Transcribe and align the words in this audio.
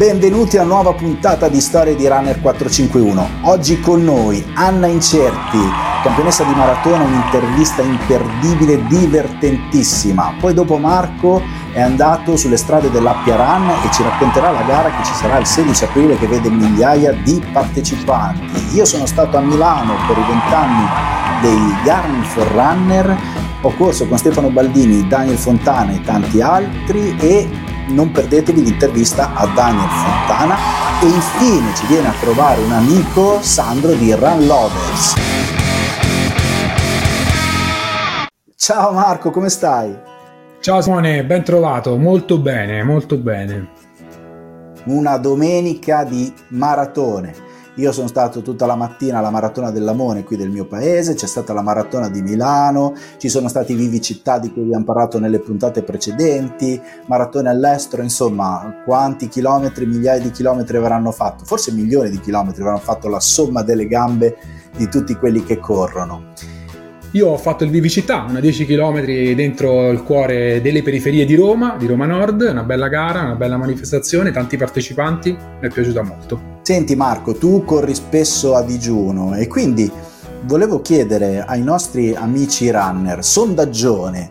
benvenuti 0.00 0.56
a 0.56 0.62
nuova 0.62 0.94
puntata 0.94 1.48
di 1.48 1.60
Storie 1.60 1.94
di 1.94 2.08
Runner 2.08 2.40
451. 2.40 3.28
Oggi 3.42 3.80
con 3.80 4.02
noi 4.02 4.42
Anna 4.54 4.86
Incerti, 4.86 5.58
campionessa 6.02 6.42
di 6.42 6.54
maratona, 6.54 7.04
un'intervista 7.04 7.82
imperdibile, 7.82 8.82
divertentissima. 8.86 10.36
Poi 10.40 10.54
dopo 10.54 10.78
Marco 10.78 11.42
è 11.72 11.82
andato 11.82 12.38
sulle 12.38 12.56
strade 12.56 12.90
dell'Appia 12.90 13.36
Run 13.36 13.68
e 13.68 13.92
ci 13.92 14.02
racconterà 14.02 14.50
la 14.50 14.62
gara 14.62 14.88
che 14.88 15.04
ci 15.04 15.12
sarà 15.12 15.36
il 15.36 15.44
16 15.44 15.84
aprile 15.84 16.16
che 16.16 16.26
vede 16.26 16.48
migliaia 16.48 17.12
di 17.12 17.38
partecipanti. 17.52 18.74
Io 18.74 18.86
sono 18.86 19.04
stato 19.04 19.36
a 19.36 19.40
Milano 19.40 19.96
per 20.06 20.16
i 20.16 20.24
vent'anni 20.26 20.88
dei 21.42 21.76
Garmin 21.84 22.22
for 22.22 22.46
Runner, 22.46 23.18
ho 23.60 23.74
corso 23.76 24.08
con 24.08 24.16
Stefano 24.16 24.48
Baldini, 24.48 25.06
Daniel 25.06 25.36
Fontana 25.36 25.92
e 25.92 26.00
tanti 26.00 26.40
altri 26.40 27.14
e 27.18 27.68
non 27.90 28.10
perdetevi 28.12 28.62
l'intervista 28.62 29.34
a 29.34 29.46
Daniel 29.46 29.88
Fontana 29.88 30.56
e 31.02 31.06
infine 31.06 31.74
ci 31.74 31.86
viene 31.86 32.08
a 32.08 32.14
trovare 32.20 32.60
un 32.62 32.72
amico 32.72 33.40
Sandro 33.40 33.92
di 33.92 34.12
Run 34.12 34.46
Lovers. 34.46 35.14
Ciao 38.56 38.92
Marco, 38.92 39.30
come 39.30 39.48
stai? 39.48 39.96
Ciao 40.60 40.80
Simone, 40.80 41.24
ben 41.24 41.42
trovato, 41.42 41.96
molto 41.96 42.38
bene, 42.38 42.82
molto 42.82 43.16
bene. 43.16 43.68
Una 44.84 45.16
domenica 45.16 46.04
di 46.04 46.32
maratone 46.48 47.48
io 47.80 47.92
sono 47.92 48.08
stato 48.08 48.42
tutta 48.42 48.66
la 48.66 48.74
mattina 48.74 49.18
alla 49.18 49.30
Maratona 49.30 49.70
dell'Amore 49.70 50.22
qui 50.22 50.36
del 50.36 50.50
mio 50.50 50.66
paese, 50.66 51.14
c'è 51.14 51.26
stata 51.26 51.54
la 51.54 51.62
Maratona 51.62 52.10
di 52.10 52.20
Milano, 52.20 52.94
ci 53.16 53.30
sono 53.30 53.48
stati 53.48 53.74
Vivi 53.74 54.02
Città 54.02 54.38
di 54.38 54.52
cui 54.52 54.62
abbiamo 54.62 54.84
parlato 54.84 55.18
nelle 55.18 55.40
puntate 55.40 55.82
precedenti, 55.82 56.80
maratone 57.06 57.48
all'estero, 57.48 58.02
insomma, 58.02 58.82
quanti 58.84 59.28
chilometri, 59.28 59.86
migliaia 59.86 60.20
di 60.20 60.30
chilometri 60.30 60.76
avranno 60.76 61.10
fatto? 61.10 61.44
Forse 61.44 61.72
milioni 61.72 62.10
di 62.10 62.20
chilometri 62.20 62.60
avranno 62.60 62.80
fatto 62.80 63.08
la 63.08 63.20
somma 63.20 63.62
delle 63.62 63.86
gambe 63.86 64.36
di 64.76 64.86
tutti 64.88 65.14
quelli 65.14 65.42
che 65.42 65.58
corrono. 65.58 66.58
Io 67.14 67.26
ho 67.26 67.36
fatto 67.36 67.64
il 67.64 67.70
Vivicità, 67.70 68.24
una 68.28 68.38
10 68.38 68.66
km 68.66 69.02
dentro 69.34 69.90
il 69.90 70.04
cuore 70.04 70.60
delle 70.60 70.80
periferie 70.80 71.24
di 71.24 71.34
Roma, 71.34 71.74
di 71.76 71.86
Roma 71.86 72.06
Nord, 72.06 72.42
una 72.42 72.62
bella 72.62 72.86
gara, 72.86 73.22
una 73.22 73.34
bella 73.34 73.56
manifestazione, 73.56 74.30
tanti 74.30 74.56
partecipanti, 74.56 75.32
mi 75.32 75.66
è 75.66 75.72
piaciuta 75.72 76.02
molto. 76.02 76.58
Senti 76.62 76.94
Marco, 76.94 77.34
tu 77.34 77.64
corri 77.64 77.96
spesso 77.96 78.54
a 78.54 78.62
digiuno 78.62 79.34
e 79.34 79.48
quindi 79.48 79.90
volevo 80.42 80.80
chiedere 80.82 81.44
ai 81.44 81.62
nostri 81.62 82.14
amici 82.14 82.70
runner, 82.70 83.24
sondaggione, 83.24 84.30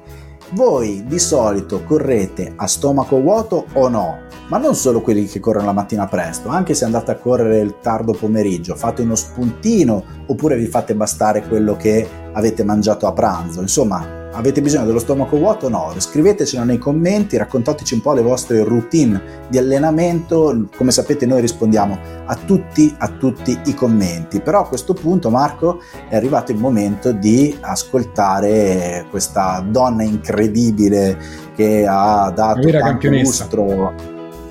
voi 0.51 1.03
di 1.05 1.19
solito 1.19 1.83
correte 1.83 2.53
a 2.55 2.67
stomaco 2.67 3.19
vuoto 3.19 3.65
o 3.73 3.87
no? 3.87 4.27
Ma 4.47 4.57
non 4.57 4.75
solo 4.75 5.01
quelli 5.01 5.25
che 5.25 5.39
corrono 5.39 5.67
la 5.67 5.73
mattina 5.73 6.07
presto, 6.07 6.49
anche 6.49 6.73
se 6.73 6.85
andate 6.85 7.11
a 7.11 7.17
correre 7.17 7.59
il 7.59 7.75
tardo 7.81 8.13
pomeriggio, 8.13 8.75
fate 8.75 9.03
uno 9.03 9.15
spuntino 9.15 10.03
oppure 10.25 10.57
vi 10.57 10.65
fate 10.65 10.95
bastare 10.95 11.47
quello 11.47 11.75
che 11.75 12.07
avete 12.33 12.63
mangiato 12.63 13.05
a 13.05 13.13
pranzo. 13.13 13.61
Insomma, 13.61 14.18
Avete 14.31 14.61
bisogno 14.61 14.85
dello 14.85 14.99
stomaco 14.99 15.37
vuoto 15.37 15.65
o 15.65 15.69
no? 15.69 15.91
Scrivetecelo 15.97 16.63
nei 16.63 16.77
commenti, 16.77 17.35
raccontateci 17.35 17.95
un 17.95 18.01
po' 18.01 18.13
le 18.13 18.21
vostre 18.21 18.63
routine 18.63 19.47
di 19.49 19.57
allenamento. 19.57 20.67
Come 20.77 20.91
sapete 20.91 21.25
noi 21.25 21.41
rispondiamo 21.41 21.97
a 22.25 22.35
tutti, 22.35 22.93
a 22.99 23.07
tutti 23.07 23.59
i 23.65 23.73
commenti. 23.73 24.39
Però 24.39 24.61
a 24.61 24.67
questo 24.67 24.93
punto 24.93 25.31
Marco 25.31 25.81
è 26.07 26.15
arrivato 26.15 26.51
il 26.51 26.59
momento 26.59 27.11
di 27.11 27.57
ascoltare 27.59 29.07
questa 29.09 29.65
donna 29.67 30.03
incredibile 30.03 31.17
che 31.55 31.87
ha 31.89 32.29
dato 32.29 32.69
tanto 32.69 33.09
lustro, 33.09 33.93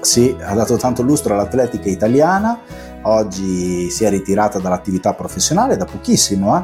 sì, 0.00 0.36
ha 0.40 0.54
dato 0.54 0.76
tanto 0.76 1.02
lustro 1.02 1.34
all'atletica 1.34 1.88
italiana. 1.88 2.58
Oggi 3.02 3.88
si 3.90 4.04
è 4.04 4.10
ritirata 4.10 4.58
dall'attività 4.58 5.14
professionale 5.14 5.76
da 5.76 5.84
pochissimo 5.84 6.58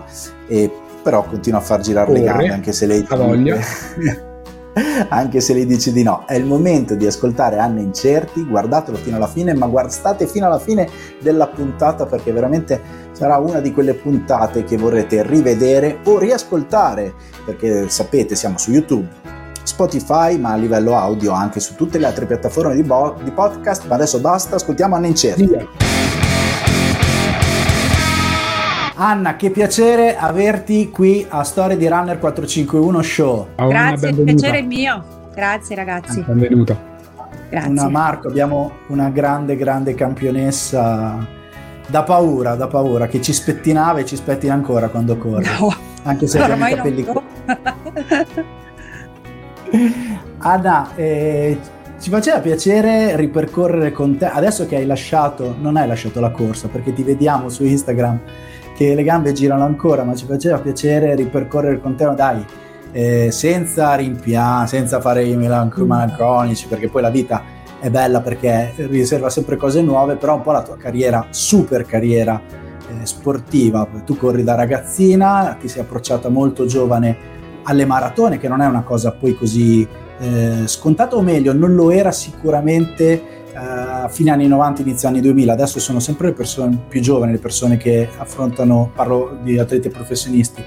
eh? 0.48 0.56
e 0.56 0.70
però 1.04 1.22
continua 1.24 1.60
a 1.60 1.62
far 1.62 1.80
girare 1.80 2.06
Corre, 2.06 2.20
le 2.20 2.24
gambe 2.24 2.48
anche 2.48 2.72
se 2.72 2.86
lei 2.86 3.06
anche 5.10 5.40
se 5.40 5.52
lei 5.52 5.66
dice 5.66 5.92
di 5.92 6.02
no. 6.02 6.24
È 6.26 6.34
il 6.34 6.46
momento 6.46 6.94
di 6.94 7.06
ascoltare 7.06 7.58
Anne 7.58 7.82
Incerti, 7.82 8.44
guardatelo 8.44 8.96
fino 8.96 9.16
alla 9.16 9.26
fine, 9.26 9.54
ma 9.54 9.66
guardate 9.66 10.26
fino 10.26 10.46
alla 10.46 10.58
fine 10.58 10.88
della 11.20 11.46
puntata 11.46 12.06
perché 12.06 12.32
veramente 12.32 12.80
sarà 13.12 13.36
una 13.36 13.60
di 13.60 13.72
quelle 13.72 13.92
puntate 13.92 14.64
che 14.64 14.78
vorrete 14.78 15.22
rivedere 15.22 15.98
o 16.04 16.18
riascoltare, 16.18 17.12
perché 17.44 17.88
sapete 17.90 18.34
siamo 18.34 18.56
su 18.56 18.72
YouTube, 18.72 19.06
Spotify, 19.62 20.38
ma 20.38 20.52
a 20.52 20.56
livello 20.56 20.96
audio 20.96 21.32
anche 21.32 21.60
su 21.60 21.74
tutte 21.74 21.98
le 21.98 22.06
altre 22.06 22.24
piattaforme 22.24 22.74
di, 22.74 22.82
bo- 22.82 23.16
di 23.22 23.30
podcast. 23.30 23.86
Ma 23.86 23.94
adesso 23.94 24.18
basta, 24.20 24.56
ascoltiamo 24.56 24.96
Anne 24.96 25.08
Incerti. 25.08 25.44
Yeah. 25.44 26.03
Anna, 29.04 29.36
che 29.36 29.50
piacere 29.50 30.16
averti 30.16 30.88
qui 30.88 31.26
a 31.28 31.42
Storia 31.42 31.76
di 31.76 31.86
Runner 31.86 32.18
451 32.18 33.02
Show. 33.02 33.48
Grazie, 33.54 34.08
il 34.08 34.22
piacere 34.22 34.60
è 34.60 34.62
mio. 34.62 35.28
Grazie 35.34 35.76
ragazzi. 35.76 36.22
Benvenuta. 36.22 36.74
Grazie. 37.50 37.70
Una 37.70 37.90
Marco, 37.90 38.28
abbiamo 38.28 38.72
una 38.86 39.10
grande, 39.10 39.56
grande 39.56 39.94
campionessa 39.94 41.18
da 41.86 42.02
paura, 42.02 42.54
da 42.54 42.66
paura, 42.66 43.06
che 43.06 43.20
ci 43.20 43.34
spettinava 43.34 43.98
e 43.98 44.06
ci 44.06 44.16
spettina 44.16 44.54
ancora 44.54 44.88
quando 44.88 45.18
corre. 45.18 45.50
No. 45.58 45.76
Anche 46.04 46.26
se 46.26 46.40
abbiamo 46.40 46.66
i 46.66 46.74
capelli... 46.74 47.06
Anna, 50.38 50.94
eh, 50.94 51.58
ci 52.00 52.08
faceva 52.08 52.38
piacere 52.38 53.16
ripercorrere 53.16 53.92
con 53.92 54.16
te, 54.16 54.24
adesso 54.24 54.66
che 54.66 54.76
hai 54.76 54.86
lasciato, 54.86 55.54
non 55.60 55.76
hai 55.76 55.86
lasciato 55.86 56.20
la 56.20 56.30
corsa, 56.30 56.68
perché 56.68 56.94
ti 56.94 57.02
vediamo 57.02 57.50
su 57.50 57.64
Instagram 57.64 58.20
che 58.74 58.94
le 58.94 59.02
gambe 59.02 59.32
girano 59.32 59.64
ancora, 59.64 60.04
ma 60.04 60.14
ci 60.14 60.26
faceva 60.26 60.58
piacere 60.58 61.14
ripercorrere 61.14 61.80
con 61.80 61.94
te, 61.94 62.12
dai, 62.14 62.44
eh, 62.92 63.30
senza 63.30 63.94
rimpianti, 63.94 64.68
senza 64.68 65.00
fare 65.00 65.24
i 65.24 65.36
melanconici, 65.36 66.66
perché 66.66 66.88
poi 66.88 67.02
la 67.02 67.10
vita 67.10 67.42
è 67.80 67.90
bella 67.90 68.20
perché 68.20 68.72
riserva 68.76 69.28
sempre 69.28 69.56
cose 69.56 69.82
nuove, 69.82 70.16
però 70.16 70.36
un 70.36 70.42
po' 70.42 70.52
la 70.52 70.62
tua 70.62 70.76
carriera, 70.76 71.26
super 71.30 71.84
carriera 71.84 72.40
eh, 72.88 73.04
sportiva, 73.04 73.86
tu 74.04 74.16
corri 74.16 74.42
da 74.42 74.54
ragazzina, 74.54 75.56
ti 75.60 75.68
sei 75.68 75.82
approcciata 75.82 76.28
molto 76.28 76.66
giovane 76.66 77.32
alle 77.64 77.84
maratone, 77.84 78.38
che 78.38 78.48
non 78.48 78.60
è 78.60 78.66
una 78.66 78.82
cosa 78.82 79.12
poi 79.12 79.36
così 79.36 79.86
eh, 80.18 80.62
scontata, 80.66 81.16
o 81.16 81.22
meglio, 81.22 81.52
non 81.52 81.74
lo 81.74 81.90
era 81.90 82.10
sicuramente 82.10 83.43
uh, 83.54 84.08
fine 84.08 84.30
anni 84.30 84.46
90, 84.46 84.82
inizio 84.82 85.08
anni 85.08 85.20
2000, 85.20 85.52
adesso 85.52 85.80
sono 85.80 86.00
sempre 86.00 86.28
le 86.28 86.32
persone 86.34 86.78
più 86.88 87.00
giovani, 87.00 87.32
le 87.32 87.38
persone 87.38 87.76
che 87.76 88.08
affrontano, 88.18 88.90
parlo 88.94 89.38
di 89.42 89.58
atleti 89.58 89.88
professionisti, 89.88 90.62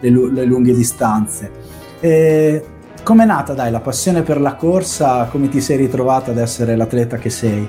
le, 0.00 0.10
le 0.10 0.44
lunghe 0.44 0.74
distanze. 0.74 1.50
Come 3.08 3.22
è 3.22 3.26
nata 3.26 3.54
dai 3.54 3.70
la 3.70 3.80
passione 3.80 4.20
per 4.20 4.38
la 4.38 4.54
corsa? 4.54 5.24
Come 5.30 5.48
ti 5.48 5.62
sei 5.62 5.78
ritrovata 5.78 6.30
ad 6.30 6.36
essere 6.36 6.76
l'atleta 6.76 7.16
che 7.16 7.30
sei? 7.30 7.66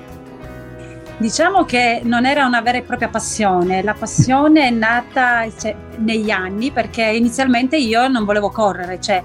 Diciamo 1.17 1.63
che 1.63 2.01
non 2.03 2.25
era 2.25 2.45
una 2.45 2.61
vera 2.61 2.77
e 2.77 2.81
propria 2.81 3.07
passione, 3.07 3.81
la 3.81 3.93
passione 3.93 4.67
è 4.67 4.69
nata 4.69 5.47
cioè, 5.57 5.73
negli 5.97 6.29
anni 6.29 6.71
perché 6.71 7.03
inizialmente 7.03 7.77
io 7.77 8.09
non 8.09 8.25
volevo 8.25 8.49
correre, 8.49 8.99
cioè 8.99 9.23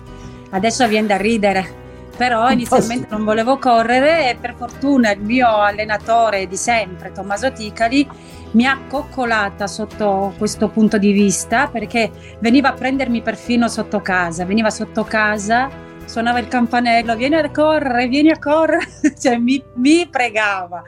adesso 0.51 0.87
viene 0.87 1.09
da 1.09 1.17
ridere, 1.17 1.84
però 2.17 2.51
inizialmente 2.51 3.07
non 3.11 3.25
volevo 3.25 3.59
correre 3.59 4.31
e 4.31 4.37
per 4.37 4.55
fortuna 4.57 5.11
il 5.13 5.21
mio 5.21 5.49
allenatore 5.49 6.47
di 6.47 6.57
sempre, 6.57 7.13
Tommaso 7.13 7.53
Ticali, 7.53 8.09
mi 8.53 8.67
ha 8.67 8.79
coccolata 8.89 9.67
sotto 9.67 10.33
questo 10.39 10.69
punto 10.69 10.97
di 10.97 11.13
vista 11.13 11.67
perché 11.67 12.11
veniva 12.39 12.69
a 12.69 12.73
prendermi 12.73 13.21
perfino 13.21 13.69
sotto 13.69 14.01
casa, 14.01 14.45
veniva 14.45 14.71
sotto 14.71 15.03
casa, 15.05 15.69
suonava 16.05 16.39
il 16.39 16.49
campanello, 16.49 17.17
vieni 17.17 17.35
a 17.37 17.51
correre, 17.51 18.07
vieni 18.07 18.31
a 18.31 18.39
correre, 18.39 18.87
cioè 19.19 19.39
mi, 19.39 19.63
mi 19.75 20.07
pregava. 20.09 20.83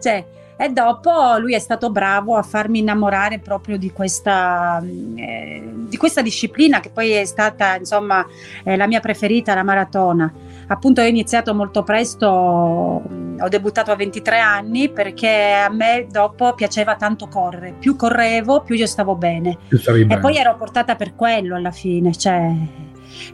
Cioè, 0.00 0.24
e 0.56 0.68
dopo 0.68 1.36
lui 1.38 1.54
è 1.54 1.58
stato 1.58 1.90
bravo 1.90 2.36
a 2.36 2.42
farmi 2.42 2.80
innamorare 2.80 3.38
proprio 3.38 3.76
di 3.76 3.90
questa, 3.90 4.82
eh, 5.16 5.62
di 5.88 5.96
questa 5.96 6.22
disciplina 6.22 6.80
che 6.80 6.90
poi 6.90 7.10
è 7.10 7.24
stata 7.24 7.76
insomma 7.76 8.24
eh, 8.62 8.76
la 8.76 8.86
mia 8.86 9.00
preferita, 9.00 9.54
la 9.54 9.62
maratona. 9.62 10.32
Appunto 10.68 11.00
ho 11.00 11.04
iniziato 11.04 11.54
molto 11.54 11.82
presto, 11.82 12.26
ho 12.26 13.48
debuttato 13.48 13.90
a 13.90 13.96
23 13.96 14.38
anni 14.38 14.88
perché 14.88 15.52
a 15.52 15.68
me 15.70 16.06
dopo 16.10 16.54
piaceva 16.54 16.96
tanto 16.96 17.28
correre, 17.28 17.74
più 17.78 17.96
correvo 17.96 18.62
più 18.62 18.74
io 18.74 18.86
stavo 18.86 19.16
bene. 19.16 19.58
e 19.68 20.04
bene. 20.06 20.20
poi 20.20 20.36
ero 20.36 20.56
portata 20.56 20.94
per 20.94 21.14
quello 21.14 21.56
alla 21.56 21.72
fine, 21.72 22.14
cioè 22.14 22.54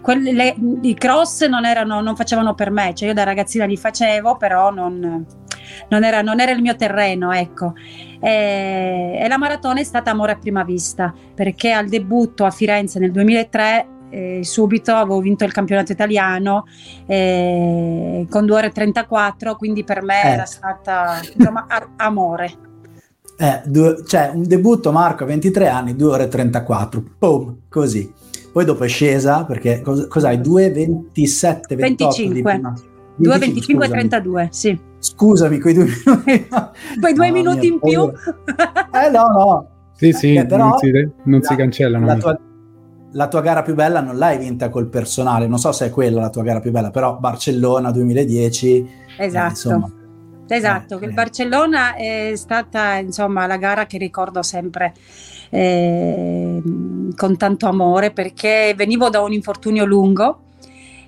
quelle, 0.01 0.55
i 0.83 0.95
cross 0.95 1.47
non, 1.47 1.65
erano, 1.65 2.01
non 2.01 2.17
facevano 2.17 2.55
per 2.55 2.71
me, 2.71 2.95
cioè 2.95 3.09
io 3.09 3.15
da 3.15 3.25
ragazzina 3.25 3.65
li 3.65 3.77
facevo, 3.77 4.37
però 4.37 4.71
non, 4.71 5.25
non, 5.89 6.05
era, 6.05 6.23
non 6.23 6.41
era, 6.41 6.53
il 6.53 6.61
mio 6.61 6.77
terreno, 6.77 7.33
ecco. 7.33 7.75
E, 8.21 9.19
e, 9.23 9.29
la 9.29 9.39
maratona 9.39 9.81
è 9.81 9.85
stata 9.85 10.11
amore 10.11 10.33
a 10.33 10.37
prima 10.37 10.65
vista, 10.65 11.15
perché 11.35 11.73
al 11.73 11.89
debutto 11.89 12.45
a 12.45 12.51
Firenze 12.51 12.99
nel 12.99 13.13
2003 13.13 13.89
eh, 14.11 14.41
subito 14.43 14.95
avevo 14.95 15.21
vinto 15.21 15.45
il 15.45 15.53
campionato 15.53 15.93
italiano 15.93 16.65
eh, 17.07 18.27
con 18.29 18.47
2 18.47 18.57
ore 18.57 18.71
34, 18.71 19.57
quindi 19.57 19.85
per 19.85 20.03
me 20.03 20.23
Eh. 20.23 20.29
era 20.29 20.45
stata 20.45 21.21
insomma, 21.37 21.67
a- 21.69 21.89
amore. 21.97 22.53
Eh, 23.41 23.63
due- 23.67 24.03
cioè 24.07 24.33
un 24.35 24.47
debutto 24.47 24.91
Marco 24.91 25.23
a 25.23 25.27
23 25.27 25.69
anni, 25.69 25.95
2 25.95 26.11
ore 26.11 26.25
e 26.25 26.29
34, 26.29 27.03
boom, 27.19 27.57
così. 27.69 28.13
Poi 28.51 28.65
dopo 28.65 28.83
è 28.85 28.89
scesa 28.89 29.45
perché 29.45 29.81
cos- 29.83 30.09
cos'hai? 30.09 30.39
2,27, 30.39 31.77
28 31.77 32.17
di 32.17 32.43
25. 32.43 32.43
prima. 32.43 32.75
2, 33.15 33.39
25 33.39 33.85
e 33.85 33.89
scusami. 33.89 34.09
32, 34.09 34.49
sì. 34.51 34.79
Scusami, 35.01 35.61
quei 35.61 35.75
due 35.75 35.85
minuti. 36.05 36.49
Poi 37.01 37.13
due 37.15 37.31
Mamma 37.31 37.33
minuti 37.33 37.67
in 37.67 37.79
più. 37.81 38.03
Eh 38.03 39.11
no, 39.11 39.27
no. 39.27 39.69
Sì, 39.95 40.13
sì, 40.13 40.35
Eh, 40.35 40.47
però 40.47 40.69
non 40.69 40.79
si, 40.79 40.91
non 41.25 41.43
si 41.43 41.51
la- 41.51 41.57
cancellano. 41.57 42.07
La 42.07 42.17
tua, 42.17 42.41
la 43.13 43.29
tua 43.29 43.41
gara 43.41 43.63
più 43.63 43.75
bella 43.75 44.01
non 44.01 44.17
l'hai 44.19 44.39
vinta 44.39 44.69
col 44.69 44.89
personale, 44.89 45.47
non 45.47 45.59
so 45.59 45.73
se 45.73 45.87
è 45.87 45.91
quella 45.91 46.21
la 46.21 46.31
tua 46.31 46.43
gara 46.43 46.61
più 46.61 46.71
bella, 46.71 46.91
però 46.91 47.17
Barcellona 47.19 47.91
2010. 47.91 48.77
eh, 48.77 49.25
Esatto. 49.25 49.51
insomma, 49.51 49.91
Esatto, 50.51 50.99
Eh, 50.99 51.05
il 51.05 51.11
eh. 51.11 51.15
Barcellona 51.15 51.95
è 51.95 52.33
stata 52.35 52.95
insomma 52.97 53.47
la 53.47 53.57
gara 53.59 53.85
che 53.87 53.99
ricordo 53.99 54.43
sempre 54.43 54.95
eh, 55.51 56.63
con 57.15 57.37
tanto 57.37 57.67
amore 57.67 58.13
perché 58.13 58.73
venivo 58.77 59.11
da 59.11 59.21
un 59.21 59.33
infortunio 59.33 59.85
lungo 59.85 60.43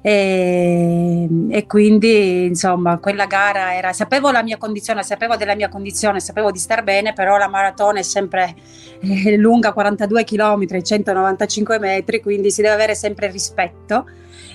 e, 0.03 1.29
e 1.51 1.67
quindi 1.67 2.47
insomma 2.47 2.99
quella 2.99 3.27
gara 3.27 3.75
era, 3.75 3.93
sapevo 3.93 4.31
la 4.31 4.43
mia 4.43 4.57
condizione, 4.57 5.03
sapevo 5.03 5.37
della 5.37 5.55
mia 5.55 5.69
condizione, 5.69 6.21
sapevo 6.21 6.51
di 6.51 6.59
star 6.59 6.83
bene, 6.83 7.13
però 7.13 7.37
la 7.37 7.49
maratona 7.49 7.99
è 7.99 8.03
sempre 8.03 8.55
eh, 9.01 9.37
lunga 9.37 9.73
42 9.73 10.25
km, 10.25 10.83
195 10.83 11.79
metri, 11.79 12.21
quindi 12.21 12.51
si 12.51 12.63
deve 12.63 12.75
avere 12.75 12.95
sempre 12.95 13.31
rispetto 13.31 14.07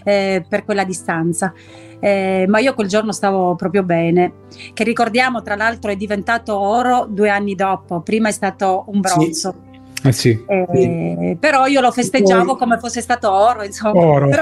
eh, 0.03 0.43
per 0.47 0.63
quella 0.65 0.83
distanza. 0.83 1.53
Eh, 1.99 2.45
ma 2.47 2.59
io 2.59 2.73
quel 2.73 2.87
giorno 2.87 3.11
stavo 3.11 3.55
proprio 3.55 3.83
bene, 3.83 4.33
che 4.73 4.83
ricordiamo 4.83 5.41
tra 5.41 5.55
l'altro 5.55 5.91
è 5.91 5.95
diventato 5.95 6.57
oro 6.57 7.07
due 7.09 7.29
anni 7.29 7.55
dopo, 7.55 8.01
prima 8.01 8.29
è 8.29 8.31
stato 8.31 8.85
un 8.87 8.99
bronzo. 8.99 9.64
Eh 10.05 10.11
sì. 10.11 10.43
Eh, 10.47 11.37
però 11.39 11.65
io 11.65 11.81
lo 11.81 11.91
festeggiavo 11.91 12.45
Poi- 12.51 12.57
come 12.57 12.77
fosse 12.79 13.01
stato 13.01 13.31
oro, 13.31 13.63
insomma, 13.63 13.99
Oro. 13.99 14.29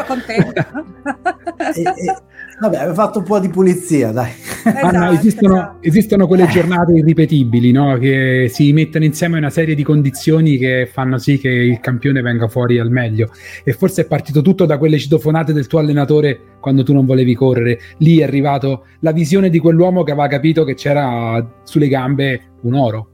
E- 1.75 1.81
e- 1.81 2.18
vabbè, 2.60 2.77
avevo 2.77 2.94
fatto 2.94 3.19
un 3.19 3.25
po' 3.25 3.39
di 3.39 3.48
pulizia, 3.50 4.12
dai. 4.12 4.31
Anna, 4.65 5.10
Esatto, 5.10 5.13
esistono, 5.13 5.56
esatto. 5.56 5.77
esistono 5.81 6.27
quelle 6.27 6.48
giornate 6.48 6.94
irripetibili, 6.94 7.71
no? 7.71 7.98
Che 7.98 8.48
si 8.51 8.74
mettono 8.74 9.06
insieme 9.06 9.38
una 9.38 9.50
serie 9.50 9.75
di 9.75 9.83
condizioni 9.83 10.57
che 10.57 10.89
fanno 10.92 11.18
sì 11.18 11.38
che 11.38 11.50
il 11.50 11.80
campione 11.80 12.21
venga 12.21 12.48
fuori 12.48 12.80
al 12.80 12.89
meglio. 12.92 13.30
E 13.63 13.74
forse 13.74 14.01
è 14.04 14.06
partito 14.06 14.42
tutto 14.42 14.66
da 14.66 14.77
quelle 14.77 14.98
citofonate 14.98 15.54
del 15.54 15.68
tuo 15.68 15.80
allenatore 15.80 16.39
quando 16.59 16.83
tu 16.83 16.94
non 16.94 17.06
volevi 17.06 17.33
correre. 17.36 17.80
Lì 17.98 18.19
è 18.19 18.24
arrivato 18.24 18.86
la 19.00 19.12
visione 19.12 19.50
di 19.50 19.59
quell'uomo 19.59 20.04
che 20.04 20.12
aveva 20.12 20.27
capito 20.27 20.63
che 20.63 20.75
c'era 20.75 21.45
sulle 21.63 21.88
gambe 21.88 22.42
un 22.62 22.74
oro. 22.74 23.07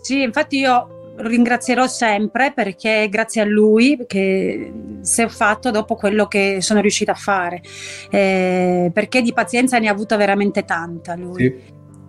Sì, 0.00 0.22
infatti 0.22 0.58
io 0.58 0.93
ringrazierò 1.16 1.86
sempre 1.86 2.52
perché 2.52 3.04
è 3.04 3.08
grazie 3.08 3.42
a 3.42 3.44
lui 3.44 4.04
che 4.06 4.72
si 5.00 5.22
è 5.22 5.28
fatto 5.28 5.70
dopo 5.70 5.94
quello 5.94 6.26
che 6.26 6.58
sono 6.60 6.80
riuscita 6.80 7.12
a 7.12 7.16
fare, 7.16 7.62
Eh, 8.10 8.90
perché 8.92 9.22
di 9.22 9.32
pazienza 9.32 9.78
ne 9.78 9.88
ha 9.88 9.92
avuto 9.92 10.16
veramente 10.16 10.64
tanta 10.64 11.14
lui, 11.14 11.42
Sì. 11.42 11.54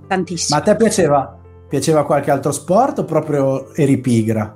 tantissimo. 0.08 0.58
Ma 0.58 0.64
a 0.64 0.66
te 0.66 0.76
piaceva, 0.76 1.38
piaceva 1.68 2.06
qualche 2.06 2.32
altro 2.32 2.52
sport 2.52 3.00
o 3.00 3.06
proprio 3.06 3.74
eri 3.76 3.98
pigra? 4.00 4.56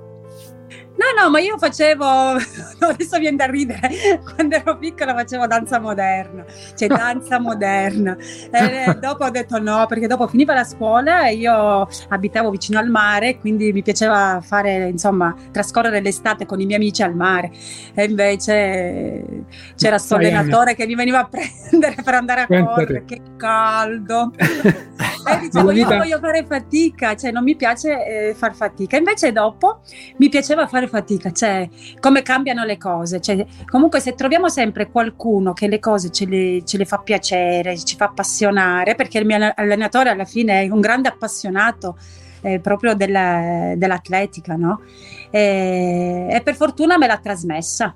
No, 1.22 1.30
ma 1.30 1.40
io 1.40 1.58
facevo, 1.58 2.06
adesso 2.80 3.20
viene 3.20 3.36
da 3.36 3.46
ridere, 3.46 4.22
quando 4.24 4.56
ero 4.56 4.78
piccola 4.78 5.14
facevo 5.14 5.48
danza 5.48 5.78
moderna, 5.78 6.46
cioè 6.76 6.88
danza 6.88 7.40
moderna. 7.40 8.16
E 8.50 8.98
dopo 9.00 9.26
ho 9.26 9.30
detto 9.30 9.60
no, 9.60 9.86
perché 9.86 10.08
dopo 10.08 10.28
finiva 10.28 10.54
la 10.54 10.64
scuola 10.64 11.28
e 11.28 11.36
io 11.36 11.88
abitavo 12.08 12.50
vicino 12.50 12.80
al 12.80 12.90
mare, 12.90 13.38
quindi 13.38 13.74
mi 13.74 13.82
piaceva 13.82 14.40
fare, 14.42 14.88
insomma, 14.88 15.36
trascorrere 15.52 16.00
l'estate 16.00 16.46
con 16.46 16.62
i 16.62 16.66
miei 16.66 16.80
amici 16.80 17.04
al 17.04 17.16
mare. 17.16 17.52
E 17.94 18.06
invece 18.06 19.44
c'era 19.76 19.98
sto 19.98 20.16
Anna. 20.16 20.28
allenatore 20.28 20.74
che 20.74 20.86
mi 20.86 20.96
veniva 20.96 21.20
a 21.20 21.28
prendere 21.28 22.02
per 22.02 22.14
andare 22.14 22.42
a 22.42 22.48
correre, 22.48 23.04
te. 23.04 23.16
che 23.16 23.22
caldo. 23.36 24.32
E 25.30 25.40
dicevo, 25.40 25.72
io 25.72 25.86
voglio 25.86 26.20
fare 26.20 26.46
fatica, 26.46 27.16
cioè 27.16 27.32
non 27.32 27.44
mi 27.44 27.56
piace 27.56 28.30
eh, 28.30 28.34
far 28.34 28.56
fatica. 28.56 28.98
Invece 28.98 29.32
dopo 29.32 29.82
mi 30.18 30.30
piaceva 30.30 30.66
fare 30.66 30.88
fatica, 30.88 31.09
cioè 31.32 31.68
come 32.00 32.22
cambiano 32.22 32.64
le 32.66 32.78
cose. 32.78 33.20
Cioè, 33.20 33.46
comunque 33.66 34.00
se 34.00 34.14
troviamo 34.14 34.50
sempre 34.50 34.90
qualcuno 34.90 35.54
che 35.54 35.68
le 35.68 35.80
cose 35.80 36.10
ce 36.10 36.26
le, 36.26 36.62
ce 36.66 36.78
le 36.78 36.86
fa 36.86 36.98
piacere, 36.98 37.78
ci 37.78 37.96
fa 37.96 38.06
appassionare, 38.06 38.96
perché 38.96 39.20
il 39.20 39.26
mio 39.26 39.52
allenatore 39.56 40.10
alla 40.10 40.26
fine 40.26 40.64
è 40.64 40.70
un 40.70 40.82
grande 40.82 41.08
appassionato 41.08 41.98
eh, 42.42 42.60
proprio 42.60 42.94
della- 42.94 43.74
dell'atletica, 43.76 44.56
no? 44.56 44.82
E, 45.30 46.28
e 46.30 46.42
per 46.42 46.56
fortuna 46.56 46.98
me 46.98 47.08
l'ha 47.08 47.20
trasmessa. 47.22 47.96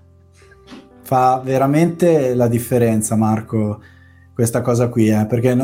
Fa 1.01 1.41
veramente 1.43 2.33
la 2.33 2.47
differenza, 2.47 3.15
Marco, 3.15 3.81
questa 4.33 4.61
cosa 4.61 4.87
qui, 4.87 5.09
eh, 5.09 5.25
perché 5.25 5.55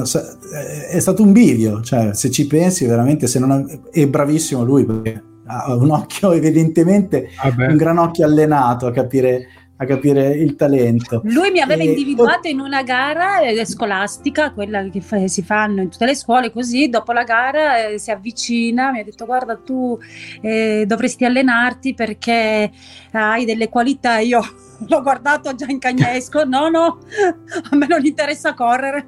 è 0.89 0.99
stato 0.99 1.23
un 1.23 1.31
bivio, 1.31 1.81
cioè 1.81 2.13
se 2.13 2.29
ci 2.29 2.45
pensi 2.45 2.85
veramente, 2.85 3.25
se 3.25 3.39
non 3.39 3.83
è 3.89 4.07
bravissimo 4.07 4.63
lui, 4.63 4.85
perché 4.85 5.23
ha 5.51 5.73
un 5.75 5.89
occhio 5.91 6.31
evidentemente, 6.33 7.29
Vabbè. 7.43 7.67
un 7.67 7.77
gran 7.77 7.97
occhio 7.97 8.25
allenato 8.25 8.85
a 8.85 8.91
capire, 8.91 9.47
a 9.77 9.85
capire 9.85 10.27
il 10.35 10.55
talento. 10.55 11.21
Lui 11.23 11.49
mi 11.51 11.59
aveva 11.59 11.81
E- 11.81 11.87
individuato 11.87 12.47
in 12.47 12.59
una 12.59 12.83
gara 12.83 13.39
eh, 13.39 13.65
scolastica, 13.65 14.51
quella 14.51 14.83
che 14.89 15.01
fa- 15.01 15.27
si 15.27 15.41
fanno 15.41 15.81
in 15.81 15.89
tutte 15.89 16.05
le 16.05 16.15
scuole, 16.15 16.51
così 16.51 16.87
dopo 16.89 17.11
la 17.13 17.23
gara 17.23 17.87
eh, 17.87 17.97
si 17.97 18.11
avvicina, 18.11 18.91
mi 18.91 18.99
ha 18.99 19.03
detto 19.03 19.25
guarda 19.25 19.55
tu 19.57 19.97
eh, 20.41 20.83
dovresti 20.85 21.25
allenarti 21.25 21.93
perché 21.95 22.69
hai 23.11 23.45
delle 23.45 23.69
qualità, 23.69 24.19
io 24.19 24.41
l'ho 24.87 25.01
guardato 25.01 25.55
già 25.55 25.65
in 25.67 25.79
cagnesco, 25.79 26.43
no 26.45 26.69
no, 26.69 26.99
a 27.71 27.75
me 27.75 27.87
non 27.87 28.05
interessa 28.05 28.53
correre 28.53 29.07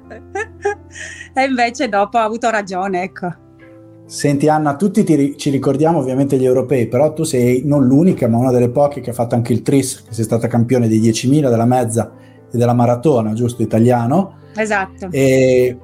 e 1.34 1.44
invece 1.44 1.88
dopo 1.88 2.18
ha 2.18 2.24
avuto 2.24 2.50
ragione, 2.50 3.02
ecco. 3.02 3.36
Senti 4.04 4.48
Anna, 4.48 4.76
tutti 4.76 5.04
ti 5.04 5.36
ci 5.38 5.50
ricordiamo 5.50 5.98
ovviamente 5.98 6.36
gli 6.36 6.44
europei, 6.44 6.86
però 6.86 7.12
tu 7.12 7.22
sei 7.22 7.62
non 7.64 7.86
l'unica, 7.86 8.28
ma 8.28 8.38
una 8.38 8.50
delle 8.50 8.68
poche 8.68 9.00
che 9.00 9.10
ha 9.10 9.14
fatto 9.14 9.34
anche 9.34 9.52
il 9.52 9.62
tris, 9.62 10.02
che 10.02 10.12
sei 10.12 10.24
stata 10.24 10.48
campione 10.48 10.88
dei 10.88 11.00
10.000, 11.00 11.48
della 11.48 11.64
mezza 11.64 12.12
e 12.50 12.56
della 12.58 12.74
maratona, 12.74 13.32
giusto, 13.32 13.62
italiano. 13.62 14.34
Esatto. 14.54 15.08
E 15.10 15.78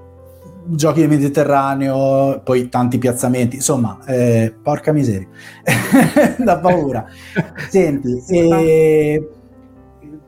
giochi 0.67 1.01
del 1.01 1.09
Mediterraneo, 1.09 2.41
poi 2.45 2.69
tanti 2.69 2.99
piazzamenti, 2.99 3.57
insomma, 3.57 3.99
eh, 4.07 4.55
porca 4.63 4.93
miseria, 4.93 5.29
da 6.39 6.59
paura. 6.59 7.07
Senti, 7.71 8.23
e 8.29 9.29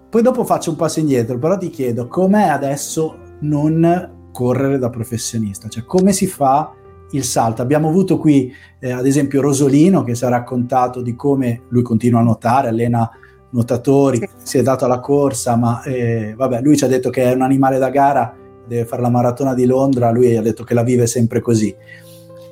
poi 0.09 0.23
dopo 0.23 0.45
faccio 0.45 0.71
un 0.71 0.77
passo 0.77 1.01
indietro, 1.01 1.39
però 1.39 1.59
ti 1.59 1.71
chiedo 1.71 2.09
com'è 2.09 2.49
adesso 2.49 3.19
non 3.41 4.29
correre 4.33 4.79
da 4.79 4.91
professionista, 4.91 5.69
cioè 5.69 5.85
come 5.85 6.13
si 6.13 6.27
fa 6.27 6.73
il 7.13 7.25
salto? 7.25 7.63
Abbiamo 7.63 7.89
avuto 7.89 8.19
qui 8.19 8.53
eh, 8.79 8.91
ad 8.93 9.07
esempio 9.07 9.41
Rosolino 9.41 10.03
che 10.05 10.15
si 10.15 10.25
è 10.25 10.29
raccontato 10.29 11.01
di 11.03 11.15
come 11.15 11.63
lui 11.69 11.83
continua 11.83 12.21
a 12.21 12.25
nuotare, 12.25 12.69
allena 12.69 13.09
nuotatori, 13.51 14.19
Sì. 14.19 14.29
si 14.43 14.59
è 14.59 14.63
dato 14.63 14.85
alla 14.85 15.01
corsa, 15.01 15.57
ma 15.57 15.83
eh, 15.83 16.35
vabbè, 16.37 16.61
lui 16.63 16.77
ci 16.77 16.85
ha 16.85 16.89
detto 16.89 17.11
che 17.11 17.25
è 17.25 17.35
un 17.35 17.43
animale 17.43 17.79
da 17.79 17.91
gara, 17.91 18.35
deve 18.67 18.85
fare 18.85 19.03
la 19.03 19.11
maratona 19.11 19.55
di 19.55 19.67
Londra, 19.67 20.11
lui 20.11 20.37
ha 20.37 20.43
detto 20.43 20.63
che 20.65 20.75
la 20.75 20.83
vive 20.85 21.07
sempre 21.07 21.41
così. 21.41 21.75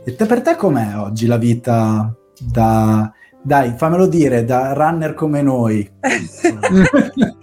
E 0.04 0.14
te, 0.16 0.26
per 0.26 0.40
te 0.42 0.56
com'è 0.56 0.96
oggi 0.96 1.26
la 1.26 1.36
vita 1.36 2.14
da... 2.40 3.12
Dai, 3.40 3.74
fammelo 3.76 4.06
dire, 4.06 4.44
da 4.44 4.72
runner 4.72 5.14
come 5.14 5.40
noi. 5.42 5.88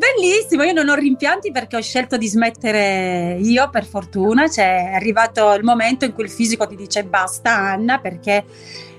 Bellissimo, 0.00 0.62
io 0.62 0.72
non 0.72 0.88
ho 0.88 0.94
rimpianti 0.94 1.50
perché 1.52 1.76
ho 1.76 1.80
scelto 1.82 2.16
di 2.16 2.26
smettere 2.26 3.36
io 3.38 3.68
per 3.68 3.84
fortuna, 3.84 4.48
cioè 4.48 4.92
è 4.92 4.94
arrivato 4.94 5.52
il 5.52 5.62
momento 5.62 6.06
in 6.06 6.14
cui 6.14 6.24
il 6.24 6.30
fisico 6.30 6.66
ti 6.66 6.74
dice 6.74 7.04
basta 7.04 7.54
Anna 7.54 7.98
perché 7.98 8.44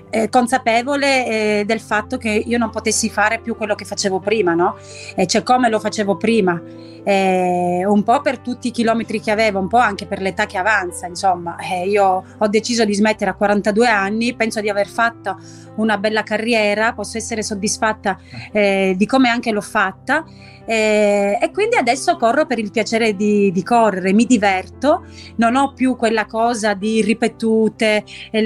è 0.08 0.28
consapevole 0.28 1.26
eh, 1.60 1.64
del 1.66 1.80
fatto 1.80 2.18
che 2.18 2.30
io 2.30 2.56
non 2.56 2.70
potessi 2.70 3.10
fare 3.10 3.40
più 3.40 3.56
quello 3.56 3.74
che 3.74 3.84
facevo 3.84 4.20
prima, 4.20 4.54
no? 4.54 4.76
E 5.16 5.26
cioè 5.26 5.42
come 5.42 5.68
lo 5.68 5.80
facevo 5.80 6.16
prima, 6.16 6.62
Eh, 7.04 7.82
un 7.84 8.04
po' 8.04 8.20
per 8.20 8.38
tutti 8.38 8.68
i 8.68 8.70
chilometri 8.70 9.20
che 9.20 9.32
avevo, 9.32 9.58
un 9.58 9.66
po' 9.66 9.78
anche 9.78 10.06
per 10.06 10.20
l'età 10.20 10.46
che 10.46 10.56
avanza, 10.56 11.06
insomma, 11.08 11.56
Eh, 11.56 11.88
io 11.88 12.24
ho 12.38 12.48
deciso 12.48 12.84
di 12.84 12.94
smettere 12.94 13.30
a 13.30 13.34
42 13.34 13.88
anni, 13.88 14.36
penso 14.36 14.60
di 14.60 14.68
aver 14.68 14.86
fatto 14.86 15.36
una 15.76 15.98
bella 15.98 16.22
carriera, 16.22 16.92
posso 16.92 17.16
essere 17.16 17.42
soddisfatta 17.42 18.18
eh, 18.52 18.94
di 18.96 19.06
come 19.06 19.28
anche 19.28 19.50
l'ho 19.50 19.60
fatta 19.60 20.24
eh, 20.64 21.38
e 21.40 21.50
quindi 21.50 21.76
adesso 21.76 22.16
corro 22.16 22.46
per 22.46 22.58
il 22.58 22.70
piacere 22.70 23.16
di, 23.16 23.50
di 23.50 23.62
correre, 23.62 24.12
mi 24.12 24.24
diverto, 24.24 25.04
non 25.36 25.56
ho 25.56 25.72
più 25.72 25.96
quella 25.96 26.26
cosa 26.26 26.74
di 26.74 27.02
ripetute, 27.02 28.04
eh, 28.30 28.44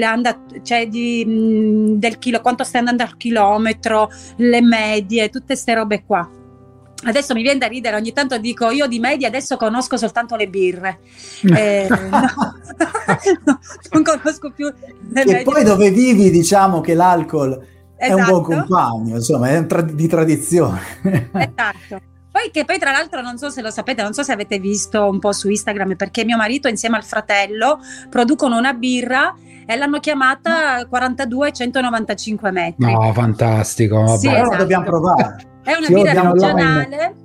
cioè 0.63 0.87
di, 0.87 1.25
mh, 1.25 1.99
del 1.99 2.17
chilo, 2.17 2.41
quanto 2.41 2.63
stai 2.63 2.79
andando 2.81 3.03
al 3.03 3.17
chilometro, 3.17 4.09
le 4.37 4.61
medie, 4.61 5.29
tutte 5.29 5.45
queste 5.47 5.73
robe 5.73 6.03
qua. 6.05 6.27
Adesso 7.03 7.35
mi 7.35 7.43
viene 7.43 7.59
da 7.59 7.67
ridere, 7.67 7.95
ogni 7.95 8.11
tanto 8.11 8.39
dico 8.39 8.71
io 8.71 8.87
di 8.87 8.99
media 8.99 9.27
adesso 9.27 9.55
conosco 9.55 9.97
soltanto 9.97 10.35
le 10.35 10.47
birre, 10.47 10.99
eh, 11.43 11.87
no, 11.89 11.97
no, 13.45 13.59
non 13.91 14.03
conosco 14.03 14.51
più 14.51 14.73
le 15.09 15.21
E 15.21 15.43
poi 15.43 15.63
dove 15.63 15.91
vivi 15.91 16.31
diciamo 16.31 16.81
che 16.81 16.95
l'alcol 16.95 17.51
esatto. 17.51 17.63
è 17.97 18.13
un 18.13 18.25
buon 18.25 18.41
esatto. 18.41 18.67
compagno, 18.67 19.15
insomma 19.15 19.49
è 19.49 19.65
tra- 19.67 19.81
di 19.81 20.07
tradizione. 20.07 20.81
Esatto. 21.33 22.15
Poi 22.37 22.51
che 22.51 22.65
poi 22.65 22.77
tra 22.77 22.91
l'altro 22.91 23.21
non 23.21 23.37
so 23.39 23.49
se 23.49 23.63
lo 23.63 23.71
sapete, 23.71 24.03
non 24.03 24.13
so 24.13 24.21
se 24.21 24.31
avete 24.31 24.59
visto 24.59 25.09
un 25.09 25.17
po' 25.17 25.31
su 25.31 25.49
Instagram 25.49 25.95
perché 25.95 26.23
mio 26.23 26.37
marito 26.37 26.67
insieme 26.67 26.95
al 26.95 27.03
fratello 27.03 27.79
producono 28.11 28.57
una 28.57 28.73
birra 28.73 29.33
e 29.65 29.75
l'hanno 29.75 29.99
chiamata 29.99 30.85
42 30.87 31.51
195 31.51 32.51
metri. 32.51 32.91
No, 32.91 33.11
fantastico. 33.11 34.17
Sì, 34.17 34.27
esatto. 34.27 34.55
dobbiamo 34.55 34.85
provare. 34.85 35.56
È 35.67 35.75
una 35.75 35.87
birra 35.89 36.21
artigianale. 36.21 37.15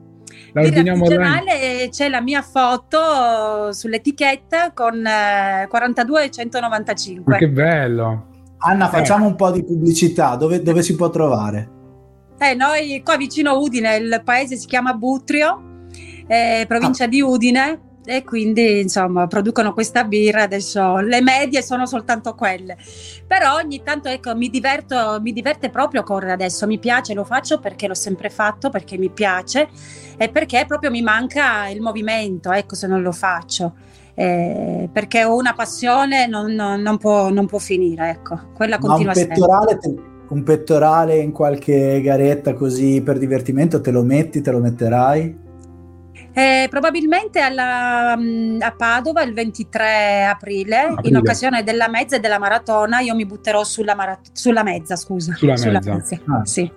La 0.52 0.60
artigianale 0.62 1.88
c'è 1.90 2.08
la 2.08 2.20
mia 2.20 2.42
foto 2.42 3.72
sull'etichetta 3.72 4.72
con 4.72 5.06
eh, 5.06 5.68
42 5.68 6.28
195. 6.28 7.36
che 7.38 7.48
bello. 7.48 8.26
Anna, 8.58 8.88
facciamo 8.88 9.26
eh. 9.26 9.28
un 9.28 9.36
po' 9.36 9.52
di 9.52 9.62
pubblicità. 9.62 10.34
Dove, 10.34 10.60
dove 10.60 10.82
si 10.82 10.96
può 10.96 11.08
trovare? 11.08 11.70
Eh, 12.36 12.54
noi 12.54 13.00
qua 13.04 13.16
vicino 13.16 13.56
Udine, 13.60 13.94
il 13.94 14.20
paese 14.24 14.56
si 14.56 14.66
chiama 14.66 14.92
Butrio, 14.92 15.86
eh, 16.26 16.64
provincia 16.66 17.04
ah. 17.04 17.08
di 17.08 17.22
Udine 17.22 17.80
e 18.04 18.24
quindi 18.24 18.80
insomma 18.80 19.26
producono 19.26 19.72
questa 19.72 20.04
birra. 20.04 20.42
Adesso 20.42 20.98
le 20.98 21.20
medie 21.20 21.62
sono 21.62 21.86
soltanto 21.86 22.34
quelle. 22.34 22.76
Però 23.26 23.54
ogni 23.56 23.82
tanto 23.82 24.08
ecco 24.08 24.34
mi 24.34 24.48
diverto 24.48 25.18
mi 25.20 25.32
diverte 25.32 25.70
proprio 25.70 26.02
correre 26.02 26.32
adesso. 26.32 26.66
Mi 26.66 26.78
piace 26.78 27.14
lo 27.14 27.24
faccio 27.24 27.58
perché 27.58 27.86
l'ho 27.86 27.94
sempre 27.94 28.30
fatto 28.30 28.70
perché 28.70 28.98
mi 28.98 29.10
piace 29.10 29.68
e 30.16 30.28
perché 30.28 30.64
proprio 30.66 30.90
mi 30.90 31.02
manca 31.02 31.68
il 31.68 31.80
movimento 31.80 32.52
ecco 32.52 32.74
se 32.74 32.86
non 32.86 33.02
lo 33.02 33.12
faccio. 33.12 33.74
Eh, 34.14 34.90
perché 34.92 35.24
ho 35.24 35.34
una 35.34 35.54
passione 35.54 36.26
non, 36.26 36.52
non, 36.52 36.82
non, 36.82 36.98
può, 36.98 37.30
non 37.30 37.46
può 37.46 37.58
finire 37.58 38.10
ecco. 38.10 38.50
Quella 38.54 38.78
continua 38.78 39.12
Ma 39.14 39.20
un 39.20 39.26
pettorale 39.26 39.78
sempre 39.80 40.10
un 40.32 40.44
pettorale 40.44 41.18
in 41.18 41.30
qualche 41.30 42.00
garetta 42.00 42.54
così 42.54 43.02
per 43.02 43.18
divertimento 43.18 43.82
te 43.82 43.90
lo 43.90 44.02
metti, 44.02 44.40
te 44.40 44.50
lo 44.50 44.60
metterai? 44.60 45.41
Eh, 46.34 46.66
probabilmente 46.70 47.40
alla, 47.40 48.16
mm, 48.16 48.60
a 48.60 48.72
Padova 48.72 49.22
il 49.22 49.34
23 49.34 50.24
aprile, 50.24 50.78
aprile, 50.78 51.08
in 51.08 51.16
occasione 51.16 51.62
della 51.62 51.88
mezza 51.88 52.16
e 52.16 52.20
della 52.20 52.38
maratona, 52.38 53.00
io 53.00 53.14
mi 53.14 53.26
butterò 53.26 53.64
sulla, 53.64 53.94
marat- 53.94 54.30
sulla 54.32 54.62
mezza, 54.62 54.96
scusa. 54.96 55.34
Sulla, 55.34 55.56
sulla 55.56 55.80
mezza. 55.82 55.92
mezza. 55.92 56.20
Ah. 56.26 56.44
Sì. 56.44 56.70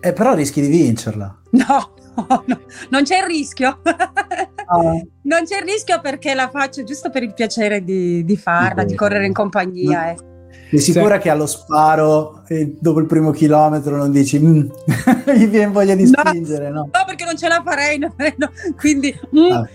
Eh, 0.00 0.12
però 0.12 0.34
rischi 0.34 0.60
di 0.60 0.68
vincerla. 0.68 1.34
No, 1.56 1.94
no 2.46 2.60
non 2.90 3.02
c'è 3.02 3.18
il 3.18 3.24
rischio. 3.24 3.78
ah. 3.82 4.80
Non 5.22 5.44
c'è 5.44 5.58
il 5.58 5.64
rischio 5.64 6.00
perché 6.00 6.34
la 6.34 6.48
faccio 6.48 6.82
giusto 6.82 7.10
per 7.10 7.22
il 7.22 7.32
piacere 7.34 7.84
di, 7.84 8.24
di 8.24 8.36
farla, 8.36 8.84
di 8.84 8.94
correre 8.94 9.26
in 9.26 9.32
compagnia. 9.32 10.10
Eh. 10.10 10.16
Sei 10.70 10.78
sicura 10.80 11.16
sì. 11.16 11.22
che 11.22 11.30
allo 11.30 11.46
sparo 11.46 12.42
e 12.46 12.76
dopo 12.78 12.98
il 13.00 13.06
primo 13.06 13.30
chilometro 13.30 13.96
non 13.96 14.10
dici 14.10 14.38
mm, 14.38 14.68
mi 15.26 15.46
viene 15.46 15.70
voglia 15.70 15.94
di 15.94 16.06
spingere? 16.06 16.70
No, 16.70 16.88
no 16.92 17.04
perché 17.06 17.24
non 17.24 17.36
ce 17.36 17.48
la 17.48 17.62
farei, 17.64 17.98
no, 17.98 18.12
no. 18.16 18.50
quindi 18.76 19.14
mm, 19.36 19.52
ah. 19.52 19.68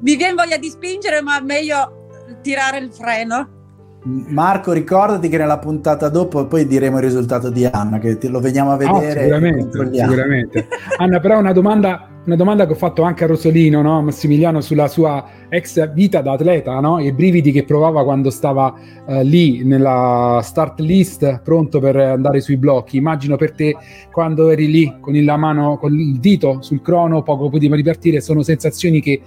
mi 0.00 0.16
viene 0.16 0.34
voglia 0.34 0.56
di 0.56 0.68
spingere, 0.68 1.20
ma 1.20 1.40
meglio 1.40 2.36
tirare 2.40 2.78
il 2.78 2.92
freno. 2.92 3.56
Marco, 4.04 4.72
ricordati 4.72 5.28
che 5.28 5.36
nella 5.36 5.58
puntata 5.58 6.08
dopo 6.08 6.46
poi 6.46 6.66
diremo 6.66 6.96
il 6.98 7.02
risultato 7.02 7.50
di 7.50 7.66
Anna, 7.66 7.98
che 7.98 8.16
lo 8.28 8.40
veniamo 8.40 8.72
a 8.72 8.76
vedere. 8.76 9.20
Oh, 9.20 9.22
sicuramente, 9.22 9.90
sicuramente. 9.92 10.68
Anna, 10.98 11.20
però 11.20 11.38
una 11.38 11.52
domanda, 11.52 12.08
una 12.28 12.36
domanda, 12.36 12.66
che 12.66 12.72
ho 12.72 12.76
fatto 12.76 13.02
anche 13.02 13.24
a 13.24 13.26
Rosolino, 13.26 13.80
no? 13.80 14.02
Massimiliano, 14.02 14.60
sulla 14.60 14.86
sua 14.86 15.26
ex 15.48 15.92
vita 15.94 16.20
da 16.20 16.32
atleta, 16.32 16.78
no? 16.78 17.00
i 17.00 17.10
brividi 17.10 17.52
che 17.52 17.64
provava 17.64 18.04
quando 18.04 18.28
stava 18.28 18.74
uh, 19.06 19.22
lì 19.22 19.64
nella 19.64 20.40
start 20.42 20.80
list, 20.80 21.40
pronto 21.40 21.80
per 21.80 21.96
andare 21.96 22.42
sui 22.42 22.58
blocchi. 22.58 22.98
Immagino 22.98 23.36
per 23.36 23.52
te, 23.52 23.74
quando 24.12 24.50
eri 24.50 24.70
lì 24.70 24.96
con 25.00 25.14
la 25.14 25.36
mano, 25.38 25.78
con 25.78 25.98
il 25.98 26.18
dito 26.20 26.60
sul 26.60 26.82
crono, 26.82 27.22
poco 27.22 27.48
prima 27.48 27.76
di 27.76 27.82
partire, 27.82 28.20
sono 28.20 28.42
sensazioni 28.42 29.00
che 29.00 29.22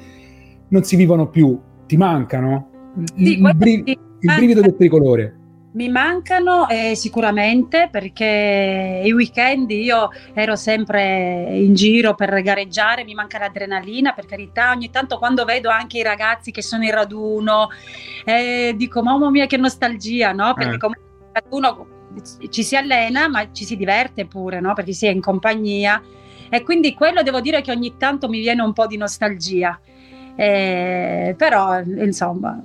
non 0.68 0.84
si 0.84 0.96
vivono 0.96 1.28
più, 1.28 1.60
ti 1.88 1.98
mancano? 1.98 2.70
Sì, 3.16 3.40
il, 3.40 3.56
briv- 3.56 3.88
il 3.88 4.34
brivido 4.38 4.62
del 4.62 4.76
tricolore. 4.76 5.41
Mi 5.74 5.88
mancano 5.88 6.68
eh, 6.68 6.96
sicuramente 6.96 7.88
perché 7.90 9.02
i 9.06 9.12
weekend 9.14 9.72
io 9.72 10.10
ero 10.34 10.58
sempre 10.58 11.50
in 11.54 11.74
giro 11.76 12.14
per 12.14 12.42
gareggiare, 12.42 13.06
mi 13.06 13.14
manca 13.14 13.40
l'adrenalina 13.40 14.12
per 14.12 14.26
carità, 14.26 14.72
ogni 14.72 14.90
tanto 14.90 15.18
quando 15.18 15.46
vedo 15.46 15.70
anche 15.70 16.00
i 16.00 16.04
ragazzi 16.04 16.52
che 16.52 16.62
sono 16.62 16.84
in 16.84 16.92
raduno 16.92 17.70
eh, 18.26 18.74
dico 18.76 19.02
mamma 19.02 19.30
mia 19.30 19.46
che 19.46 19.56
nostalgia, 19.56 20.34
no? 20.34 20.54
Perché 20.54 20.76
eh. 20.76 20.78
come 20.78 21.00
raduno 21.32 21.88
ci 22.50 22.64
si 22.64 22.76
allena 22.76 23.30
ma 23.30 23.50
ci 23.54 23.64
si 23.64 23.78
diverte 23.78 24.26
pure, 24.26 24.60
no? 24.60 24.74
Perché 24.74 24.92
si 24.92 25.06
è 25.06 25.10
in 25.10 25.22
compagnia 25.22 26.02
e 26.50 26.64
quindi 26.64 26.94
quello 26.94 27.24
devo 27.24 27.40
dire 27.40 27.62
che 27.62 27.72
ogni 27.72 27.96
tanto 27.96 28.28
mi 28.28 28.42
viene 28.42 28.62
un 28.62 28.74
po' 28.74 28.88
di 28.88 28.98
nostalgia. 28.98 29.80
Eh, 30.36 31.34
però 31.38 31.80
insomma 31.80 32.62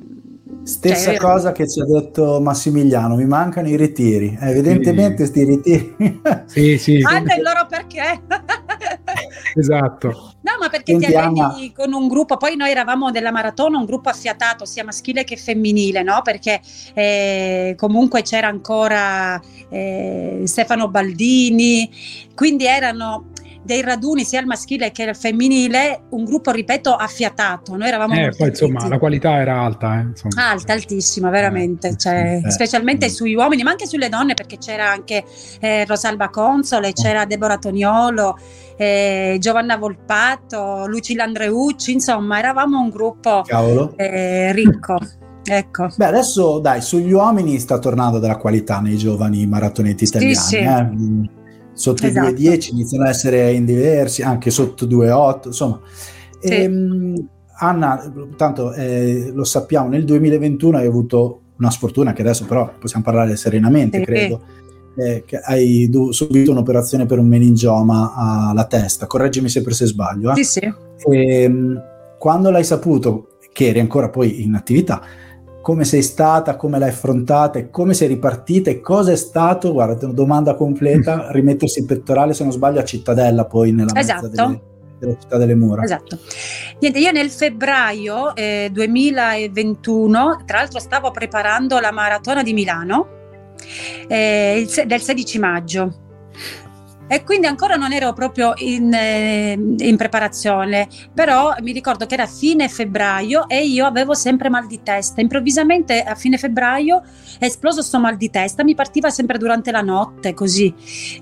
Stessa 0.66 1.10
cioè, 1.12 1.18
cosa 1.18 1.52
che 1.52 1.68
ci 1.68 1.80
ha 1.80 1.84
detto 1.84 2.40
Massimiliano, 2.40 3.14
mi 3.14 3.24
mancano 3.24 3.68
i 3.68 3.76
ritiri. 3.76 4.36
Eh, 4.40 4.50
evidentemente 4.50 5.14
questi 5.14 5.38
sì. 5.38 5.44
ritiri. 5.44 6.20
sì, 6.46 6.78
sì. 6.78 7.00
Hanno 7.02 7.34
il 7.34 7.42
loro 7.42 7.66
perché. 7.68 8.20
esatto. 9.54 10.32
No, 10.40 10.52
ma 10.58 10.68
perché 10.68 10.92
Senti, 10.92 11.06
ti 11.06 11.14
alleni 11.14 11.72
con 11.72 11.92
un 11.92 12.08
gruppo, 12.08 12.36
poi 12.36 12.56
noi 12.56 12.70
eravamo 12.70 13.12
della 13.12 13.30
maratona, 13.30 13.78
un 13.78 13.84
gruppo 13.84 14.08
affiatato 14.08 14.64
sia 14.64 14.82
maschile 14.82 15.22
che 15.22 15.36
femminile, 15.36 16.02
no? 16.02 16.20
Perché 16.22 16.60
eh, 16.94 17.74
comunque 17.76 18.22
c'era 18.22 18.48
ancora 18.48 19.40
eh, 19.68 20.42
Stefano 20.46 20.88
Baldini, 20.88 21.88
quindi 22.34 22.66
erano 22.66 23.26
dei 23.66 23.82
raduni 23.82 24.24
sia 24.24 24.38
al 24.38 24.46
maschile 24.46 24.92
che 24.92 25.02
al 25.02 25.16
femminile, 25.16 26.04
un 26.10 26.24
gruppo, 26.24 26.52
ripeto, 26.52 26.94
affiatato. 26.94 27.76
Noi 27.76 27.88
eravamo 27.88 28.14
eh, 28.14 28.30
poi, 28.34 28.48
insomma, 28.48 28.88
la 28.88 28.98
qualità 28.98 29.38
era 29.38 29.60
alta, 29.60 30.00
eh, 30.00 30.40
alta, 30.40 30.72
altissima, 30.72 31.28
veramente, 31.28 31.88
eh, 31.88 31.96
cioè, 31.96 32.40
eh. 32.42 32.50
specialmente 32.50 33.10
sugli 33.10 33.34
uomini, 33.34 33.62
ma 33.62 33.70
anche 33.72 33.86
sulle 33.86 34.08
donne, 34.08 34.34
perché 34.34 34.56
c'era 34.56 34.90
anche 34.90 35.24
eh, 35.60 35.84
Rosalba 35.84 36.30
Console, 36.30 36.92
c'era 36.92 37.26
Deborah 37.26 37.58
Toniolo, 37.58 38.38
eh, 38.76 39.36
Giovanna 39.40 39.76
Volpato, 39.76 40.86
Lucilla 40.86 41.24
Andreucci, 41.24 41.92
insomma, 41.92 42.38
eravamo 42.38 42.80
un 42.80 42.88
gruppo 42.88 43.44
eh, 43.96 44.52
ricco. 44.52 44.98
Ecco. 45.48 45.88
Beh, 45.96 46.06
adesso 46.06 46.58
dai, 46.58 46.80
sugli 46.82 47.12
uomini 47.12 47.58
sta 47.60 47.78
tornando 47.78 48.18
della 48.18 48.36
qualità 48.36 48.80
nei 48.80 48.96
giovani 48.96 49.46
maratonetti 49.46 50.04
italiani. 50.04 50.34
Sì, 50.34 50.42
sì. 50.42 50.56
Eh? 50.56 51.35
Sotto 51.76 52.06
esatto. 52.06 52.28
i 52.30 52.48
2,10 52.48 52.68
iniziano 52.72 53.04
a 53.04 53.10
essere 53.10 53.52
in 53.52 53.64
diversi, 53.64 54.22
anche 54.22 54.50
sotto 54.50 54.86
2,8, 54.86 55.46
insomma. 55.46 55.80
Sì. 56.40 56.48
E, 56.48 56.62
ehm, 56.62 57.28
Anna, 57.58 58.12
tanto 58.36 58.72
eh, 58.72 59.30
lo 59.32 59.44
sappiamo, 59.44 59.88
nel 59.88 60.04
2021 60.04 60.78
hai 60.78 60.86
avuto 60.86 61.40
una 61.58 61.70
sfortuna 61.70 62.12
che 62.12 62.20
adesso 62.20 62.44
però 62.44 62.70
possiamo 62.78 63.04
parlare 63.04 63.36
serenamente, 63.36 63.98
sì. 63.98 64.04
credo, 64.04 64.42
eh, 64.96 65.22
che 65.26 65.38
hai 65.38 65.88
du- 65.88 66.12
subito 66.12 66.50
un'operazione 66.50 67.06
per 67.06 67.18
un 67.18 67.28
meningioma 67.28 68.14
alla 68.14 68.66
testa, 68.66 69.06
correggimi 69.06 69.48
sempre 69.48 69.72
se 69.72 69.86
sbaglio. 69.86 70.32
Eh? 70.32 70.36
Sì, 70.36 70.44
sì. 70.44 70.72
E, 71.10 71.42
ehm, 71.42 71.82
quando 72.18 72.50
l'hai 72.50 72.64
saputo, 72.64 73.28
che 73.52 73.68
eri 73.68 73.80
ancora 73.80 74.10
poi 74.10 74.42
in 74.42 74.54
attività, 74.54 75.00
come 75.66 75.84
sei 75.84 76.02
stata, 76.02 76.54
come 76.54 76.78
l'hai 76.78 76.90
affrontata 76.90 77.58
e 77.58 77.70
come 77.70 77.92
sei 77.92 78.06
ripartita 78.06 78.70
e 78.70 78.80
cosa 78.80 79.10
è 79.10 79.16
stato, 79.16 79.72
guarda, 79.72 80.04
una 80.04 80.14
domanda 80.14 80.54
completa, 80.54 81.32
rimettersi 81.32 81.80
il 81.80 81.86
pettorale 81.86 82.34
se 82.34 82.44
non 82.44 82.52
sbaglio 82.52 82.78
a 82.78 82.84
Cittadella 82.84 83.46
poi 83.46 83.72
nella 83.72 83.90
esatto. 83.96 84.28
delle, 84.28 84.60
della 85.00 85.16
città 85.18 85.36
delle 85.38 85.56
mura. 85.56 85.82
Esatto. 85.82 86.20
Niente, 86.78 87.00
io 87.00 87.10
nel 87.10 87.30
febbraio 87.30 88.36
eh, 88.36 88.68
2021, 88.72 90.44
tra 90.46 90.58
l'altro 90.58 90.78
stavo 90.78 91.10
preparando 91.10 91.80
la 91.80 91.90
maratona 91.90 92.44
di 92.44 92.52
Milano 92.52 93.08
eh, 94.06 94.60
il, 94.60 94.86
del 94.86 95.00
16 95.00 95.38
maggio 95.40 96.05
e 97.08 97.22
quindi 97.22 97.46
ancora 97.46 97.76
non 97.76 97.92
ero 97.92 98.12
proprio 98.12 98.52
in, 98.56 98.92
eh, 98.92 99.52
in, 99.52 99.96
preparazione, 99.96 100.88
però 101.14 101.54
mi 101.60 101.72
ricordo 101.72 102.06
che 102.06 102.14
era 102.14 102.26
fine 102.26 102.68
febbraio 102.68 103.48
e 103.48 103.64
io 103.64 103.86
avevo 103.86 104.14
sempre 104.14 104.48
mal 104.48 104.66
di 104.66 104.82
testa. 104.82 105.20
Improvvisamente 105.20 106.02
a 106.02 106.14
fine 106.14 106.36
febbraio 106.36 107.02
è 107.38 107.44
esploso 107.44 107.82
sto 107.82 108.00
mal 108.00 108.16
di 108.16 108.30
testa, 108.30 108.64
mi 108.64 108.74
partiva 108.74 109.10
sempre 109.10 109.38
durante 109.38 109.70
la 109.70 109.82
notte 109.82 110.34
così, 110.34 110.74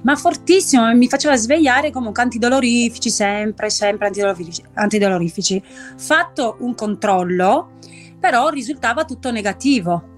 ma 0.02 0.16
fortissimo, 0.16 0.94
mi 0.94 1.08
faceva 1.08 1.36
svegliare 1.36 1.90
comunque 1.90 2.22
antidolorifici, 2.22 3.10
sempre, 3.10 3.68
sempre 3.68 4.06
antidolorifici. 4.06 4.62
antidolorifici. 4.74 5.62
Fatto 5.96 6.56
un 6.60 6.74
controllo, 6.74 7.72
però 8.18 8.48
risultava 8.48 9.04
tutto 9.04 9.30
negativo 9.30 10.12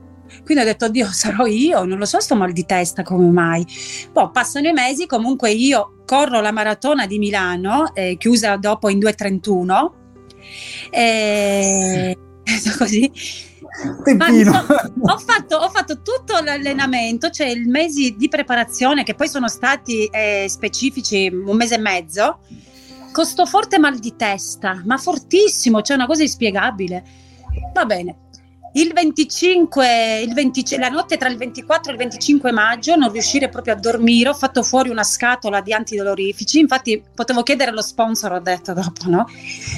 quindi 0.44 0.62
ho 0.62 0.66
detto, 0.66 0.88
Dio, 0.88 1.06
sarò 1.12 1.46
io, 1.46 1.84
non 1.84 1.98
lo 1.98 2.04
so, 2.04 2.20
sto 2.20 2.34
mal 2.34 2.52
di 2.52 2.64
testa 2.64 3.02
come 3.02 3.28
mai. 3.28 3.66
Poi 4.12 4.30
passano 4.32 4.68
i 4.68 4.72
mesi, 4.72 5.06
comunque 5.06 5.50
io 5.50 6.02
corro 6.04 6.40
la 6.40 6.52
maratona 6.52 7.06
di 7.06 7.18
Milano, 7.18 7.94
eh, 7.94 8.16
chiusa 8.18 8.56
dopo 8.56 8.88
in 8.88 8.98
2.31. 8.98 9.90
E... 10.90 12.16
così. 12.78 13.10
Ho, 15.02 15.18
fatto, 15.18 15.56
ho, 15.56 15.68
fatto, 15.68 16.00
tutto 16.00 16.38
l'allenamento, 16.42 17.28
cioè 17.30 17.48
il 17.48 17.68
mese 17.68 18.14
di 18.16 18.28
preparazione 18.28 19.02
che 19.02 19.14
poi 19.14 19.28
sono 19.28 19.48
stati 19.48 20.06
eh, 20.06 20.46
specifici 20.48 21.28
un 21.28 21.56
mese 21.56 21.74
e 21.74 21.78
mezzo, 21.78 22.38
con 23.12 23.26
sto 23.26 23.44
forte 23.44 23.78
mal 23.78 23.98
di 23.98 24.16
testa, 24.16 24.80
ma 24.84 24.96
fortissimo, 24.96 25.82
cioè 25.82 25.96
una 25.96 26.06
cosa 26.06 26.22
inspiegabile. 26.22 27.04
Va 27.74 27.84
bene, 27.84 28.25
il 28.76 28.92
25, 28.92 30.20
il 30.20 30.34
20, 30.34 30.76
la 30.76 30.88
notte 30.88 31.16
tra 31.16 31.28
il 31.28 31.36
24 31.36 31.90
e 31.90 31.92
il 31.94 31.98
25 31.98 32.52
maggio 32.52 32.94
non 32.94 33.10
riuscire 33.10 33.48
proprio 33.48 33.74
a 33.74 33.76
dormire, 33.76 34.28
ho 34.28 34.34
fatto 34.34 34.62
fuori 34.62 34.90
una 34.90 35.02
scatola 35.02 35.62
di 35.62 35.72
antidolorifici, 35.72 36.58
infatti 36.58 37.02
potevo 37.14 37.42
chiedere 37.42 37.70
allo 37.70 37.82
sponsor, 37.82 38.32
ho 38.32 38.40
detto 38.40 38.74
dopo, 38.74 39.08
no? 39.08 39.26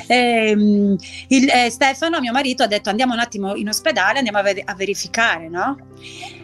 E, 0.06 0.50
ehm, 0.50 0.96
il, 1.28 1.48
eh, 1.48 1.70
Stefano, 1.70 2.18
mio 2.20 2.32
marito, 2.32 2.64
ha 2.64 2.66
detto 2.66 2.90
andiamo 2.90 3.12
un 3.12 3.20
attimo 3.20 3.54
in 3.54 3.68
ospedale, 3.68 4.18
andiamo 4.18 4.38
a, 4.38 4.42
ver- 4.42 4.68
a 4.68 4.74
verificare, 4.74 5.48
no? 5.48 5.76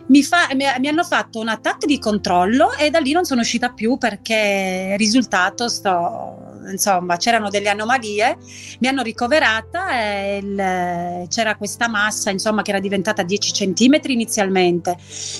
Mi, 0.06 0.22
fa, 0.22 0.48
mi, 0.54 0.86
hanno 0.86 1.04
fatto 1.04 1.40
un 1.40 1.48
attacco 1.48 1.86
di 1.86 1.98
controllo 1.98 2.74
e 2.74 2.90
da 2.90 2.98
lì 2.98 3.12
non 3.12 3.24
sono 3.24 3.40
uscita 3.40 3.70
più 3.70 3.96
perché 3.96 4.94
risultato 4.96 5.68
sto 5.68 6.43
insomma 6.70 7.16
c'erano 7.16 7.50
delle 7.50 7.68
anomalie, 7.68 8.36
mi 8.80 8.88
hanno 8.88 9.02
ricoverata 9.02 9.98
e 9.98 10.36
il, 10.38 11.28
c'era 11.28 11.56
questa 11.56 11.88
massa 11.88 12.30
insomma 12.30 12.62
che 12.62 12.70
era 12.70 12.80
diventata 12.80 13.22
10 13.22 13.52
cm 13.52 14.00
inizialmente 14.06 14.96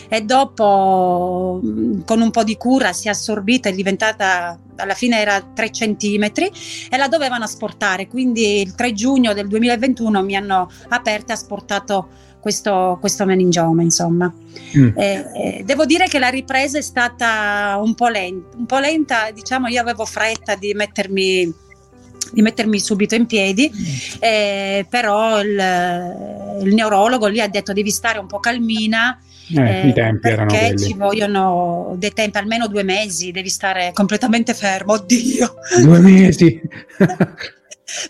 e 0.09 0.23
dopo 0.23 1.61
con 2.05 2.21
un 2.21 2.31
po' 2.31 2.45
di 2.45 2.57
cura 2.57 2.93
si 2.93 3.09
è 3.09 3.11
assorbita 3.11 3.69
e 3.69 3.73
è 3.73 3.75
diventata 3.75 4.59
alla 4.77 4.95
fine 4.95 5.21
era 5.21 5.41
3 5.41 5.71
cm 5.71 6.31
e 6.91 6.97
la 6.97 7.09
dovevano 7.09 7.45
asportare. 7.45 8.09
Quindi 8.09 8.61
il 8.61 8.75
3 8.75 8.93
giugno 8.93 9.33
del 9.33 9.49
2021 9.49 10.23
mi 10.23 10.37
hanno 10.37 10.71
aperto 10.89 11.31
e 11.31 11.35
asportato 11.35 12.09
questo, 12.45 12.99
questo 13.01 13.25
meningioma, 13.25 13.81
insomma. 13.81 14.31
Mm. 14.77 14.99
Eh, 14.99 15.25
eh, 15.35 15.63
devo 15.65 15.87
dire 15.87 16.09
che 16.09 16.19
la 16.19 16.29
ripresa 16.29 16.77
è 16.77 16.83
stata 16.83 17.81
un 17.83 17.95
po' 17.95 18.09
lenta, 18.09 18.55
un 18.59 18.67
po' 18.67 18.79
lenta, 18.81 19.31
diciamo, 19.31 19.69
io 19.69 19.81
avevo 19.81 20.05
fretta 20.05 20.55
di 20.55 20.75
mettermi 20.75 21.63
di 22.33 22.43
mettermi 22.43 22.79
subito 22.81 23.15
in 23.15 23.27
piedi, 23.27 23.71
eh, 24.19 24.85
però 24.91 25.41
il, 25.41 26.61
il, 26.63 26.75
neurologo 26.75 27.29
lì 27.29 27.41
ha 27.41 27.47
detto 27.49 27.73
devi 27.73 27.91
stare 27.91 28.19
un 28.19 28.27
po' 28.27 28.41
calmina. 28.41 29.19
Eh, 29.55 29.89
I 29.89 29.93
tempi 29.93 30.29
erano 30.29 30.51
perché 30.51 30.77
ci 30.77 30.95
vogliono 30.95 31.95
dei 31.97 32.13
tempi, 32.13 32.37
almeno 32.37 32.67
due 32.67 32.83
mesi, 32.83 33.31
devi 33.31 33.49
stare 33.49 33.93
completamente 33.95 34.53
fermo. 34.53 34.95
Oddio! 35.01 35.55
Due 35.83 35.99
mesi! 36.01 36.61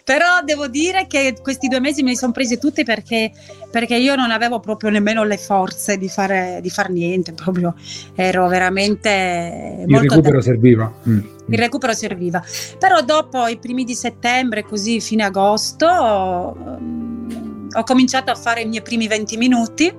Però 0.05 0.41
devo 0.45 0.69
dire 0.69 1.07
che 1.07 1.35
questi 1.43 1.67
due 1.69 1.81
mesi 1.81 2.03
me 2.03 2.11
li 2.11 2.17
sono 2.17 2.33
presi 2.33 2.59
tutti 2.59 2.85
perché, 2.85 3.33
perché, 3.71 3.97
io 3.97 4.15
non 4.15 4.31
avevo 4.31 4.61
proprio 4.61 4.91
nemmeno 4.91 5.25
le 5.25 5.37
forze 5.37 5.99
di 5.99 6.09
fare, 6.09 6.61
di 6.63 6.71
far 6.71 6.91
niente, 6.91 7.33
proprio 7.33 7.75
ero 8.15 8.47
veramente... 8.49 9.85
Il 9.87 9.99
recupero 9.99 10.37
da... 10.39 10.43
serviva. 10.43 10.93
Mm. 11.09 11.19
Il 11.47 11.59
recupero 11.59 11.93
serviva. 11.93 12.43
Però 12.79 13.03
dopo 13.03 13.47
i 13.47 13.59
primi 13.59 13.85
di 13.85 13.95
settembre, 13.95 14.63
così 14.63 15.01
fine 15.01 15.25
agosto, 15.25 15.87
ho, 15.87 16.79
ho 17.73 17.83
cominciato 17.83 18.31
a 18.31 18.35
fare 18.37 18.63
i 18.63 18.67
miei 18.67 18.83
primi 18.83 19.09
20 19.09 19.37
minuti, 19.37 19.93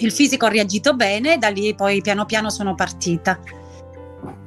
il 0.00 0.12
fisico 0.12 0.46
ha 0.46 0.48
reagito 0.48 0.94
bene 0.94 1.34
e 1.34 1.38
da 1.38 1.48
lì 1.48 1.74
poi 1.74 2.00
piano 2.00 2.24
piano 2.24 2.50
sono 2.50 2.74
partita. 2.74 3.38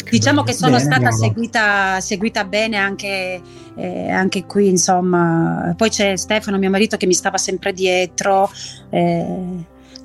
Diciamo 0.10 0.44
che 0.44 0.54
sono 0.54 0.78
bene, 0.78 0.84
stata 0.84 1.12
seguita, 1.12 2.00
seguita, 2.00 2.44
bene 2.46 2.78
anche, 2.78 3.42
eh, 3.76 4.10
anche, 4.10 4.46
qui, 4.46 4.70
insomma. 4.70 5.74
Poi 5.76 5.90
c'è 5.90 6.16
Stefano, 6.16 6.58
mio 6.58 6.70
marito, 6.70 6.98
che 6.98 7.06
mi 7.06 7.14
stava 7.14 7.38
sempre 7.38 7.74
dietro. 7.74 8.50
Eh, 8.90 9.26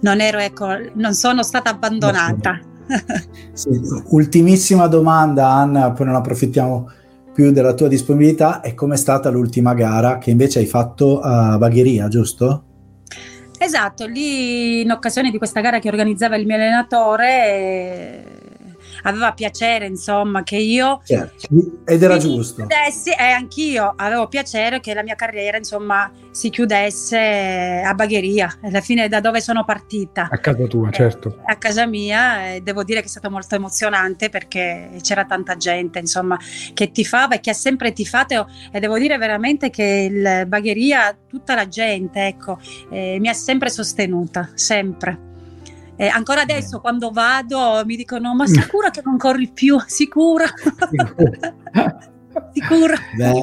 non, 0.00 0.20
ero, 0.20 0.38
ecco, 0.38 0.66
non 0.94 1.14
sono 1.14 1.42
stata 1.42 1.70
abbandonata. 1.70 2.60
Sì, 3.52 3.68
ultimissima 4.06 4.86
domanda, 4.86 5.48
Anna, 5.48 5.90
poi 5.92 6.06
non 6.06 6.14
approfittiamo 6.14 6.90
più 7.34 7.52
della 7.52 7.74
tua 7.74 7.88
disponibilità. 7.88 8.62
E 8.62 8.72
com'è 8.74 8.96
stata 8.96 9.28
l'ultima 9.28 9.74
gara 9.74 10.18
che 10.18 10.30
invece 10.30 10.60
hai 10.60 10.66
fatto 10.66 11.20
a 11.20 11.58
Bagheria, 11.58 12.08
giusto? 12.08 12.62
Esatto, 13.58 14.06
lì 14.06 14.82
in 14.82 14.90
occasione 14.92 15.30
di 15.30 15.38
questa 15.38 15.60
gara 15.60 15.80
che 15.80 15.88
organizzava 15.88 16.36
il 16.36 16.46
mio 16.46 16.54
allenatore 16.54 18.24
aveva 19.02 19.32
piacere, 19.32 19.86
insomma, 19.86 20.42
che 20.42 20.56
io... 20.56 21.00
Certo. 21.04 21.46
Ed 21.84 22.02
era 22.02 22.18
giusto. 22.18 22.66
Chiudessi, 22.66 23.10
e 23.10 23.22
anch'io 23.22 23.92
avevo 23.96 24.28
piacere 24.28 24.80
che 24.80 24.94
la 24.94 25.02
mia 25.02 25.14
carriera, 25.14 25.56
insomma, 25.56 26.10
si 26.30 26.50
chiudesse 26.50 27.82
a 27.84 27.94
Bagheria, 27.94 28.58
alla 28.62 28.80
fine 28.80 29.08
da 29.08 29.20
dove 29.20 29.40
sono 29.40 29.64
partita. 29.64 30.28
A 30.30 30.38
casa 30.38 30.66
tua, 30.66 30.90
certo. 30.90 31.38
Eh, 31.46 31.52
a 31.52 31.56
casa 31.56 31.86
mia, 31.86 32.54
e 32.54 32.60
devo 32.60 32.84
dire 32.84 33.00
che 33.00 33.06
è 33.06 33.10
stato 33.10 33.30
molto 33.30 33.54
emozionante 33.54 34.28
perché 34.28 34.90
c'era 35.02 35.24
tanta 35.24 35.56
gente, 35.56 35.98
insomma, 35.98 36.38
che 36.74 36.90
tifava 36.90 37.34
e 37.34 37.40
che 37.40 37.50
ha 37.50 37.54
sempre 37.54 37.92
tifato 37.92 38.48
e 38.70 38.80
devo 38.80 38.98
dire 38.98 39.18
veramente 39.18 39.70
che 39.70 40.08
il 40.10 40.46
Bagheria, 40.46 41.16
tutta 41.28 41.54
la 41.54 41.68
gente, 41.68 42.26
ecco, 42.26 42.58
eh, 42.90 43.18
mi 43.20 43.28
ha 43.28 43.34
sempre 43.34 43.70
sostenuta, 43.70 44.50
sempre. 44.54 45.26
Eh, 46.00 46.06
ancora 46.06 46.42
adesso 46.42 46.78
quando 46.78 47.10
vado 47.10 47.82
mi 47.84 47.96
dicono 47.96 48.32
ma 48.32 48.46
sicura 48.46 48.88
che 48.90 49.02
non 49.04 49.16
corri 49.16 49.50
più? 49.52 49.76
Sicura? 49.84 50.44
sicura? 52.54 52.94
Beh, 53.16 53.42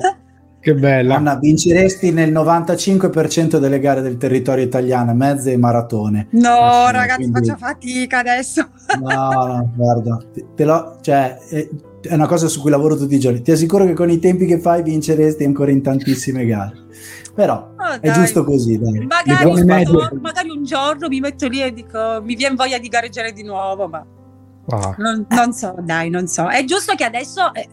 che 0.62 0.74
bella. 0.74 1.18
Anna, 1.18 1.36
vinceresti 1.36 2.12
nel 2.12 2.32
95% 2.32 3.58
delle 3.58 3.80
gare 3.80 4.02
del 4.02 4.15
territorio 4.15 4.63
italiano, 4.63 5.13
mezze 5.13 5.52
e 5.52 5.58
maratone. 5.58 6.28
No, 6.32 6.89
ragazzi, 6.91 7.30
quindi... 7.30 7.50
faccio 7.50 7.58
fatica 7.58 8.20
adesso. 8.20 8.70
no, 9.02 9.46
no, 9.46 9.72
guarda, 9.76 10.18
te, 10.34 10.46
te 10.56 10.63
lo, 10.63 10.98
cioè, 11.02 11.38
è, 11.50 11.70
è 12.02 12.13
una 12.13 12.26
cosa 12.26 12.48
su 12.48 12.62
cui 12.62 12.72
lavoro 12.72 12.96
tutti 12.96 13.15
i 13.15 13.20
giorni. 13.20 13.41
Ti 13.41 13.52
assicuro 13.52 13.86
che 13.86 13.94
con 13.94 14.10
i 14.10 14.20
tempi 14.20 14.46
che 14.46 14.60
fai 14.60 14.82
vinceresti 14.82 15.44
ancora 15.44 15.72
in 15.72 15.82
tantissime 15.82 16.46
gare. 16.46 16.84
Però 17.36 17.74
oh, 17.78 18.02
è 18.02 18.12
giusto 18.12 18.45
così. 18.45 18.80
Dai. 18.80 19.06
Magari, 19.06 19.45
un 19.45 19.65
magari, 20.21 20.50
un 20.50 20.63
giorno 20.63 21.10
mi 21.10 21.19
metto 21.19 21.50
lì 21.50 21.62
e 21.62 21.74
dico 21.74 22.21
mi 22.24 22.34
viene 22.36 22.56
voglia 22.56 22.78
di 22.78 22.88
gareggiare 22.88 23.34
di 23.34 23.43
nuovo, 23.43 23.89
ma 23.89 24.06
wow. 24.65 24.95
non, 24.98 25.26
non, 25.30 25.52
so, 25.52 25.76
dai, 25.82 26.10
non 26.10 26.28
so. 26.28 26.48
È 26.48 26.63
giusto 26.63 26.95
che 26.95 27.04
adesso 27.04 27.54
eh, 27.54 27.67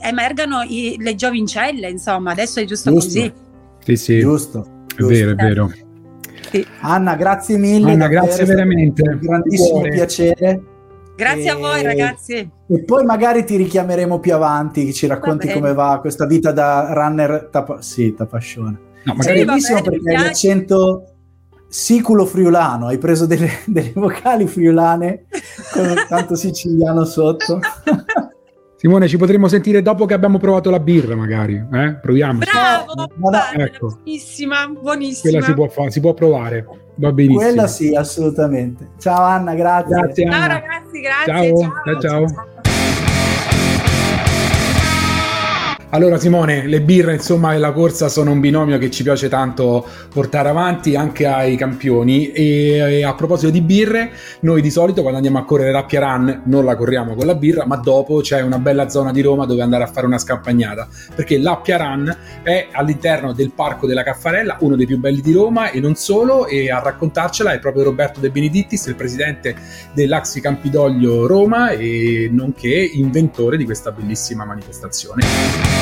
emergano 0.00 0.62
i, 0.62 0.96
le 0.98 1.14
giovincelle, 1.14 1.88
insomma, 1.88 2.32
adesso 2.32 2.60
è 2.60 2.64
giusto, 2.64 2.90
giusto. 2.92 3.08
così. 3.08 3.32
Sì, 3.78 3.96
sì. 3.96 4.18
Giusto. 4.20 4.66
È 4.94 5.02
vero, 5.02 5.30
è 5.30 5.34
vero. 5.36 5.72
Sì. 6.50 6.66
Anna, 6.80 7.16
grazie 7.16 7.56
mille. 7.56 7.92
Anna, 7.92 8.08
grazie 8.08 8.44
veramente. 8.44 9.08
Un 9.08 9.18
grandissimo 9.20 9.80
piacere. 9.80 10.62
Grazie 11.22 11.44
e... 11.44 11.48
a 11.50 11.56
voi 11.56 11.82
ragazzi. 11.82 12.50
E 12.66 12.84
poi 12.84 13.04
magari 13.04 13.44
ti 13.44 13.56
richiameremo 13.56 14.18
più 14.18 14.34
avanti, 14.34 14.92
ci 14.92 15.06
racconti 15.06 15.46
va 15.46 15.52
come 15.52 15.72
va 15.72 15.98
questa 16.00 16.26
vita 16.26 16.52
da 16.52 16.92
runner, 16.92 17.48
tapa... 17.50 17.80
sì, 17.80 18.14
tapascione. 18.14 18.90
No, 19.04 19.14
magari 19.14 19.38
sì, 19.40 19.44
bellissimo 19.44 19.80
bene, 19.80 19.90
perché 19.90 20.16
hai 20.16 20.22
l'accento 20.24 21.06
siculo 21.68 22.26
friulano, 22.26 22.88
hai 22.88 22.98
preso 22.98 23.26
delle, 23.26 23.50
delle 23.66 23.92
vocali 23.94 24.46
friulane 24.46 25.26
con 25.72 25.94
tanto 26.08 26.34
siciliano 26.34 27.04
sotto. 27.04 27.60
Simone, 28.82 29.06
ci 29.06 29.16
potremmo 29.16 29.46
sentire 29.46 29.80
dopo 29.80 30.06
che 30.06 30.14
abbiamo 30.14 30.38
provato 30.38 30.68
la 30.68 30.80
birra, 30.80 31.14
magari. 31.14 31.54
Eh? 31.72 31.98
Proviamo. 32.02 32.40
Bravo, 32.40 33.12
guarda, 33.14 33.52
ecco. 33.52 33.98
buonissima, 34.02 34.66
buonissima. 34.66 35.30
Quella 35.30 35.44
si 35.46 35.54
può, 35.54 35.68
fa- 35.68 35.88
si 35.88 36.00
può 36.00 36.14
provare. 36.14 36.66
Va 36.96 37.12
benissimo. 37.12 37.48
Quella 37.48 37.68
sì, 37.68 37.94
assolutamente. 37.94 38.88
Ciao 38.98 39.22
Anna, 39.22 39.54
grazie. 39.54 39.94
Grazie 39.94 40.24
Anna. 40.24 40.36
Ciao 40.36 40.48
ragazzi, 40.48 41.00
grazie. 41.00 41.32
ciao. 41.32 41.72
ciao. 41.84 42.00
ciao. 42.00 42.26
ciao. 42.26 42.46
Allora 45.94 46.18
Simone, 46.18 46.66
le 46.68 46.80
birre 46.80 47.12
insomma 47.12 47.52
e 47.52 47.58
la 47.58 47.70
corsa 47.70 48.08
sono 48.08 48.30
un 48.30 48.40
binomio 48.40 48.78
che 48.78 48.90
ci 48.90 49.02
piace 49.02 49.28
tanto 49.28 49.86
portare 50.08 50.48
avanti 50.48 50.96
anche 50.96 51.26
ai 51.26 51.54
campioni 51.54 52.32
e, 52.32 52.76
e, 52.78 53.04
a 53.04 53.14
proposito 53.14 53.52
di 53.52 53.60
birre, 53.60 54.10
noi 54.40 54.62
di 54.62 54.70
solito 54.70 55.02
quando 55.02 55.18
andiamo 55.18 55.38
a 55.38 55.44
correre 55.44 55.70
Rappia 55.70 56.00
Run 56.00 56.44
non 56.46 56.64
la 56.64 56.76
corriamo 56.76 57.14
con 57.14 57.26
la 57.26 57.34
birra, 57.34 57.66
ma 57.66 57.76
dopo 57.76 58.20
c'è 58.22 58.40
una 58.40 58.58
bella 58.58 58.88
zona 58.88 59.12
di 59.12 59.20
Roma 59.20 59.44
dove 59.44 59.60
andare 59.60 59.84
a 59.84 59.86
fare 59.86 60.06
una 60.06 60.16
scampagnata, 60.16 60.88
perché 61.14 61.36
l'Appia 61.36 61.76
Run 61.76 62.16
è 62.42 62.68
all'interno 62.72 63.34
del 63.34 63.52
Parco 63.52 63.86
della 63.86 64.02
Caffarella, 64.02 64.56
uno 64.60 64.76
dei 64.76 64.86
più 64.86 64.98
belli 64.98 65.20
di 65.20 65.34
Roma 65.34 65.72
e 65.72 65.78
non 65.78 65.94
solo, 65.94 66.46
e 66.46 66.70
a 66.70 66.78
raccontarcela 66.78 67.52
è 67.52 67.58
proprio 67.58 67.84
Roberto 67.84 68.18
De 68.18 68.30
Benedittis, 68.30 68.86
il 68.86 68.94
presidente 68.94 69.54
dell'Axi 69.92 70.40
Campidoglio 70.40 71.26
Roma 71.26 71.68
e 71.68 72.30
nonché 72.32 72.92
inventore 72.94 73.58
di 73.58 73.66
questa 73.66 73.90
bellissima 73.90 74.46
manifestazione. 74.46 75.81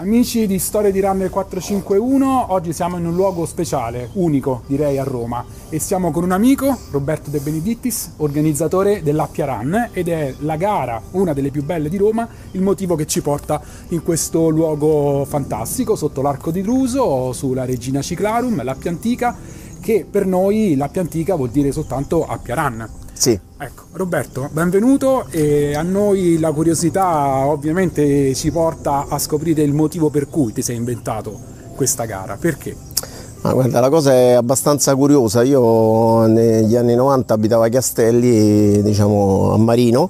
Amici 0.00 0.46
di 0.46 0.58
Storia 0.58 0.90
di 0.90 0.98
Runner 0.98 1.28
451, 1.28 2.54
oggi 2.54 2.72
siamo 2.72 2.96
in 2.96 3.04
un 3.04 3.14
luogo 3.14 3.44
speciale, 3.44 4.08
unico 4.14 4.62
direi 4.66 4.96
a 4.96 5.04
Roma 5.04 5.44
e 5.68 5.78
siamo 5.78 6.10
con 6.10 6.24
un 6.24 6.32
amico, 6.32 6.74
Roberto 6.90 7.28
De 7.28 7.38
Benedittis, 7.38 8.14
organizzatore 8.16 9.02
dell'Appia 9.02 9.44
Run 9.44 9.90
ed 9.92 10.08
è 10.08 10.34
la 10.38 10.56
gara, 10.56 11.02
una 11.10 11.34
delle 11.34 11.50
più 11.50 11.62
belle 11.64 11.90
di 11.90 11.98
Roma, 11.98 12.26
il 12.52 12.62
motivo 12.62 12.94
che 12.94 13.06
ci 13.06 13.20
porta 13.20 13.60
in 13.88 14.02
questo 14.02 14.48
luogo 14.48 15.26
fantastico 15.26 15.94
sotto 15.96 16.22
l'arco 16.22 16.50
di 16.50 16.62
Druso, 16.62 17.34
sulla 17.34 17.66
Regina 17.66 18.00
Ciclarum, 18.00 18.64
l'Appia 18.64 18.90
Antica, 18.90 19.36
che 19.80 20.06
per 20.10 20.24
noi 20.24 20.76
l'Appia 20.76 21.02
Antica 21.02 21.34
vuol 21.34 21.50
dire 21.50 21.72
soltanto 21.72 22.24
Appia 22.26 22.54
Run. 22.54 22.88
Sì. 23.20 23.38
Ecco, 23.58 23.82
Roberto, 23.92 24.48
benvenuto 24.50 25.26
e 25.28 25.74
a 25.74 25.82
noi 25.82 26.38
la 26.38 26.52
curiosità 26.52 27.44
ovviamente 27.44 28.34
ci 28.34 28.50
porta 28.50 29.08
a 29.10 29.18
scoprire 29.18 29.60
il 29.60 29.74
motivo 29.74 30.08
per 30.08 30.30
cui 30.30 30.54
ti 30.54 30.62
sei 30.62 30.76
inventato 30.76 31.38
questa 31.74 32.06
gara. 32.06 32.38
Perché? 32.40 32.74
Ma 33.42 33.52
guarda, 33.52 33.78
la 33.80 33.90
cosa 33.90 34.14
è 34.14 34.30
abbastanza 34.30 34.94
curiosa. 34.94 35.42
Io 35.42 36.24
negli 36.28 36.74
anni 36.76 36.94
90 36.94 37.34
abitavo 37.34 37.62
a 37.62 37.68
Castelli, 37.68 38.80
diciamo 38.82 39.52
a 39.52 39.58
Marino, 39.58 40.08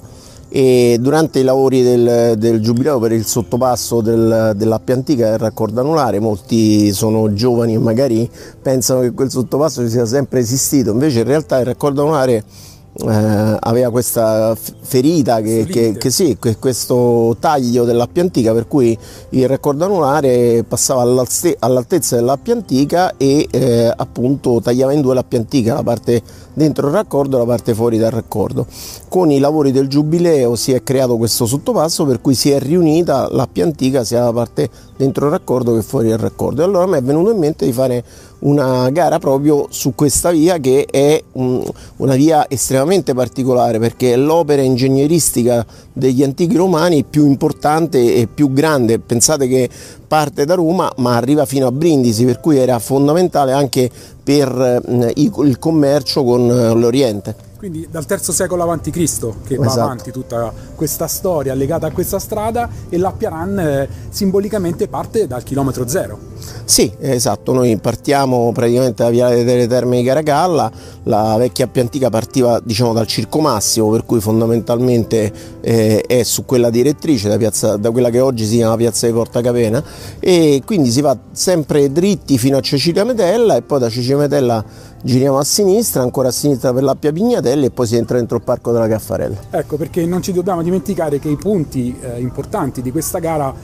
e 0.48 0.96
durante 1.00 1.40
i 1.40 1.42
lavori 1.42 1.82
del, 1.82 2.34
del 2.38 2.60
giubileo 2.60 3.00
per 3.00 3.10
il 3.10 3.24
sottopasso 3.26 4.00
del, 4.00 4.52
dell'Appia 4.54 4.94
Antica 4.94 5.30
del 5.30 5.38
raccordo 5.38 5.80
anulare, 5.80 6.20
molti 6.20 6.92
sono 6.92 7.32
giovani 7.32 7.74
e 7.74 7.78
magari 7.78 8.30
pensano 8.62 9.00
che 9.00 9.10
quel 9.10 9.30
sottopasso 9.30 9.88
sia 9.88 10.06
sempre 10.06 10.38
esistito, 10.38 10.92
invece 10.92 11.20
in 11.20 11.26
realtà 11.26 11.58
il 11.58 11.66
raccordo 11.66 12.02
anulare 12.02 12.44
eh, 12.92 13.56
aveva 13.60 13.90
questa 13.90 14.56
ferita 14.56 15.40
che, 15.40 15.64
che, 15.64 15.96
che 15.96 16.10
sì, 16.10 16.36
que, 16.38 16.56
questo 16.56 17.36
taglio 17.38 17.84
dell'appia 17.84 18.22
antica 18.22 18.52
per 18.52 18.66
cui 18.66 18.98
il 19.30 19.48
raccordo 19.48 19.84
anulare 19.84 20.64
passava 20.66 21.02
all'altezza 21.02 22.16
dell'appia 22.16 22.54
antica 22.54 23.16
e 23.16 23.46
eh, 23.50 23.92
appunto 23.96 24.60
tagliava 24.60 24.92
in 24.92 25.02
due 25.02 25.14
l'appia 25.14 25.38
antica, 25.38 25.74
la 25.74 25.82
parte 25.82 26.20
dentro 26.52 26.88
il 26.88 26.94
raccordo 26.94 27.36
e 27.36 27.40
la 27.40 27.46
parte 27.46 27.74
fuori 27.74 27.96
dal 27.96 28.10
raccordo. 28.10 28.66
Con 29.08 29.30
i 29.30 29.38
lavori 29.38 29.70
del 29.70 29.88
giubileo 29.88 30.56
si 30.56 30.72
è 30.72 30.82
creato 30.82 31.16
questo 31.16 31.46
sottopasso 31.46 32.04
per 32.04 32.20
cui 32.20 32.34
si 32.34 32.50
è 32.50 32.58
riunita 32.58 33.28
l'appia 33.30 33.64
antica 33.64 34.02
sia 34.04 34.24
la 34.24 34.32
parte 34.32 34.68
dentro 34.96 35.26
il 35.26 35.32
raccordo 35.32 35.74
che 35.74 35.82
fuori 35.82 36.08
dal 36.08 36.18
raccordo 36.18 36.60
e 36.60 36.64
allora 36.64 36.86
mi 36.86 36.96
è 36.96 37.02
venuto 37.02 37.30
in 37.30 37.38
mente 37.38 37.64
di 37.64 37.72
fare 37.72 38.04
una 38.40 38.88
gara 38.90 39.18
proprio 39.18 39.66
su 39.70 39.94
questa 39.94 40.30
via 40.30 40.58
che 40.58 40.86
è 40.90 41.22
un, 41.32 41.62
una 41.96 42.14
via 42.14 42.48
estremamente 42.48 43.14
particolare 43.14 43.78
perché 43.78 44.12
è 44.12 44.16
l'opera 44.16 44.62
ingegneristica 44.62 45.64
degli 45.92 46.22
antichi 46.22 46.56
romani 46.56 47.04
più 47.04 47.26
importante 47.26 48.14
e 48.14 48.26
più 48.26 48.52
grande. 48.52 48.98
Pensate 48.98 49.48
che 49.48 49.68
parte 50.06 50.44
da 50.44 50.54
Roma 50.54 50.90
ma 50.96 51.16
arriva 51.16 51.44
fino 51.44 51.66
a 51.66 51.72
Brindisi 51.72 52.24
per 52.24 52.40
cui 52.40 52.58
era 52.58 52.78
fondamentale 52.78 53.52
anche 53.52 53.90
per 54.22 54.48
eh, 54.88 55.12
il 55.16 55.58
commercio 55.58 56.24
con 56.24 56.50
eh, 56.50 56.74
l'Oriente. 56.74 57.48
Quindi 57.60 57.86
dal 57.90 58.06
III 58.08 58.18
secolo 58.20 58.62
a.C. 58.62 58.90
che 58.90 58.96
esatto. 59.02 59.62
va 59.62 59.72
avanti 59.82 60.10
tutta 60.10 60.50
questa 60.74 61.06
storia 61.06 61.52
legata 61.52 61.88
a 61.88 61.90
questa 61.90 62.18
strada 62.18 62.66
e 62.88 62.96
l'Appia 62.96 63.28
Run 63.28 63.58
eh, 63.58 63.88
simbolicamente 64.08 64.88
parte 64.88 65.26
dal 65.26 65.42
chilometro 65.42 65.86
zero. 65.86 66.18
Sì, 66.64 66.90
esatto, 67.00 67.52
noi 67.52 67.76
partiamo 67.76 68.50
praticamente 68.52 69.02
da 69.02 69.10
Viale 69.10 69.44
delle 69.44 69.66
Terme 69.66 69.98
di 69.98 70.04
Caracalla, 70.04 70.72
la 71.02 71.36
vecchia 71.36 71.66
Appia 71.66 71.82
Antica 71.82 72.08
partiva 72.08 72.60
diciamo 72.64 72.94
dal 72.94 73.06
Circo 73.06 73.40
Massimo, 73.40 73.90
per 73.90 74.06
cui 74.06 74.20
fondamentalmente 74.20 75.30
eh, 75.60 76.02
è 76.06 76.22
su 76.22 76.46
quella 76.46 76.70
direttrice, 76.70 77.28
da, 77.28 77.36
piazza, 77.36 77.76
da, 77.76 77.90
quella 77.90 78.08
che 78.08 78.20
oggi 78.20 78.46
si 78.46 78.56
chiama 78.56 78.76
Piazza 78.76 79.06
di 79.06 79.12
Porta 79.12 79.42
Capena 79.42 79.84
e 80.18 80.62
quindi 80.64 80.90
si 80.90 81.02
va 81.02 81.14
sempre 81.32 81.92
dritti 81.92 82.38
fino 82.38 82.56
a 82.56 82.60
Cecilia 82.60 83.04
Metella 83.04 83.56
e 83.56 83.60
poi 83.60 83.80
da 83.80 83.90
Cecilia 83.90 84.16
Metella 84.16 84.64
giriamo 85.02 85.38
a 85.38 85.44
sinistra, 85.44 86.02
ancora 86.02 86.28
a 86.28 86.32
sinistra 86.32 86.72
per 86.72 86.82
l'Appia 86.82 87.12
Pignatelli 87.12 87.66
e 87.66 87.70
poi 87.70 87.86
si 87.86 87.96
entra 87.96 88.16
dentro 88.16 88.36
il 88.36 88.42
parco 88.42 88.72
della 88.72 88.88
Caffarella. 88.88 89.36
Ecco 89.50 89.76
perché 89.76 90.04
non 90.04 90.22
ci 90.22 90.32
dobbiamo 90.32 90.62
dimenticare 90.62 91.18
che 91.18 91.28
i 91.28 91.36
punti 91.36 91.96
eh, 92.00 92.20
importanti 92.20 92.82
di 92.82 92.90
questa 92.90 93.18
gara 93.18 93.54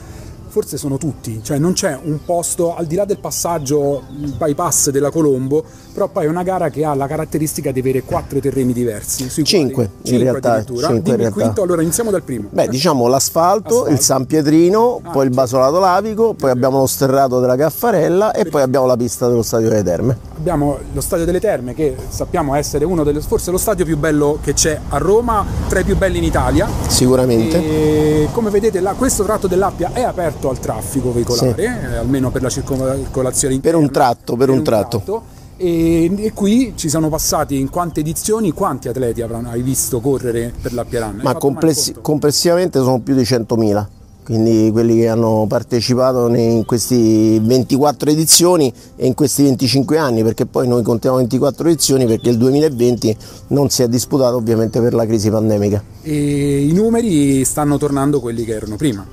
forse 0.47 0.77
sono 0.77 0.97
tutti, 0.97 1.41
cioè 1.43 1.59
non 1.59 1.73
c'è 1.73 1.97
un 2.01 2.19
posto 2.25 2.75
al 2.75 2.87
di 2.87 2.95
là 2.95 3.05
del 3.05 3.19
passaggio 3.19 4.03
il 4.21 4.33
bypass 4.33 4.89
della 4.89 5.11
Colombo, 5.11 5.63
però 5.97 6.09
poi 6.09 6.25
è 6.25 6.27
una 6.27 6.43
gara 6.43 6.69
che 6.69 6.85
ha 6.85 6.93
la 6.93 7.07
caratteristica 7.07 7.71
di 7.71 7.79
avere 7.79 8.03
quattro 8.03 8.37
terreni 8.39 8.71
diversi. 8.71 9.27
Cinque, 9.43 9.89
quali, 9.99 10.15
in 10.15 10.21
realtà. 10.21 10.63
Cinque 10.63 11.11
in 11.11 11.17
realtà. 11.17 11.31
quinto, 11.31 11.63
allora 11.63 11.81
iniziamo 11.81 12.11
dal 12.11 12.21
primo. 12.21 12.49
Beh, 12.51 12.67
diciamo 12.67 13.07
l'asfalto, 13.07 13.77
Asfalto. 13.77 13.93
il 13.93 13.99
San 13.99 14.27
Pietrino, 14.27 15.01
ah, 15.01 15.09
poi 15.09 15.25
il 15.25 15.31
basolato 15.31 15.79
lavico, 15.79 16.35
poi 16.35 16.51
abbiamo 16.51 16.77
lo 16.77 16.85
sterrato 16.85 17.39
della 17.39 17.55
Caffarella 17.55 18.31
e 18.31 18.45
poi 18.45 18.61
abbiamo 18.61 18.85
la 18.85 18.95
pista 18.95 19.27
dello 19.27 19.41
Stadio 19.41 19.69
delle 19.69 19.81
Terme. 19.81 20.15
Abbiamo 20.37 20.77
lo 20.93 21.01
Stadio 21.01 21.25
delle 21.25 21.39
Terme 21.39 21.73
che 21.73 21.95
sappiamo 22.09 22.53
essere 22.53 22.85
uno 22.85 23.03
delle, 23.03 23.19
forse 23.21 23.49
lo 23.49 23.57
stadio 23.57 23.83
più 23.83 23.97
bello 23.97 24.37
che 24.39 24.53
c'è 24.53 24.79
a 24.89 24.97
Roma, 24.99 25.43
tra 25.67 25.79
i 25.79 25.83
più 25.83 25.97
belli 25.97 26.19
in 26.19 26.25
Italia. 26.25 26.69
Sicuramente. 26.85 27.57
E 27.57 28.27
come 28.33 28.51
vedete 28.51 28.81
là, 28.81 28.93
questo 28.93 29.23
tratto 29.23 29.47
dell'Appia 29.47 29.89
è 29.93 30.03
aperto 30.03 30.51
al 30.51 30.59
traffico 30.59 31.11
veicolare, 31.11 31.55
sì. 31.55 31.61
eh, 31.61 31.95
almeno 31.95 32.29
per 32.29 32.43
la 32.43 32.49
circolazione 32.49 33.55
interna. 33.55 33.79
Per 33.79 33.87
un 33.87 33.91
tratto, 33.91 34.35
per, 34.35 34.45
per 34.45 34.49
un, 34.49 34.57
un 34.57 34.63
tratto. 34.63 34.97
tratto. 35.03 35.36
E, 35.57 36.11
e, 36.15 36.33
qui 36.33 36.73
ci 36.75 36.87
sono 36.87 37.09
passati 37.09 37.59
in 37.59 37.69
quante 37.69 38.01
edizioni, 38.01 38.51
quanti 38.51 38.87
atleti 38.87 39.21
avranno, 39.21 39.49
hai 39.49 39.61
visto 39.61 39.99
correre 39.99 40.53
per 40.61 40.73
l'Appia 40.73 41.05
Run? 41.05 41.21
Ma 41.23 41.33
complessi- 41.35 41.95
complessivamente 41.99 42.79
sono 42.79 42.99
più 42.99 43.15
di 43.15 43.23
100.000 43.23 43.96
quindi 44.27 44.71
quelli 44.73 44.97
che 44.97 45.07
hanno 45.07 45.45
partecipato 45.47 46.27
in 46.27 46.65
queste 46.65 47.39
24 47.39 48.09
edizioni 48.11 48.73
e 48.97 49.07
in 49.07 49.13
questi 49.13 49.43
25 49.43 49.97
anni, 49.97 50.21
perché 50.21 50.45
poi 50.45 50.67
noi 50.67 50.83
contiamo 50.83 51.15
24 51.15 51.69
edizioni 51.69 52.05
perché 52.05 52.27
il 52.27 52.37
2020 52.37 53.15
non 53.47 53.69
si 53.69 53.83
è 53.83 53.87
disputato 53.87 54.35
ovviamente 54.35 54.81
per 54.81 54.93
la 54.93 55.05
crisi 55.05 55.29
pandemica. 55.29 55.81
E 56.01 56.65
i 56.65 56.73
numeri 56.73 57.45
stanno 57.45 57.77
tornando 57.77 58.19
quelli 58.19 58.43
che 58.43 58.51
erano 58.51 58.75
prima. 58.75 59.07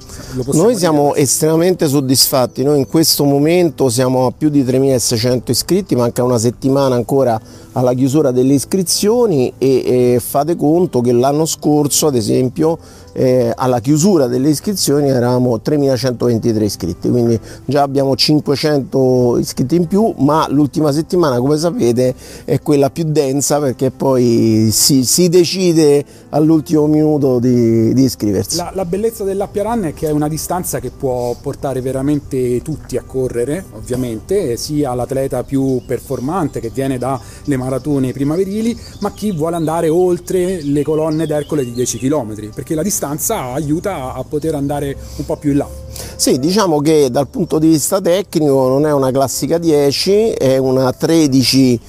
Noi 0.52 0.76
siamo 0.76 1.10
dire? 1.12 1.20
estremamente 1.20 1.86
soddisfatti, 1.86 2.64
noi 2.64 2.78
in 2.78 2.88
questo 2.88 3.22
momento 3.22 3.88
siamo 3.90 4.26
a 4.26 4.32
più 4.36 4.48
di 4.48 4.64
3.600 4.64 5.42
iscritti, 5.46 5.94
manca 5.94 6.24
una 6.24 6.38
settimana 6.38 6.96
ancora 6.96 7.40
alla 7.70 7.94
chiusura 7.94 8.32
delle 8.32 8.54
iscrizioni 8.54 9.52
e, 9.58 10.14
e 10.14 10.20
fate 10.20 10.56
conto 10.56 11.00
che 11.00 11.12
l'anno 11.12 11.46
scorso 11.46 12.08
ad 12.08 12.16
esempio 12.16 12.78
eh, 13.14 13.52
alla 13.54 13.80
chiusura 13.80 14.26
delle 14.26 14.48
iscrizioni 14.48 15.08
eravamo 15.08 15.60
3.123 15.64 16.62
iscritti, 16.62 17.08
quindi 17.08 17.38
già 17.64 17.82
abbiamo 17.82 18.14
500 18.14 19.38
iscritti 19.38 19.76
in 19.76 19.86
più, 19.86 20.12
ma 20.18 20.46
l'ultima 20.50 20.92
settimana 20.92 21.38
come 21.38 21.56
sapete 21.56 22.14
è 22.44 22.60
quella 22.60 22.90
più 22.90 23.04
densa 23.04 23.60
perché 23.60 23.90
poi 23.92 24.68
si, 24.72 25.04
si 25.04 25.28
decide 25.28 26.04
all'ultimo 26.30 26.86
minuto 26.86 27.38
di, 27.38 27.94
di 27.94 28.02
iscriversi. 28.02 28.56
La, 28.56 28.72
la 28.74 28.84
bellezza 28.84 29.22
dell'Appia 29.22 29.62
Run 29.62 29.84
è 29.84 29.94
che 29.94 30.08
è 30.08 30.10
una 30.10 30.28
distanza 30.28 30.80
che 30.80 30.90
può 30.90 31.36
portare 31.40 31.80
veramente 31.80 32.60
tutti 32.62 32.96
a 32.96 33.04
correre, 33.06 33.64
ovviamente, 33.74 34.56
sia 34.56 34.92
l'atleta 34.94 35.44
più 35.44 35.82
performante 35.86 36.58
che 36.58 36.70
viene 36.70 36.98
dalle 36.98 37.56
maratone 37.56 38.12
primaverili, 38.12 38.76
ma 39.00 39.12
chi 39.12 39.30
vuole 39.30 39.54
andare 39.54 39.88
oltre 39.88 40.62
le 40.62 40.82
colonne 40.82 41.26
d'Ercole 41.26 41.64
di 41.64 41.72
10 41.72 41.98
km, 41.98 42.50
perché 42.52 42.74
la 42.74 42.82
distanza 42.82 43.02
distanza 43.04 43.52
aiuta 43.52 44.14
a 44.14 44.24
poter 44.24 44.54
andare 44.54 44.96
un 45.16 45.26
po' 45.26 45.36
più 45.36 45.50
in 45.50 45.58
là. 45.58 45.68
Sì, 46.16 46.38
diciamo 46.38 46.80
che 46.80 47.10
dal 47.10 47.28
punto 47.28 47.58
di 47.58 47.68
vista 47.68 48.00
tecnico 48.00 48.68
non 48.68 48.86
è 48.86 48.92
una 48.92 49.10
classica 49.10 49.58
10, 49.58 50.30
è 50.30 50.56
una 50.56 50.90
13 50.92 51.80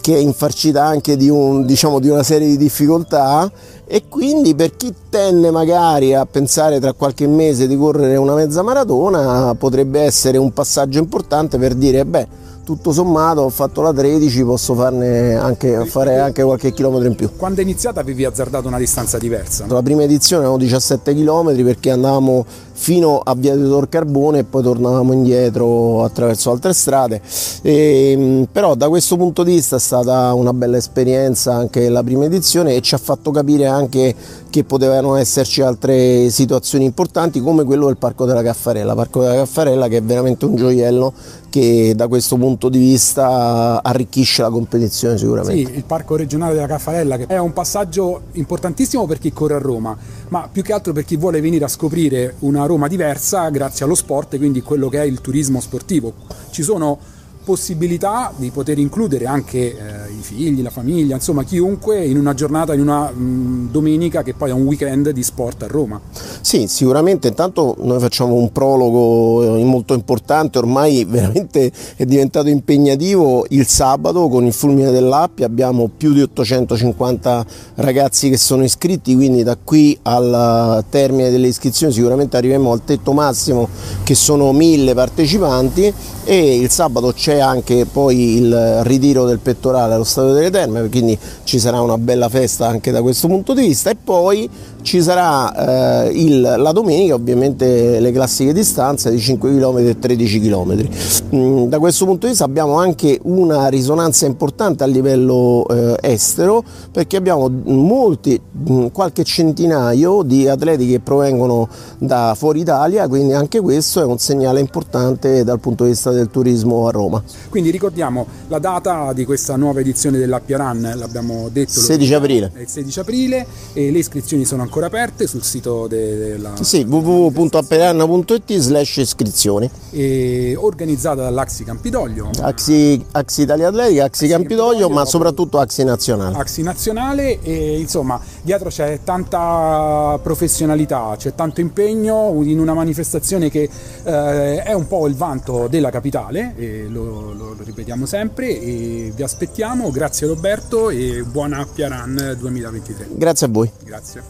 che 0.00 0.14
è 0.14 0.18
infarcita 0.18 0.84
anche 0.84 1.16
di, 1.16 1.28
un, 1.28 1.64
diciamo, 1.64 2.00
di 2.00 2.08
una 2.08 2.22
serie 2.22 2.48
di 2.48 2.56
difficoltà 2.56 3.50
e 3.86 4.04
quindi 4.08 4.54
per 4.54 4.76
chi 4.76 4.92
tenne 5.08 5.50
magari 5.50 6.14
a 6.14 6.26
pensare 6.26 6.80
tra 6.80 6.92
qualche 6.92 7.26
mese 7.26 7.66
di 7.66 7.76
correre 7.76 8.16
una 8.16 8.34
mezza 8.34 8.62
maratona 8.62 9.54
potrebbe 9.56 10.00
essere 10.00 10.38
un 10.38 10.52
passaggio 10.52 10.98
importante 10.98 11.58
per 11.58 11.74
dire 11.74 12.04
beh 12.04 12.40
tutto 12.64 12.92
sommato 12.92 13.40
ho 13.42 13.48
fatto 13.48 13.82
la 13.82 13.92
13, 13.92 14.44
posso 14.44 14.74
farne 14.74 15.34
anche, 15.34 15.84
fare 15.86 16.18
anche 16.18 16.42
qualche 16.42 16.72
chilometro 16.72 17.08
in 17.08 17.14
più. 17.14 17.30
Quando 17.36 17.60
è 17.60 17.62
iniziata 17.62 18.00
avevi 18.00 18.24
azzardato 18.24 18.68
una 18.68 18.78
distanza 18.78 19.18
diversa? 19.18 19.66
No? 19.66 19.74
La 19.74 19.82
prima 19.82 20.02
edizione 20.02 20.42
erano 20.42 20.58
17 20.58 21.14
km 21.14 21.64
perché 21.64 21.90
andavamo 21.90 22.44
fino 22.82 23.20
a 23.20 23.36
Via 23.36 23.54
di 23.54 23.62
Tor 23.62 23.88
Carbone 23.88 24.40
e 24.40 24.44
poi 24.44 24.60
tornavamo 24.60 25.12
indietro 25.12 26.02
attraverso 26.02 26.50
altre 26.50 26.72
strade. 26.72 27.22
E, 27.62 28.10
ehm, 28.10 28.48
però 28.50 28.74
da 28.74 28.88
questo 28.88 29.16
punto 29.16 29.44
di 29.44 29.52
vista 29.52 29.76
è 29.76 29.78
stata 29.78 30.34
una 30.34 30.52
bella 30.52 30.78
esperienza 30.78 31.54
anche 31.54 31.88
la 31.88 32.02
prima 32.02 32.24
edizione 32.24 32.74
e 32.74 32.80
ci 32.80 32.96
ha 32.96 32.98
fatto 32.98 33.30
capire 33.30 33.66
anche 33.66 34.12
che 34.50 34.64
potevano 34.64 35.14
esserci 35.14 35.62
altre 35.62 36.28
situazioni 36.30 36.84
importanti 36.84 37.40
come 37.40 37.62
quello 37.62 37.86
del 37.86 37.98
Parco 37.98 38.24
della 38.24 38.42
Caffarella, 38.42 38.96
Parco 38.96 39.20
della 39.20 39.36
Caffarella 39.36 39.86
che 39.86 39.98
è 39.98 40.02
veramente 40.02 40.44
un 40.44 40.56
gioiello 40.56 41.12
che 41.52 41.92
da 41.94 42.08
questo 42.08 42.36
punto 42.36 42.68
di 42.68 42.78
vista 42.78 43.80
arricchisce 43.82 44.42
la 44.42 44.50
competizione 44.50 45.18
sicuramente. 45.18 45.70
Sì, 45.70 45.76
il 45.76 45.84
Parco 45.84 46.16
regionale 46.16 46.54
della 46.54 46.66
Caffarella 46.66 47.16
che 47.16 47.26
è 47.26 47.38
un 47.38 47.52
passaggio 47.52 48.22
importantissimo 48.32 49.06
per 49.06 49.18
chi 49.18 49.32
corre 49.32 49.54
a 49.54 49.58
Roma, 49.58 49.96
ma 50.32 50.48
più 50.50 50.62
che 50.62 50.72
altro 50.72 50.94
per 50.94 51.04
chi 51.04 51.16
vuole 51.16 51.42
venire 51.42 51.66
a 51.66 51.68
scoprire 51.68 52.36
una 52.38 52.64
Roma 52.64 52.88
diversa 52.88 53.50
grazie 53.50 53.84
allo 53.84 53.94
sport, 53.94 54.38
quindi 54.38 54.62
quello 54.62 54.88
che 54.88 55.02
è 55.02 55.04
il 55.04 55.20
turismo 55.20 55.60
sportivo. 55.60 56.14
Ci 56.50 56.62
sono 56.62 56.98
possibilità 57.44 58.32
di 58.36 58.50
poter 58.50 58.78
includere 58.78 59.26
anche 59.26 59.58
eh, 59.58 60.10
i 60.10 60.22
figli, 60.22 60.62
la 60.62 60.70
famiglia, 60.70 61.14
insomma 61.14 61.44
chiunque 61.44 62.04
in 62.04 62.18
una 62.18 62.34
giornata, 62.34 62.74
in 62.74 62.80
una 62.80 63.10
mh, 63.10 63.70
domenica 63.70 64.22
che 64.22 64.34
poi 64.34 64.50
è 64.50 64.52
un 64.52 64.64
weekend 64.64 65.10
di 65.10 65.22
sport 65.22 65.62
a 65.62 65.66
Roma. 65.66 66.00
Sì, 66.40 66.66
sicuramente. 66.68 67.28
Intanto 67.28 67.76
noi 67.80 67.98
facciamo 68.00 68.34
un 68.34 68.52
prologo 68.52 69.56
eh, 69.56 69.64
molto 69.64 69.94
importante, 69.94 70.58
ormai 70.58 71.04
veramente 71.08 71.70
è 71.96 72.04
diventato 72.04 72.48
impegnativo 72.48 73.46
il 73.50 73.66
sabato 73.66 74.28
con 74.28 74.44
il 74.44 74.52
fulmine 74.52 74.90
dell'Appia, 74.90 75.46
abbiamo 75.46 75.90
più 75.94 76.12
di 76.12 76.22
850 76.22 77.46
ragazzi 77.76 78.28
che 78.28 78.36
sono 78.36 78.64
iscritti, 78.64 79.14
quindi 79.14 79.42
da 79.42 79.56
qui 79.62 79.98
al 80.02 80.84
termine 80.88 81.30
delle 81.30 81.48
iscrizioni 81.48 81.92
sicuramente 81.92 82.36
arriveremo 82.36 82.72
al 82.72 82.84
tetto 82.84 83.12
massimo 83.12 83.68
che 84.02 84.14
sono 84.14 84.52
mille 84.52 84.94
partecipanti. 84.94 85.92
E 86.24 86.56
il 86.56 86.70
sabato 86.70 87.12
c'è 87.12 87.31
anche 87.40 87.86
poi 87.86 88.36
il 88.36 88.80
ritiro 88.82 89.24
del 89.24 89.38
pettorale 89.38 89.94
allo 89.94 90.04
Stadio 90.04 90.32
delle 90.32 90.50
Terme, 90.50 90.88
quindi 90.88 91.18
ci 91.44 91.58
sarà 91.58 91.80
una 91.80 91.98
bella 91.98 92.28
festa 92.28 92.66
anche 92.66 92.90
da 92.90 93.02
questo 93.02 93.28
punto 93.28 93.54
di 93.54 93.62
vista 93.66 93.90
e 93.90 93.96
poi 93.96 94.48
ci 94.82 95.00
sarà 95.00 96.04
eh, 96.04 96.10
il, 96.12 96.40
la 96.40 96.72
domenica 96.72 97.14
ovviamente 97.14 98.00
le 98.00 98.12
classiche 98.12 98.52
distanze 98.52 99.10
di 99.10 99.18
5 99.18 99.50
km 99.50 99.78
e 99.78 99.98
13 99.98 100.40
km. 100.40 100.88
Mm, 101.34 101.64
da 101.64 101.78
questo 101.78 102.04
punto 102.04 102.26
di 102.26 102.32
vista 102.32 102.44
abbiamo 102.44 102.76
anche 102.78 103.18
una 103.22 103.68
risonanza 103.68 104.26
importante 104.26 104.82
a 104.82 104.86
livello 104.86 105.66
eh, 105.68 105.96
estero 106.02 106.62
perché 106.90 107.16
abbiamo 107.16 107.48
molti, 107.64 108.38
mm, 108.70 108.88
qualche 108.88 109.24
centinaio 109.24 110.22
di 110.22 110.48
atleti 110.48 110.86
che 110.88 111.00
provengono 111.00 111.68
da 111.98 112.34
fuori 112.36 112.60
Italia, 112.60 113.08
quindi 113.08 113.32
anche 113.32 113.60
questo 113.60 114.00
è 114.00 114.04
un 114.04 114.18
segnale 114.18 114.60
importante 114.60 115.44
dal 115.44 115.60
punto 115.60 115.84
di 115.84 115.90
vista 115.90 116.10
del 116.10 116.28
turismo 116.30 116.86
a 116.88 116.90
Roma. 116.90 117.21
Quindi 117.48 117.70
ricordiamo 117.70 118.26
la 118.48 118.58
data 118.58 119.12
di 119.12 119.24
questa 119.24 119.56
nuova 119.56 119.80
edizione 119.80 120.18
dell'Appia 120.18 120.58
Run, 120.58 120.92
l'abbiamo 120.94 121.48
detto. 121.50 121.80
16 121.80 122.14
aprile. 122.14 122.50
È 122.54 122.60
il 122.60 122.68
16 122.68 123.00
aprile 123.00 123.46
e 123.72 123.90
le 123.90 123.98
iscrizioni 123.98 124.44
sono 124.44 124.62
ancora 124.62 124.86
aperte 124.86 125.26
sul 125.26 125.42
sito 125.42 125.86
della... 125.86 126.52
Sì, 126.60 126.84
www.appiaranna.it 126.88 128.56
slash 128.56 128.96
iscrizioni. 128.96 129.70
E 129.90 130.56
organizzata 130.56 131.22
dall'Axi 131.22 131.64
Campidoglio. 131.64 132.30
Axi, 132.40 133.04
Axi 133.12 133.42
Italia 133.42 133.68
Atletica, 133.68 134.04
Axi, 134.04 134.24
Axi 134.24 134.28
Campidoglio, 134.28 134.60
Campidoglio, 134.62 134.88
ma 134.90 135.04
soprattutto 135.04 135.58
Axi 135.58 135.84
Nazionale. 135.84 136.36
Axi 136.36 136.62
Nazionale 136.62 137.40
e 137.42 137.78
insomma 137.78 138.20
dietro 138.42 138.68
c'è 138.68 139.00
tanta 139.04 140.18
professionalità, 140.22 141.14
c'è 141.16 141.34
tanto 141.34 141.60
impegno 141.60 142.40
in 142.42 142.58
una 142.58 142.74
manifestazione 142.74 143.50
che 143.50 143.68
eh, 144.04 144.62
è 144.62 144.72
un 144.72 144.86
po' 144.86 145.06
il 145.06 145.14
vanto 145.14 145.68
della 145.68 145.90
capitale, 145.90 146.54
e 146.56 146.86
lo, 146.88 147.11
lo, 147.20 147.54
lo, 147.54 147.56
ripetiamo 147.62 148.06
sempre 148.06 148.58
e 148.58 149.12
vi 149.14 149.22
aspettiamo, 149.22 149.90
grazie 149.90 150.26
Roberto 150.26 150.90
e 150.90 151.22
buona 151.22 151.58
Appia 151.58 151.88
Run 151.88 152.36
2023. 152.38 153.08
Grazie 153.10 153.46
a 153.46 153.50
voi. 153.50 153.70
Grazie. 153.84 154.22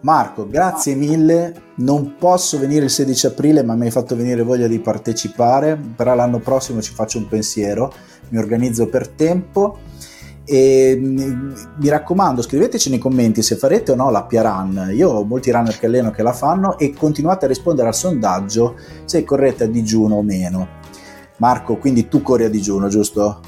Marco, 0.00 0.46
grazie 0.46 0.94
mille. 0.94 1.62
Non 1.76 2.16
posso 2.18 2.58
venire 2.58 2.84
il 2.84 2.90
16 2.90 3.26
aprile, 3.26 3.62
ma 3.62 3.74
mi 3.74 3.86
hai 3.86 3.90
fatto 3.90 4.14
venire 4.14 4.42
voglia 4.42 4.66
di 4.66 4.78
partecipare. 4.78 5.80
Però 5.96 6.14
l'anno 6.14 6.40
prossimo 6.40 6.82
ci 6.82 6.92
faccio 6.92 7.18
un 7.18 7.26
pensiero, 7.26 7.92
mi 8.28 8.38
organizzo 8.38 8.86
per 8.86 9.08
tempo. 9.08 9.78
E 10.44 10.96
mm, 10.98 11.52
mi 11.78 11.88
raccomando, 11.88 12.42
scriveteci 12.42 12.90
nei 12.90 12.98
commenti 12.98 13.42
se 13.42 13.56
farete 13.56 13.92
o 13.92 13.94
no 13.94 14.10
la 14.10 14.24
Pia 14.24 14.42
Run. 14.42 14.90
Io 14.94 15.10
ho 15.10 15.24
molti 15.24 15.50
runner 15.50 15.78
che 15.78 15.86
alleno 15.86 16.10
che 16.10 16.22
la 16.22 16.32
fanno 16.32 16.78
e 16.78 16.92
continuate 16.92 17.46
a 17.46 17.48
rispondere 17.48 17.88
al 17.88 17.94
sondaggio 17.94 18.76
se 19.04 19.24
correte 19.24 19.64
a 19.64 19.68
digiuno 19.68 20.16
o 20.16 20.22
meno. 20.22 20.68
Marco, 21.38 21.76
quindi 21.76 22.08
tu 22.08 22.22
corri 22.22 22.44
a 22.44 22.50
digiuno, 22.50 22.88
giusto? 22.88 23.40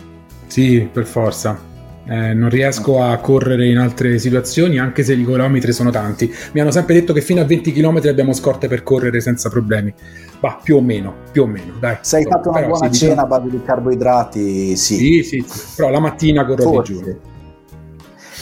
Sì, 0.47 0.89
per 0.91 1.07
forza. 1.07 1.76
Eh, 2.09 2.35
non 2.35 2.49
riesco 2.49 3.03
a 3.03 3.17
correre 3.17 3.69
in 3.69 3.79
altre 3.79 4.21
situazioni 4.21 4.79
anche 4.79 5.03
se 5.03 5.15
i 5.15 5.25
chilometri 5.25 5.73
sono 5.73 5.91
tanti. 5.91 6.33
Mi 6.53 6.61
hanno 6.61 6.71
sempre 6.71 6.95
detto 6.95 7.13
che 7.13 7.21
fino 7.21 7.41
a 7.41 7.45
20 7.45 7.73
km 7.73 8.01
abbiamo 8.05 8.33
scorte 8.33 8.69
per 8.69 8.83
correre 8.83 9.21
senza 9.21 9.49
problemi. 9.49 9.93
Ma 10.41 10.59
più 10.63 10.77
o 10.77 10.81
meno, 10.81 11.15
più 11.33 11.43
o 11.43 11.47
meno, 11.47 11.75
dai. 11.81 11.99
Se 12.03 12.19
hai 12.19 12.25
fatto 12.25 12.51
una 12.51 12.63
buona 12.63 12.91
cena 12.91 12.91
diciamo... 12.91 13.21
a 13.21 13.25
base 13.27 13.51
di 13.51 13.63
carboidrati, 13.63 14.77
sì. 14.77 14.97
Sì, 14.97 15.23
sì, 15.23 15.45
sì. 15.47 15.67
però 15.75 15.91
la 15.91 16.01
mattina 16.01 16.45
corro 16.47 16.63
Forse. 16.63 16.93
di 16.93 16.99
giù. 17.03 17.19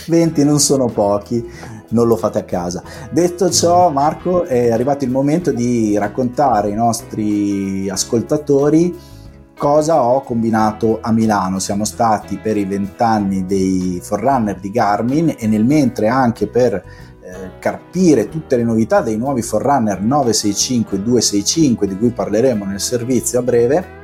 20 0.07 0.45
non 0.45 0.61
sono 0.61 0.87
pochi, 0.87 1.43
non 1.89 2.07
lo 2.07 2.17
fate 2.17 2.39
a 2.39 2.45
casa. 2.45 2.83
Detto 3.11 3.51
ciò, 3.51 3.89
Marco, 3.91 4.45
è 4.45 4.71
arrivato 4.71 5.05
il 5.05 5.11
momento 5.11 5.51
di 5.51 5.97
raccontare 5.97 6.69
ai 6.69 6.75
nostri 6.75 7.89
ascoltatori 7.89 9.13
cosa 9.57 10.03
ho 10.03 10.23
combinato 10.23 10.99
a 11.01 11.13
Milano. 11.13 11.59
Siamo 11.59 11.85
stati 11.85 12.39
per 12.39 12.57
i 12.57 12.65
vent'anni 12.65 13.47
dei 13.47 14.01
Forerunner 14.03 14.59
di 14.59 14.71
Garmin 14.71 15.35
e 15.39 15.47
nel 15.47 15.65
mentre 15.65 16.09
anche 16.09 16.47
per 16.47 16.75
eh, 16.75 17.59
carpire 17.59 18.29
tutte 18.29 18.57
le 18.57 18.65
novità 18.65 19.01
dei 19.01 19.17
nuovi 19.17 19.43
Forerunner 19.43 20.01
965 20.01 20.97
e 20.97 21.01
265 21.01 21.87
di 21.87 21.97
cui 21.97 22.11
parleremo 22.11 22.65
nel 22.65 22.81
servizio 22.81 23.39
a 23.39 23.43
breve 23.43 24.03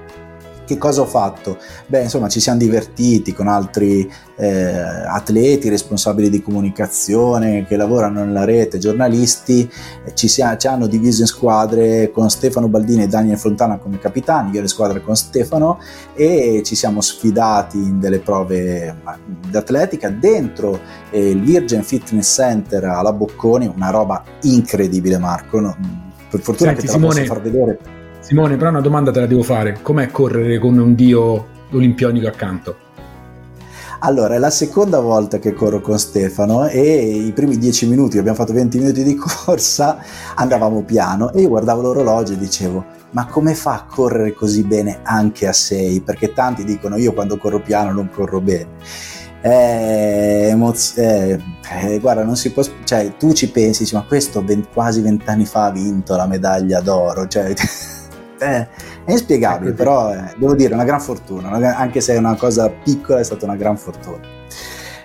che 0.70 0.78
cosa 0.78 1.00
ho 1.00 1.06
fatto? 1.06 1.58
Beh, 1.88 2.02
insomma, 2.02 2.28
ci 2.28 2.38
siamo 2.38 2.60
divertiti 2.60 3.32
con 3.32 3.48
altri 3.48 4.08
eh, 4.36 4.70
atleti, 4.78 5.68
responsabili 5.68 6.30
di 6.30 6.40
comunicazione 6.40 7.66
che 7.66 7.76
lavorano 7.76 8.24
nella 8.24 8.44
rete, 8.44 8.78
giornalisti, 8.78 9.68
ci, 10.14 10.28
si, 10.28 10.44
ci, 10.58 10.66
hanno 10.68 10.86
diviso 10.86 11.22
in 11.22 11.26
squadre 11.26 12.12
con 12.12 12.30
Stefano 12.30 12.68
Baldini 12.68 13.02
e 13.02 13.08
Daniel 13.08 13.36
Fontana 13.36 13.78
come 13.78 13.98
capitani, 13.98 14.52
io 14.52 14.60
le 14.60 14.68
squadre 14.68 15.02
con 15.02 15.16
Stefano 15.16 15.80
e 16.14 16.62
ci 16.64 16.76
siamo 16.76 17.00
sfidati 17.00 17.76
in 17.76 17.98
delle 17.98 18.20
prove 18.20 18.94
d'atletica 19.48 20.08
dentro 20.08 20.78
eh, 21.10 21.30
il 21.30 21.42
Virgin 21.42 21.82
Fitness 21.82 22.32
Center 22.32 22.84
alla 22.84 23.12
Bocconi, 23.12 23.66
una 23.74 23.90
roba 23.90 24.22
incredibile 24.42 25.18
Marco, 25.18 25.58
no? 25.58 25.76
per 26.30 26.38
fortuna 26.38 26.70
Senti, 26.70 26.86
che 26.86 26.92
te 26.92 26.92
la 26.92 26.98
Simone... 26.98 27.20
posso 27.22 27.34
far 27.34 27.42
vedere 27.42 27.98
Simone, 28.30 28.56
però 28.56 28.70
una 28.70 28.80
domanda 28.80 29.10
te 29.10 29.18
la 29.18 29.26
devo 29.26 29.42
fare. 29.42 29.80
Com'è 29.82 30.08
correre 30.12 30.60
con 30.60 30.78
un 30.78 30.94
dio 30.94 31.48
olimpionico 31.72 32.28
accanto? 32.28 32.76
Allora, 33.98 34.36
è 34.36 34.38
la 34.38 34.50
seconda 34.50 35.00
volta 35.00 35.40
che 35.40 35.52
corro 35.52 35.80
con 35.80 35.98
Stefano 35.98 36.68
e 36.68 36.80
i 37.26 37.32
primi 37.32 37.58
dieci 37.58 37.88
minuti, 37.88 38.18
abbiamo 38.18 38.36
fatto 38.36 38.52
20 38.52 38.78
minuti 38.78 39.02
di 39.02 39.16
corsa, 39.18 39.98
andavamo 40.36 40.84
piano 40.84 41.32
e 41.32 41.40
io 41.40 41.48
guardavo 41.48 41.82
l'orologio 41.82 42.34
e 42.34 42.38
dicevo 42.38 42.84
ma 43.10 43.26
come 43.26 43.56
fa 43.56 43.72
a 43.72 43.84
correre 43.84 44.32
così 44.32 44.62
bene 44.62 45.00
anche 45.02 45.48
a 45.48 45.52
6? 45.52 46.00
Perché 46.02 46.32
tanti 46.32 46.62
dicono 46.62 46.98
io 46.98 47.12
quando 47.12 47.36
corro 47.36 47.60
piano 47.60 47.90
non 47.90 48.10
corro 48.10 48.40
bene. 48.40 48.68
Eh, 49.42 50.50
emoz- 50.50 50.96
eh, 50.98 51.36
eh, 51.82 51.98
guarda, 51.98 52.22
non 52.22 52.36
si 52.36 52.52
può, 52.52 52.62
cioè 52.84 53.16
tu 53.16 53.32
ci 53.32 53.50
pensi, 53.50 53.92
ma 53.92 54.02
questo 54.02 54.40
ben, 54.40 54.68
quasi 54.72 55.00
vent'anni 55.00 55.46
fa 55.46 55.64
ha 55.64 55.72
vinto 55.72 56.14
la 56.14 56.28
medaglia 56.28 56.80
d'oro, 56.80 57.26
cioè 57.26 57.52
è, 58.40 58.66
è 59.04 59.10
inspiegabile, 59.10 59.72
però 59.72 60.12
eh, 60.12 60.34
devo 60.36 60.54
dire 60.54 60.74
una 60.74 60.84
gran 60.84 61.00
fortuna, 61.00 61.56
una, 61.56 61.76
anche 61.76 62.00
se 62.00 62.14
è 62.14 62.18
una 62.18 62.36
cosa 62.36 62.70
piccola 62.70 63.20
è 63.20 63.24
stata 63.24 63.44
una 63.44 63.56
gran 63.56 63.76
fortuna. 63.76 64.38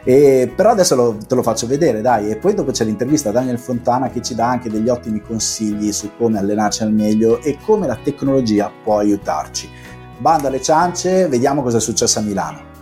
E, 0.04 0.52
però 0.56 0.70
adesso 0.70 0.96
lo, 0.96 1.18
te 1.28 1.36
lo 1.36 1.42
faccio 1.42 1.68
vedere, 1.68 2.02
dai, 2.02 2.30
e 2.30 2.38
poi 2.38 2.54
dopo 2.54 2.72
c'è 2.72 2.86
l'intervista 2.86 3.30
a 3.30 3.32
Daniel 3.32 3.60
Fontana 3.60 4.10
che 4.10 4.22
ci 4.22 4.36
dà 4.36 4.48
anche 4.48 4.70
degli 4.70 4.88
ottimi 4.88 5.20
consigli 5.22 5.92
su 5.92 6.12
come 6.18 6.38
allenarci 6.38 6.84
al 6.84 6.94
meglio 6.94 7.42
e 7.42 7.58
come 7.64 7.88
la 7.88 7.98
tecnologia 8.02 8.72
può 8.84 9.00
aiutarci. 9.00 9.70
Banda 10.18 10.48
alle 10.48 10.62
ciance, 10.62 11.28
vediamo 11.28 11.62
cosa 11.62 11.78
è 11.78 11.82
successo 11.82 12.20
a 12.20 12.22
Milano. 12.22 12.74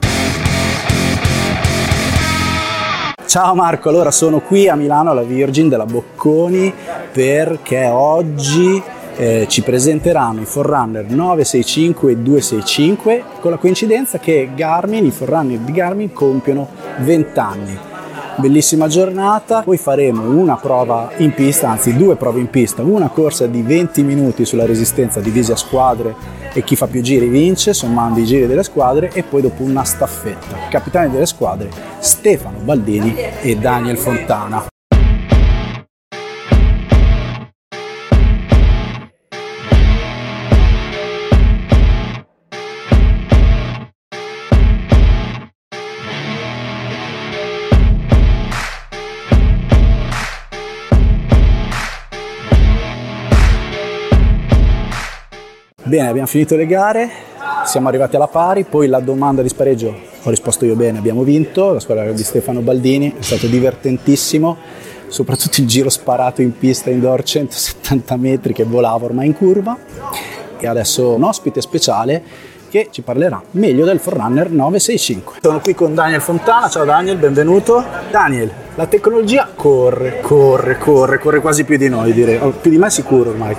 Ciao 3.25 3.55
Marco, 3.55 3.89
allora 3.89 4.11
sono 4.11 4.41
qui 4.41 4.67
a 4.67 4.75
Milano 4.75 5.09
alla 5.09 5.23
Virgin 5.23 5.67
della 5.67 5.85
Bocconi 5.85 6.71
perché 7.11 7.87
oggi 7.87 8.83
eh, 9.15 9.45
ci 9.47 9.61
presenteranno 9.61 10.41
i 10.41 10.45
Forerunner 10.45 11.05
965 11.09 12.11
e 12.11 12.17
265 12.17 13.23
con 13.39 13.51
la 13.51 13.57
coincidenza 13.57 14.19
che 14.19 14.49
Garmin, 14.55 15.05
i 15.05 15.11
Forerunner 15.11 15.59
di 15.59 15.71
Garmin 15.71 16.11
compiono 16.13 16.69
20 16.99 17.39
anni. 17.39 17.77
Bellissima 18.35 18.87
giornata, 18.87 19.61
poi 19.61 19.77
faremo 19.77 20.23
una 20.23 20.55
prova 20.55 21.11
in 21.17 21.33
pista, 21.33 21.69
anzi 21.69 21.95
due 21.95 22.15
prove 22.15 22.39
in 22.39 22.49
pista, 22.49 22.81
una 22.81 23.09
corsa 23.09 23.45
di 23.45 23.61
20 23.61 24.01
minuti 24.01 24.43
sulla 24.43 24.65
resistenza 24.65 25.19
divisi 25.19 25.51
a 25.51 25.55
squadre 25.55 26.15
e 26.51 26.63
chi 26.63 26.75
fa 26.75 26.87
più 26.87 27.01
giri 27.01 27.27
vince, 27.27 27.73
sommando 27.73 28.19
i 28.19 28.25
giri 28.25 28.47
delle 28.47 28.63
squadre 28.63 29.11
e 29.13 29.21
poi 29.21 29.41
dopo 29.41 29.61
una 29.61 29.83
staffetta. 29.83 30.67
Capitani 30.69 31.11
delle 31.11 31.27
squadre 31.27 31.69
Stefano 31.99 32.57
Baldini 32.57 33.15
e 33.41 33.55
Daniel 33.55 33.97
Fontana. 33.97 34.72
Bene, 55.93 56.07
abbiamo 56.07 56.25
finito 56.25 56.55
le 56.55 56.65
gare, 56.65 57.07
siamo 57.65 57.87
arrivati 57.87 58.15
alla 58.15 58.25
pari, 58.25 58.63
poi 58.63 58.87
la 58.87 58.99
domanda 58.99 59.43
di 59.43 59.47
spareggio 59.47 59.95
ho 60.23 60.29
risposto 60.31 60.65
io 60.65 60.75
bene, 60.75 60.97
abbiamo 60.97 61.21
vinto, 61.21 61.71
la 61.71 61.79
squadra 61.79 62.11
di 62.11 62.23
Stefano 62.23 62.61
Baldini, 62.61 63.13
è 63.15 63.21
stato 63.21 63.45
divertentissimo, 63.45 64.57
soprattutto 65.05 65.61
il 65.61 65.67
giro 65.67 65.89
sparato 65.89 66.41
in 66.41 66.57
pista 66.57 66.89
indoor 66.89 67.21
170 67.21 68.17
metri 68.17 68.53
che 68.53 68.63
volava 68.63 69.05
ormai 69.05 69.27
in 69.27 69.35
curva 69.35 69.77
e 70.57 70.65
adesso 70.65 71.13
un 71.13 71.21
ospite 71.21 71.61
speciale 71.61 72.23
che 72.71 72.87
ci 72.89 73.03
parlerà 73.03 73.39
meglio 73.51 73.85
del 73.85 73.99
Forerunner 73.99 74.49
965. 74.49 75.35
Sono 75.43 75.59
qui 75.59 75.75
con 75.75 75.93
Daniel 75.93 76.21
Fontana, 76.21 76.69
ciao 76.69 76.85
Daniel, 76.85 77.17
benvenuto. 77.17 77.85
Daniel, 78.09 78.51
la 78.73 78.87
tecnologia 78.87 79.47
corre, 79.53 80.21
corre, 80.21 80.79
corre, 80.79 81.19
corre 81.19 81.39
quasi 81.39 81.63
più 81.65 81.77
di 81.77 81.87
noi 81.87 82.13
direi, 82.13 82.39
più 82.59 82.71
di 82.71 82.79
me 82.79 82.89
sicuro 82.89 83.29
ormai. 83.29 83.55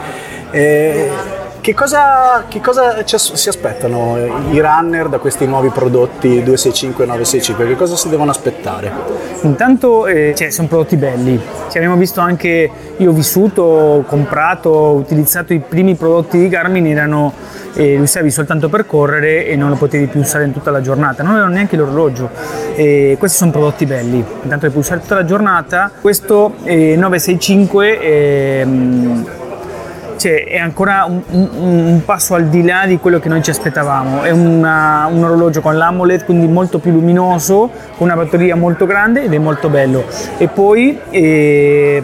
Eh, 0.50 1.42
che 1.64 1.72
cosa, 1.72 2.44
che 2.46 2.60
cosa 2.60 3.02
si 3.06 3.48
aspettano 3.48 4.18
i 4.50 4.60
runner 4.60 5.08
da 5.08 5.16
questi 5.16 5.46
nuovi 5.46 5.70
prodotti 5.70 6.28
265 6.28 7.04
e 7.04 7.06
965? 7.06 7.66
Che 7.68 7.74
cosa 7.74 7.96
si 7.96 8.10
devono 8.10 8.30
aspettare? 8.30 8.92
Intanto 9.44 10.06
eh, 10.06 10.34
cioè, 10.36 10.50
sono 10.50 10.68
prodotti 10.68 10.98
belli. 10.98 11.38
Cioè, 11.38 11.76
abbiamo 11.76 11.96
visto 11.96 12.20
anche, 12.20 12.70
io 12.94 13.10
ho 13.10 13.14
vissuto, 13.14 13.62
ho 13.62 14.02
comprato, 14.02 14.68
ho 14.68 14.92
utilizzato 14.92 15.54
i 15.54 15.58
primi 15.58 15.94
prodotti 15.94 16.36
di 16.36 16.50
Garmin, 16.50 16.86
erano, 16.86 17.32
eh, 17.72 17.96
li 17.96 18.02
usavi 18.02 18.30
soltanto 18.30 18.68
per 18.68 18.84
correre 18.84 19.46
e 19.46 19.56
non 19.56 19.70
lo 19.70 19.76
potevi 19.76 20.06
più 20.08 20.20
usare 20.20 20.44
in 20.44 20.52
tutta 20.52 20.70
la 20.70 20.82
giornata, 20.82 21.22
non 21.22 21.32
avevano 21.32 21.54
neanche 21.54 21.76
l'orologio. 21.76 22.28
Eh, 22.74 23.16
questi 23.18 23.38
sono 23.38 23.52
prodotti 23.52 23.86
belli, 23.86 24.18
intanto 24.18 24.66
li 24.66 24.70
puoi 24.70 24.82
usare 24.82 25.00
tutta 25.00 25.14
la 25.14 25.24
giornata. 25.24 25.90
Questo 25.98 26.56
965 26.62 29.30
cioè, 30.16 30.44
è 30.44 30.58
ancora 30.58 31.04
un, 31.06 31.22
un, 31.30 32.00
passo 32.04 32.34
al 32.34 32.46
di 32.46 32.64
là 32.64 32.86
di 32.86 32.98
quello 32.98 33.18
che 33.18 33.28
noi 33.28 33.42
ci 33.42 33.50
aspettavamo. 33.50 34.22
È 34.22 34.30
una, 34.30 35.08
un 35.10 35.22
orologio 35.24 35.60
con 35.60 35.76
l'AMOLED, 35.76 36.24
quindi 36.24 36.46
molto 36.46 36.78
più 36.78 36.92
luminoso, 36.92 37.70
con 37.96 38.06
una 38.06 38.16
batteria 38.16 38.56
molto 38.56 38.86
grande 38.86 39.24
ed 39.24 39.32
è 39.32 39.38
molto 39.38 39.68
bello. 39.68 40.04
E 40.38 40.48
poi 40.48 40.98
eh, 41.10 42.02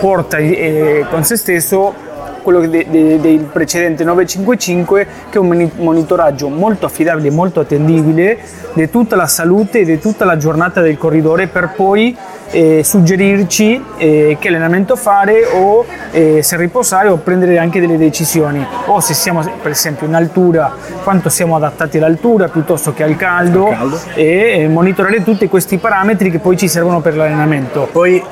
porta 0.00 0.38
eh, 0.38 1.06
con 1.10 1.24
se 1.24 1.36
stesso 1.36 2.12
quello 2.44 2.60
de, 2.60 2.86
de, 2.90 3.18
del 3.20 3.48
precedente 3.50 4.04
955 4.04 5.06
che 5.30 5.38
è 5.38 5.40
un 5.40 5.70
monitoraggio 5.76 6.48
molto 6.50 6.84
affidabile, 6.84 7.30
molto 7.30 7.60
attendibile 7.60 8.38
di 8.74 8.90
tutta 8.90 9.16
la 9.16 9.26
salute 9.26 9.80
e 9.80 9.84
di 9.84 9.98
tutta 9.98 10.26
la 10.26 10.36
giornata 10.36 10.82
del 10.82 10.98
corridore 10.98 11.46
per 11.46 11.72
poi 11.74 12.14
eh, 12.54 12.84
suggerirci 12.84 13.82
eh, 13.96 14.36
che 14.38 14.48
allenamento 14.48 14.94
fare 14.94 15.44
o 15.44 15.84
eh, 16.12 16.40
se 16.40 16.56
riposare 16.56 17.08
o 17.08 17.16
prendere 17.16 17.58
anche 17.58 17.80
delle 17.80 17.98
decisioni 17.98 18.64
o 18.86 19.00
se 19.00 19.12
siamo 19.12 19.42
per 19.60 19.72
esempio 19.72 20.06
in 20.06 20.14
altura 20.14 20.72
quanto 21.02 21.28
siamo 21.28 21.56
adattati 21.56 21.98
all'altura 21.98 22.48
piuttosto 22.48 22.94
che 22.94 23.02
al 23.02 23.16
caldo, 23.16 23.66
caldo. 23.66 24.00
e 24.14 24.60
eh, 24.60 24.68
monitorare 24.68 25.24
tutti 25.24 25.48
questi 25.48 25.78
parametri 25.78 26.30
che 26.30 26.38
poi 26.38 26.56
ci 26.56 26.68
servono 26.68 27.00
per 27.00 27.16
l'allenamento. 27.16 27.88
Poi 27.90 28.22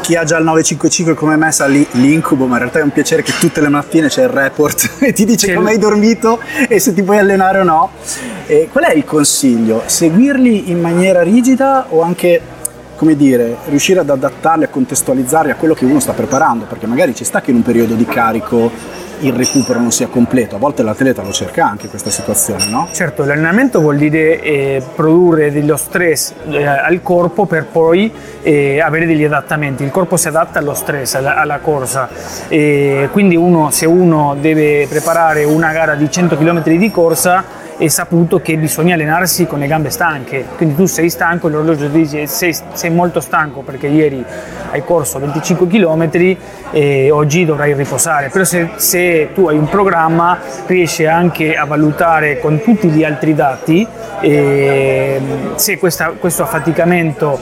chi 0.00 0.14
ha 0.16 0.24
già 0.24 0.36
il 0.36 0.44
955 0.44 1.14
come 1.14 1.36
me 1.36 1.50
sa 1.50 1.66
l'incubo, 1.66 2.46
ma 2.46 2.54
in 2.54 2.60
realtà 2.60 2.78
è 2.78 2.82
un 2.82 2.90
piacere 2.90 3.22
che 3.22 3.32
tutte 3.40 3.60
le 3.60 3.68
mattine 3.68 4.08
c'è 4.08 4.22
il 4.22 4.28
report 4.28 4.98
e 5.02 5.12
ti 5.12 5.24
dice 5.24 5.48
c'è 5.48 5.54
come 5.54 5.70
hai 5.70 5.78
dormito 5.78 6.38
e 6.68 6.78
se 6.78 6.94
ti 6.94 7.02
puoi 7.02 7.18
allenare 7.18 7.60
o 7.60 7.64
no. 7.64 7.90
E 8.46 8.68
qual 8.70 8.84
è 8.84 8.94
il 8.94 9.04
consiglio? 9.04 9.82
Seguirli 9.86 10.70
in 10.70 10.80
maniera 10.80 11.22
rigida 11.22 11.86
o 11.88 12.02
anche 12.02 12.40
come 12.96 13.16
dire, 13.16 13.56
riuscire 13.66 14.00
ad 14.00 14.10
adattarli, 14.10 14.64
a 14.64 14.68
contestualizzarli 14.68 15.50
a 15.50 15.56
quello 15.56 15.74
che 15.74 15.84
uno 15.84 16.00
sta 16.00 16.12
preparando, 16.12 16.64
perché 16.64 16.86
magari 16.86 17.14
ci 17.14 17.24
sta 17.24 17.40
che 17.40 17.50
in 17.50 17.56
un 17.56 17.62
periodo 17.62 17.94
di 17.94 18.04
carico 18.04 18.70
il 19.20 19.32
recupero 19.32 19.80
non 19.80 19.90
sia 19.90 20.08
completo, 20.08 20.56
a 20.56 20.58
volte 20.58 20.82
l'atleta 20.82 21.22
lo 21.22 21.32
cerca 21.32 21.66
anche 21.66 21.88
questa 21.88 22.10
situazione, 22.10 22.66
no? 22.66 22.88
Certo, 22.92 23.24
l'allenamento 23.24 23.80
vuol 23.80 23.96
dire 23.96 24.40
eh, 24.42 24.82
produrre 24.94 25.52
dello 25.52 25.76
stress 25.76 26.32
eh, 26.50 26.64
al 26.64 27.00
corpo 27.02 27.46
per 27.46 27.66
poi 27.66 28.12
eh, 28.42 28.80
avere 28.80 29.06
degli 29.06 29.24
adattamenti, 29.24 29.82
il 29.82 29.90
corpo 29.90 30.16
si 30.16 30.28
adatta 30.28 30.58
allo 30.58 30.74
stress, 30.74 31.14
alla, 31.14 31.36
alla 31.36 31.58
corsa, 31.58 32.08
quindi 32.48 33.36
uno, 33.36 33.70
se 33.70 33.86
uno 33.86 34.36
deve 34.38 34.86
preparare 34.88 35.44
una 35.44 35.72
gara 35.72 35.94
di 35.94 36.10
100 36.10 36.36
km 36.36 36.62
di 36.62 36.90
corsa, 36.90 37.62
è 37.76 37.88
saputo 37.88 38.40
che 38.40 38.56
bisogna 38.56 38.94
allenarsi 38.94 39.46
con 39.46 39.58
le 39.58 39.66
gambe 39.66 39.90
stanche, 39.90 40.44
quindi 40.56 40.74
tu 40.74 40.86
sei 40.86 41.10
stanco, 41.10 41.48
l'orologio 41.48 41.90
ti 41.90 41.98
dice 41.98 42.26
sei, 42.26 42.56
sei 42.72 42.90
molto 42.90 43.20
stanco 43.20 43.60
perché 43.60 43.88
ieri 43.88 44.24
hai 44.70 44.84
corso 44.84 45.18
25 45.18 45.66
km 45.66 46.36
e 46.70 47.10
oggi 47.10 47.44
dovrai 47.44 47.74
riposare, 47.74 48.28
però 48.28 48.44
se, 48.44 48.70
se 48.76 49.30
tu 49.34 49.48
hai 49.48 49.56
un 49.56 49.68
programma 49.68 50.38
riesci 50.66 51.04
anche 51.04 51.54
a 51.56 51.64
valutare 51.64 52.38
con 52.38 52.60
tutti 52.60 52.88
gli 52.88 53.04
altri 53.04 53.34
dati 53.34 53.86
eh, 54.20 55.20
se 55.56 55.78
questa, 55.78 56.14
questo 56.18 56.42
affaticamento 56.42 57.38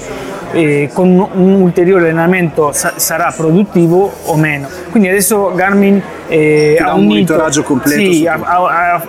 eh, 0.52 0.90
con 0.92 1.08
un 1.08 1.52
ulteriore 1.60 2.04
allenamento 2.04 2.72
sa- 2.72 2.94
sarà 2.96 3.32
produttivo 3.36 4.12
o 4.24 4.36
meno. 4.36 4.68
Quindi 4.90 5.08
adesso 5.08 5.52
Garmin 5.54 6.00
eh, 6.28 6.78
ha 6.80 6.94
un 6.94 7.06
monitoraggio 7.06 7.62
completo. 7.62 8.12
Sì, 8.12 8.26
ha, 8.26 8.38
ha, 8.42 9.02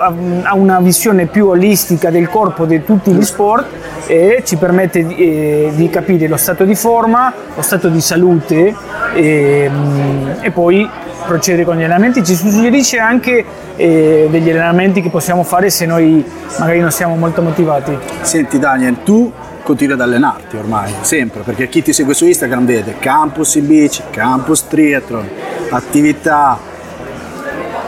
ha, 0.43 0.55
una 0.55 0.79
visione 0.79 1.25
più 1.25 1.47
olistica 1.47 2.09
del 2.09 2.29
corpo 2.29 2.65
di 2.65 2.83
tutti 2.83 3.11
gli 3.11 3.23
sport 3.23 3.65
e 4.07 4.43
ci 4.45 4.57
permette 4.57 5.05
di, 5.05 5.15
eh, 5.15 5.71
di 5.75 5.89
capire 5.89 6.27
lo 6.27 6.37
stato 6.37 6.63
di 6.63 6.75
forma, 6.75 7.33
lo 7.55 7.61
stato 7.61 7.87
di 7.87 8.01
salute 8.01 8.75
e, 9.13 9.63
ehm, 9.63 10.35
e 10.41 10.51
poi 10.51 10.89
procedere 11.25 11.63
con 11.63 11.75
gli 11.75 11.83
allenamenti. 11.83 12.23
Ci 12.23 12.35
suggerisce 12.35 12.99
anche 12.99 13.45
eh, 13.75 14.27
degli 14.29 14.49
allenamenti 14.49 15.01
che 15.01 15.09
possiamo 15.09 15.43
fare 15.43 15.69
se 15.69 15.85
noi 15.85 16.23
magari 16.59 16.79
non 16.79 16.91
siamo 16.91 17.15
molto 17.15 17.41
motivati. 17.41 17.97
Senti 18.21 18.59
Daniel, 18.59 18.97
tu 19.03 19.31
continui 19.63 19.93
ad 19.93 20.01
allenarti 20.01 20.57
ormai, 20.57 20.93
sempre, 21.01 21.41
perché 21.41 21.69
chi 21.69 21.81
ti 21.81 21.93
segue 21.93 22.13
su 22.13 22.25
Instagram 22.25 22.65
vede 22.65 22.97
campus 22.99 23.55
in 23.55 23.67
bici, 23.67 24.03
campus 24.11 24.67
triathlon, 24.67 25.27
attività, 25.69 26.59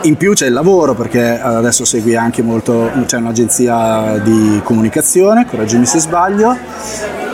in 0.06 0.18
più 0.18 0.34
c'è 0.34 0.48
il 0.48 0.54
lavoro 0.54 0.94
perché 0.94 1.40
adesso 1.40 1.84
segui 1.84 2.16
anche 2.16 2.42
molto, 2.42 2.92
c'è 3.06 3.18
un'agenzia 3.18 4.20
di 4.20 4.62
comunicazione, 4.64 5.46
correggimi 5.46 5.86
se 5.86 6.00
sbaglio. 6.00 6.56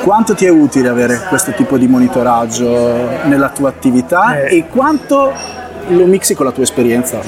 Quanto 0.03 0.33
ti 0.33 0.45
è 0.45 0.49
utile 0.49 0.89
avere 0.89 1.21
questo 1.29 1.51
tipo 1.51 1.77
di 1.77 1.87
monitoraggio 1.87 3.19
nella 3.25 3.49
tua 3.49 3.69
attività 3.69 4.39
eh. 4.39 4.57
e 4.57 4.67
quanto 4.67 5.31
lo 5.89 6.05
mixi 6.05 6.33
con 6.33 6.45
la 6.45 6.51
tua 6.51 6.63
esperienza? 6.63 7.19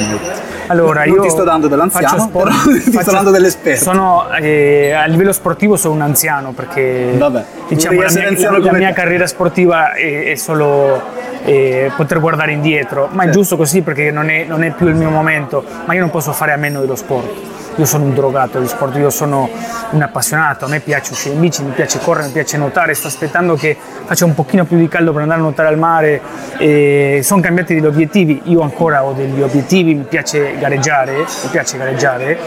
Allora, 0.68 1.06
non 1.06 1.16
io 1.16 1.22
ti 1.22 1.30
sto 1.30 1.44
dando 1.44 1.68
dell'anziano, 1.68 2.20
sport, 2.20 2.64
però 2.64 2.78
ti 2.84 3.00
sto 3.02 3.12
dando 3.12 3.32
dell'esperto. 3.32 3.84
Sono, 3.84 4.30
eh, 4.40 4.92
a 4.92 5.06
livello 5.06 5.32
sportivo 5.32 5.76
sono 5.76 5.96
un 5.96 6.02
anziano 6.02 6.52
perché 6.52 7.14
Vabbè, 7.18 7.44
diciamo, 7.68 8.02
la 8.02 8.12
mia, 8.12 8.50
la, 8.52 8.58
la 8.60 8.74
mia 8.74 8.92
carriera 8.94 9.28
sportiva 9.28 9.94
è, 9.94 10.32
è 10.32 10.36
solo 10.36 11.02
eh, 11.46 11.92
poter 11.96 12.20
guardare 12.20 12.52
indietro, 12.52 13.10
ma 13.12 13.24
è 13.24 13.30
giusto 13.30 13.58
così 13.58 13.82
perché 13.82 14.12
non 14.12 14.30
è, 14.30 14.46
non 14.46 14.64
è 14.64 14.72
più 14.72 14.88
il 14.88 14.96
mio 14.96 15.10
momento, 15.10 15.64
ma 15.86 15.94
io 15.94 16.00
non 16.00 16.10
posso 16.10 16.32
fare 16.32 16.54
a 16.54 16.58
meno 16.58 16.80
dello 16.80 16.96
sport 16.96 17.52
io 17.76 17.86
sono 17.86 18.06
un 18.06 18.14
drogato 18.14 18.60
di 18.60 18.68
sport, 18.68 18.96
io 18.98 19.10
sono 19.10 19.50
un 19.92 20.02
appassionato, 20.02 20.66
a 20.66 20.68
me 20.68 20.80
piace 20.80 21.14
uscire 21.14 21.36
in 21.36 21.42
bici, 21.42 21.64
mi 21.64 21.72
piace 21.72 22.00
correre, 22.00 22.28
mi 22.28 22.34
piace 22.34 22.58
nuotare, 22.58 22.94
sto 22.94 23.08
aspettando 23.08 23.56
che 23.56 23.76
faccia 24.06 24.26
un 24.26 24.34
pochino 24.34 24.66
più 24.66 24.78
di 24.78 24.88
caldo 24.88 25.12
per 25.12 25.22
andare 25.22 25.40
a 25.40 25.44
nuotare 25.44 25.70
al 25.70 25.78
mare, 25.78 26.22
e 26.58 27.22
sono 27.24 27.42
cambiati 27.42 27.74
degli 27.74 27.86
obiettivi, 27.86 28.42
io 28.46 28.62
ancora 28.62 29.04
ho 29.04 29.14
degli 29.14 29.42
obiettivi, 29.42 29.94
mi 29.96 30.04
piace 30.04 30.58
gareggiare, 30.58 31.18
mi 31.18 31.50
piace 31.50 31.78
gareggiare, 31.78 32.38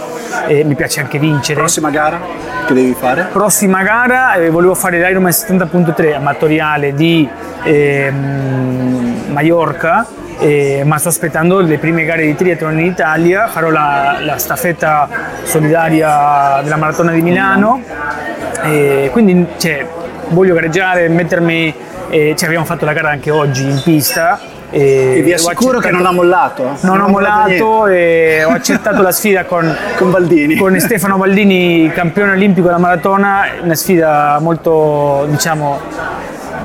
e 0.47 0.65
mi 0.65 0.75
piace 0.75 1.01
anche 1.01 1.19
vincere. 1.19 1.59
Prossima 1.59 1.91
gara 1.91 2.21
che 2.67 2.75
devi 2.75 2.95
fare? 2.95 3.29
Prossima 3.33 3.83
gara 3.83 4.35
eh, 4.35 4.51
volevo 4.51 4.75
fare 4.75 4.99
l'Ironman 4.99 5.31
70.3 5.31 6.15
amatoriale 6.15 6.95
di 6.95 7.29
eh, 7.65 8.12
Mallorca 9.29 10.07
eh, 10.38 10.83
ma 10.85 10.99
sto 10.99 11.09
aspettando 11.09 11.61
le 11.61 11.79
prime 11.79 12.05
gare 12.05 12.25
di 12.25 12.35
triathlon 12.35 12.79
in 12.79 12.87
Italia, 12.87 13.49
farò 13.49 13.70
la, 13.70 14.18
la 14.20 14.38
staffetta 14.38 15.09
solidaria 15.42 16.61
della 16.62 16.77
maratona 16.77 17.12
di 17.12 17.22
Milano, 17.22 17.83
e 18.62 19.09
quindi 19.12 19.46
cioè, 19.57 19.87
voglio 20.29 20.55
gareggiare, 20.55 21.09
mettermi, 21.09 21.75
eh, 22.11 22.35
cioè, 22.37 22.46
abbiamo 22.49 22.64
fatto 22.64 22.85
la 22.85 22.92
gara 22.92 23.11
anche 23.11 23.31
oggi 23.31 23.64
in 23.64 23.81
pista. 23.83 24.38
E, 24.68 25.18
e 25.18 25.22
vi 25.22 25.32
assicuro 25.32 25.78
che 25.78 25.91
non 25.91 26.05
ha 26.05 26.11
mollato. 26.11 26.64
Non, 26.64 26.97
non 26.97 27.01
ho 27.03 27.09
mollato 27.09 27.87
e 27.87 28.43
ho 28.45 28.51
accettato 28.51 29.01
la 29.01 29.12
sfida 29.12 29.45
con, 29.45 29.74
con, 29.97 30.11
Baldini. 30.11 30.57
con 30.57 30.78
Stefano 30.80 31.16
Baldini, 31.16 31.91
campione 31.93 32.32
olimpico 32.32 32.66
della 32.66 32.78
maratona, 32.78 33.47
una 33.62 33.74
sfida 33.74 34.39
molto 34.41 35.26
diciamo 35.30 35.80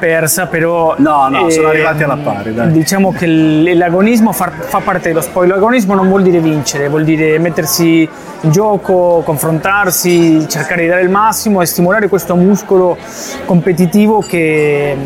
persa, 0.02 0.48
però... 0.48 0.96
No, 0.98 1.28
no, 1.30 1.48
eh, 1.48 1.52
sono 1.52 1.68
arrivati 1.68 2.02
alla 2.02 2.18
pari. 2.18 2.54
Dai. 2.56 2.72
Diciamo 2.72 3.12
che 3.12 3.28
l'agonismo 3.28 4.32
fa, 4.32 4.50
fa, 4.50 4.80
parte 4.80 5.10
dello 5.10 5.22
sport. 5.22 5.48
L'agonismo 5.48 5.94
non 5.94 6.08
vuol 6.08 6.24
dire 6.24 6.40
vincere, 6.40 6.90
vuol 6.90 7.04
dire 7.04 7.38
mettersi 7.38 8.10
in 8.42 8.52
gioco, 8.52 9.22
confrontarsi, 9.24 10.48
cercare 10.50 10.82
di 10.82 10.88
dare 10.88 11.02
il 11.04 11.10
massimo 11.10 11.62
e 11.62 11.68
stimolare 11.68 12.08
questo 12.08 12.36
muscolo 12.36 12.98
competitivo 13.46 14.22
che, 14.22 14.98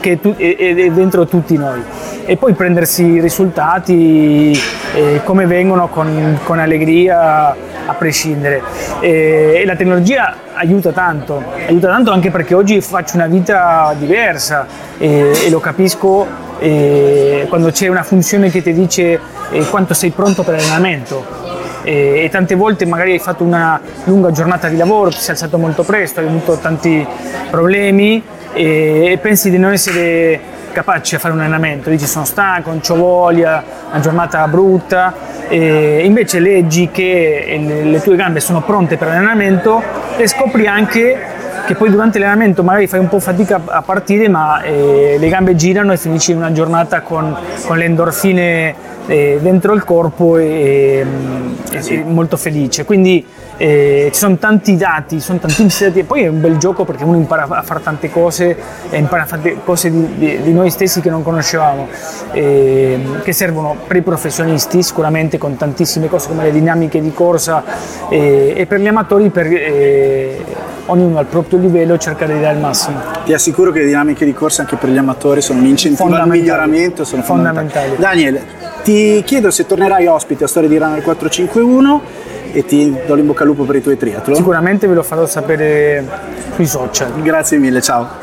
che 0.00 0.18
è, 0.20 0.56
è, 0.56 0.74
è 0.74 0.90
dentro 0.90 1.24
tutti 1.26 1.56
noi. 1.56 1.80
e 2.24 2.36
poi 2.36 2.54
prendersi 2.54 3.04
i 3.04 3.20
risultati 3.20 4.58
eh, 4.94 5.20
come 5.24 5.46
vengono 5.46 5.88
con, 5.88 6.38
con, 6.44 6.58
allegria 6.58 7.54
a 7.86 7.94
prescindere. 7.94 8.62
E, 9.00 9.60
e 9.62 9.64
la 9.64 9.76
tecnologia 9.76 10.36
aiuta 10.54 10.90
tanto, 10.92 11.42
aiuta 11.66 11.88
tanto 11.88 12.10
anche 12.10 12.30
perché 12.30 12.54
oggi 12.54 12.80
faccio 12.80 13.16
una 13.16 13.26
vita 13.26 13.94
diversa 13.98 14.66
e, 14.98 15.32
e 15.44 15.50
lo 15.50 15.60
capisco 15.60 16.26
e 16.58 17.46
quando 17.48 17.70
c'è 17.70 17.88
una 17.88 18.04
funzione 18.04 18.50
che 18.50 18.62
ti 18.62 18.72
dice 18.72 19.18
quanto 19.68 19.94
sei 19.94 20.10
pronto 20.10 20.44
per 20.44 20.54
l'allenamento 20.54 21.42
e, 21.82 22.28
tante 22.30 22.54
volte 22.54 22.86
magari 22.86 23.12
hai 23.12 23.18
fatto 23.18 23.44
una 23.44 23.80
lunga 24.04 24.30
giornata 24.30 24.68
di 24.68 24.76
lavoro, 24.76 25.10
ti 25.10 25.18
sei 25.18 25.30
alzato 25.30 25.58
molto 25.58 25.82
presto, 25.82 26.20
hai 26.20 26.26
avuto 26.26 26.56
tanti 26.56 27.06
problemi 27.50 28.22
e, 28.52 29.12
e 29.12 29.18
pensi 29.18 29.50
di 29.50 29.58
non 29.58 29.72
essere 29.72 30.40
capace 30.72 31.16
a 31.16 31.18
fare 31.18 31.34
un 31.34 31.40
allenamento, 31.40 31.90
dici 31.90 32.06
sono 32.06 32.24
stanco, 32.24 32.70
non 32.70 32.80
ho 32.86 32.94
voglia, 32.94 33.62
una 33.90 34.00
giornata 34.00 34.46
brutta, 34.48 35.14
e 35.48 36.02
invece 36.04 36.40
leggi 36.40 36.88
che 36.90 37.60
le 37.84 38.00
tue 38.00 38.16
gambe 38.16 38.40
sono 38.40 38.62
pronte 38.62 38.96
per 38.96 39.08
l'allenamento 39.08 39.82
e 40.16 40.26
scopri 40.26 40.66
anche 40.66 41.40
che 41.66 41.74
poi 41.74 41.90
durante 41.90 42.18
l'allenamento 42.18 42.62
magari 42.62 42.86
fai 42.86 43.00
un 43.00 43.08
po' 43.08 43.20
fatica 43.20 43.60
a 43.66 43.82
partire 43.82 44.28
ma 44.28 44.62
eh, 44.62 45.16
le 45.18 45.28
gambe 45.28 45.54
girano 45.54 45.92
e 45.92 45.96
finisci 45.96 46.32
una 46.32 46.52
giornata 46.52 47.02
con, 47.02 47.36
con 47.66 47.76
le 47.76 47.84
endorfine 47.84 48.74
eh, 49.06 49.38
dentro 49.40 49.72
il 49.72 49.84
corpo 49.84 50.36
e, 50.36 51.04
e, 51.72 51.82
sì. 51.82 52.02
molto 52.06 52.36
felice. 52.36 52.84
Quindi 52.84 53.24
eh, 53.56 54.10
ci 54.12 54.18
sono 54.18 54.36
tanti 54.36 54.76
dati, 54.76 55.20
sono 55.20 55.38
tantissimi 55.38 55.90
dati 55.90 56.00
e 56.00 56.04
poi 56.04 56.22
è 56.22 56.28
un 56.28 56.40
bel 56.40 56.56
gioco 56.56 56.84
perché 56.84 57.04
uno 57.04 57.16
impara 57.16 57.46
a 57.48 57.62
fare 57.62 57.82
tante 57.82 58.10
cose 58.10 58.56
e 58.90 58.98
impara 58.98 59.22
a 59.22 59.26
fare 59.26 59.56
cose 59.64 59.90
di, 59.90 60.08
di, 60.16 60.42
di 60.42 60.52
noi 60.52 60.70
stessi 60.70 61.00
che 61.00 61.10
non 61.10 61.22
conoscevamo, 61.22 61.88
eh, 62.32 63.00
che 63.22 63.32
servono 63.32 63.76
per 63.86 63.96
i 63.96 64.02
professionisti 64.02 64.82
sicuramente 64.82 65.38
con 65.38 65.56
tantissime 65.56 66.08
cose 66.08 66.28
come 66.28 66.44
le 66.44 66.52
dinamiche 66.52 67.00
di 67.00 67.12
corsa 67.12 67.62
eh, 68.08 68.54
e 68.56 68.66
per 68.66 68.80
gli 68.80 68.86
amatori 68.86 69.30
per 69.30 69.46
eh, 69.46 70.44
ognuno 70.86 71.18
al 71.18 71.26
proprio 71.26 71.58
livello 71.58 71.96
cercare 71.98 72.34
di 72.34 72.40
dare 72.40 72.54
il 72.54 72.60
massimo. 72.60 73.00
Ti 73.24 73.32
assicuro 73.32 73.70
che 73.70 73.80
le 73.80 73.86
dinamiche 73.86 74.24
di 74.24 74.32
corsa 74.32 74.62
anche 74.62 74.76
per 74.76 74.90
gli 74.90 74.96
amatori 74.96 75.40
sono 75.40 75.60
un 75.60 75.66
incentivo 75.66 76.14
al 76.14 76.28
miglioramento, 76.28 77.04
sono 77.04 77.22
fondamentali. 77.22 77.90
fondamentali. 77.90 78.00
Daniele, 78.00 78.61
ti 78.82 79.22
chiedo 79.24 79.50
se 79.50 79.66
tornerai 79.66 80.06
ospite 80.06 80.44
a 80.44 80.46
Storia 80.46 80.68
di 80.68 80.76
Runner 80.76 81.02
451 81.02 82.02
e 82.52 82.64
ti 82.64 82.94
do 83.06 83.14
l'in 83.14 83.26
bocca 83.26 83.42
al 83.42 83.48
lupo 83.48 83.64
per 83.64 83.76
i 83.76 83.82
tuoi 83.82 83.96
triathlon. 83.96 84.36
Sicuramente 84.36 84.86
ve 84.86 84.94
lo 84.94 85.02
farò 85.02 85.26
sapere 85.26 86.06
sui 86.54 86.66
social. 86.66 87.20
Grazie 87.22 87.58
mille, 87.58 87.80
ciao. 87.80 88.20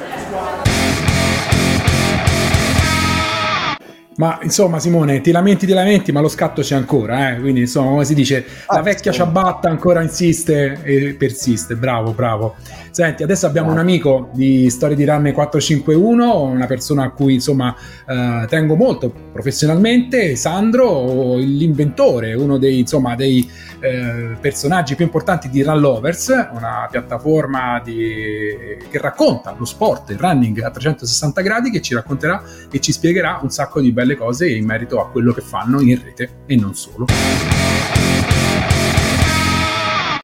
Ma 4.20 4.38
insomma, 4.41 4.80
Simone, 4.80 5.22
ti 5.22 5.32
lamenti, 5.32 5.66
ti 5.66 5.72
lamenti, 5.72 6.12
ma 6.12 6.20
lo 6.20 6.28
scatto 6.28 6.62
c'è 6.62 6.76
ancora, 6.76 7.30
eh? 7.30 7.39
Quindi, 7.39 7.62
insomma, 7.62 7.91
come 7.91 8.03
si 8.03 8.14
dice, 8.14 8.45
la 8.68 8.80
ah, 8.80 8.82
vecchia 8.82 9.14
ciabatta 9.14 9.70
ancora 9.70 10.01
insiste 10.01 10.78
e 10.84 11.16
persiste. 11.18 11.76
Bravo, 11.78 12.12
bravo. 12.12 12.55
Senti, 12.91 13.23
adesso 13.23 13.45
abbiamo 13.45 13.71
un 13.71 13.77
amico 13.77 14.29
di 14.33 14.69
Storie 14.69 14.95
di 14.95 15.05
Run 15.05 15.31
451, 15.33 16.41
una 16.41 16.65
persona 16.65 17.03
a 17.03 17.09
cui 17.11 17.35
insomma 17.35 17.75
eh, 18.07 18.45
tengo 18.47 18.75
molto 18.75 19.13
professionalmente, 19.31 20.35
Sandro, 20.35 21.35
l'inventore, 21.35 22.33
uno 22.33 22.57
dei, 22.57 22.79
insomma, 22.79 23.15
dei 23.15 23.49
eh, 23.79 24.35
personaggi 24.39 24.95
più 24.95 25.05
importanti 25.05 25.49
di 25.49 25.61
Run 25.61 25.79
Lovers, 25.79 26.27
una 26.51 26.87
piattaforma 26.89 27.79
di, 27.83 28.77
che 28.89 28.99
racconta 28.99 29.55
lo 29.57 29.65
sport, 29.65 30.09
il 30.09 30.17
running 30.17 30.61
a 30.61 30.71
360 30.71 31.41
gradi, 31.41 31.69
che 31.69 31.81
ci 31.81 31.93
racconterà 31.93 32.41
e 32.71 32.79
ci 32.79 32.91
spiegherà 32.91 33.39
un 33.41 33.49
sacco 33.49 33.81
di 33.81 33.91
belle 33.91 34.15
cose 34.15 34.49
in 34.49 34.65
merito 34.65 34.99
a 34.99 35.09
quello 35.09 35.31
che 35.31 35.41
fanno 35.41 35.79
in 35.79 36.01
rete 36.01 36.29
e 36.45 36.55
non 36.55 36.73
solo. 36.73 37.59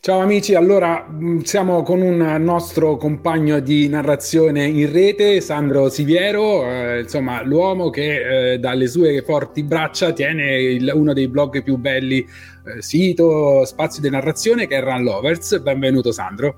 Ciao 0.06 0.20
amici, 0.20 0.54
allora 0.54 1.04
mm, 1.10 1.40
siamo 1.40 1.82
con 1.82 2.00
un 2.00 2.36
nostro 2.38 2.96
compagno 2.96 3.60
di 3.60 3.90
narrazione 3.90 4.64
in 4.66 4.92
rete, 4.92 5.42
Sandro 5.42 5.90
Siviero, 5.90 6.64
eh, 6.64 7.00
insomma 7.00 7.42
l'uomo 7.42 7.90
che 7.90 8.52
eh, 8.52 8.60
dalle 8.60 8.86
sue 8.86 9.24
forti 9.24 9.64
braccia 9.64 10.14
tiene 10.14 10.62
il, 10.62 10.92
uno 10.94 11.12
dei 11.12 11.28
blog 11.28 11.64
più 11.64 11.78
belli, 11.78 12.20
eh, 12.20 12.84
sito, 12.84 13.66
spazio 13.66 14.04
di 14.04 14.12
narrazione 14.12 14.68
che 14.68 14.78
è 14.78 14.84
Run 14.84 15.02
Lovers. 15.02 15.58
Benvenuto 15.62 16.12
Sandro. 16.12 16.56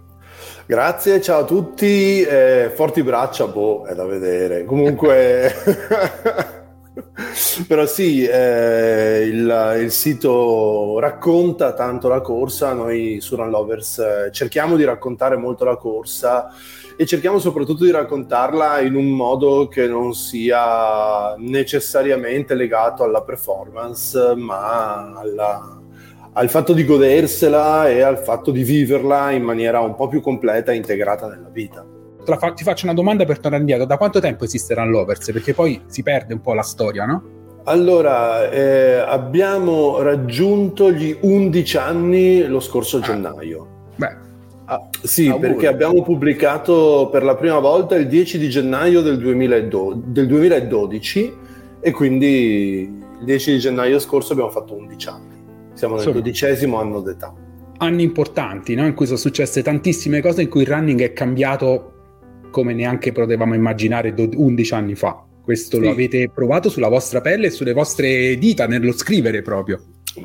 Grazie, 0.66 1.22
ciao 1.22 1.44
a 1.44 1.46
tutti, 1.46 2.22
eh, 2.24 2.70
forti 2.76 3.02
braccia, 3.02 3.48
boh, 3.48 3.86
è 3.86 3.96
da 3.96 4.04
vedere. 4.04 4.66
Comunque... 4.66 5.56
Però 7.68 7.86
sì, 7.86 8.26
eh, 8.26 9.28
il, 9.32 9.78
il, 9.82 9.92
sito 9.92 11.00
racconta 11.00 11.74
tanto 11.74 12.08
la 12.08 12.22
corsa, 12.22 12.74
noi 12.74 13.20
su 13.22 13.36
Run 13.36 13.50
Lovers 13.50 14.00
eh, 14.00 14.30
cerchiamo 14.32 14.76
di 14.76 14.84
raccontare 14.84 15.38
molto 15.38 15.66
la 15.66 15.76
corsa 15.76 16.52
e 16.96 17.06
cerchiamo 17.06 17.38
soprattutto 17.38 17.84
di 17.84 17.92
raccontarla 17.92 18.80
in 18.82 18.96
un 18.96 19.10
modo 19.10 19.68
che 19.68 19.88
non 19.88 20.14
sia 20.14 21.36
necessariamente 21.38 22.56
legato 22.56 23.04
alla 23.04 23.22
performance, 23.22 24.34
ma 24.36 25.14
alla, 25.16 25.80
al 26.34 26.50
fatto 26.50 26.74
di 26.74 26.86
godersela 26.86 27.90
e 27.90 28.02
al 28.02 28.20
fatto 28.20 28.52
di 28.52 28.64
viverla 28.64 29.32
in 29.32 29.44
maniera 29.44 29.80
un 29.80 29.96
po' 29.96 30.08
più 30.08 30.22
completa 30.22 30.72
e 30.72 30.76
integrata 30.76 31.28
nella 31.28 31.50
vita 31.50 31.97
fa- 32.36 32.52
ti 32.52 32.64
faccio 32.64 32.86
una 32.86 32.94
domanda 32.94 33.24
per 33.24 33.40
tornare 33.40 33.62
indietro. 33.62 33.86
Da 33.86 33.96
quanto 33.96 34.20
tempo 34.20 34.44
esiste 34.44 34.74
Run 34.74 34.90
Lovers? 34.90 35.32
Perché 35.32 35.54
poi 35.54 35.82
si 35.86 36.04
perde 36.04 36.34
un 36.34 36.42
po' 36.42 36.54
la 36.54 36.64
storia, 36.64 37.06
no? 37.06 37.36
Allora, 37.64 38.50
eh, 38.50 38.96
abbiamo 38.96 40.02
raggiunto 40.02 40.92
gli 40.92 41.16
11 41.20 41.78
anni 41.78 42.48
lo 42.48 42.60
scorso 42.60 42.98
ah. 42.98 43.02
gennaio. 43.02 43.68
Beh. 43.96 44.16
Ah, 44.66 44.90
sì, 45.02 45.28
auguri. 45.28 45.50
perché 45.52 45.68
abbiamo 45.68 46.02
pubblicato 46.02 47.10
per 47.12 47.24
la 47.24 47.36
prima 47.36 47.60
volta 47.60 47.96
il 47.96 48.08
10 48.08 48.38
di 48.38 48.50
gennaio 48.50 49.02
del, 49.02 49.18
2012, 49.18 50.02
del 50.08 50.28
2012 50.28 51.34
e 51.80 51.92
quindi 51.92 52.82
il 53.20 53.26
10 53.26 53.52
di 53.52 53.60
gennaio 53.60 54.00
scorso 54.00 54.34
abbiamo 54.34 54.50
fatto 54.50 54.74
11 54.74 55.08
anni. 55.08 55.36
Siamo 55.74 55.96
nel 55.98 56.12
dodicesimo 56.12 56.80
anno 56.80 57.02
d'età. 57.02 57.34
Anni 57.80 58.04
importanti, 58.04 58.76
no? 58.76 58.86
in 58.86 58.94
cui 58.94 59.06
sono 59.06 59.18
successe 59.18 59.62
tantissime 59.62 60.22
cose, 60.22 60.42
in 60.42 60.50
cui 60.50 60.62
il 60.62 60.68
running 60.68 61.02
è 61.02 61.14
cambiato 61.14 61.97
come 62.50 62.74
neanche 62.74 63.12
potevamo 63.12 63.54
immaginare 63.54 64.14
11 64.18 64.74
anni 64.74 64.96
fa. 64.96 65.24
Questo 65.44 65.78
sì. 65.78 65.84
lo 65.84 65.92
avete 65.92 66.30
provato 66.34 66.70
sulla 66.70 66.90
vostra 66.90 67.22
pelle 67.22 67.48
e 67.48 67.52
sulle 67.52 67.74
vostre 67.74 68.38
dita, 68.38 68.68
nello 68.68 68.92
scrivere 68.92 69.42
proprio. 69.42 69.82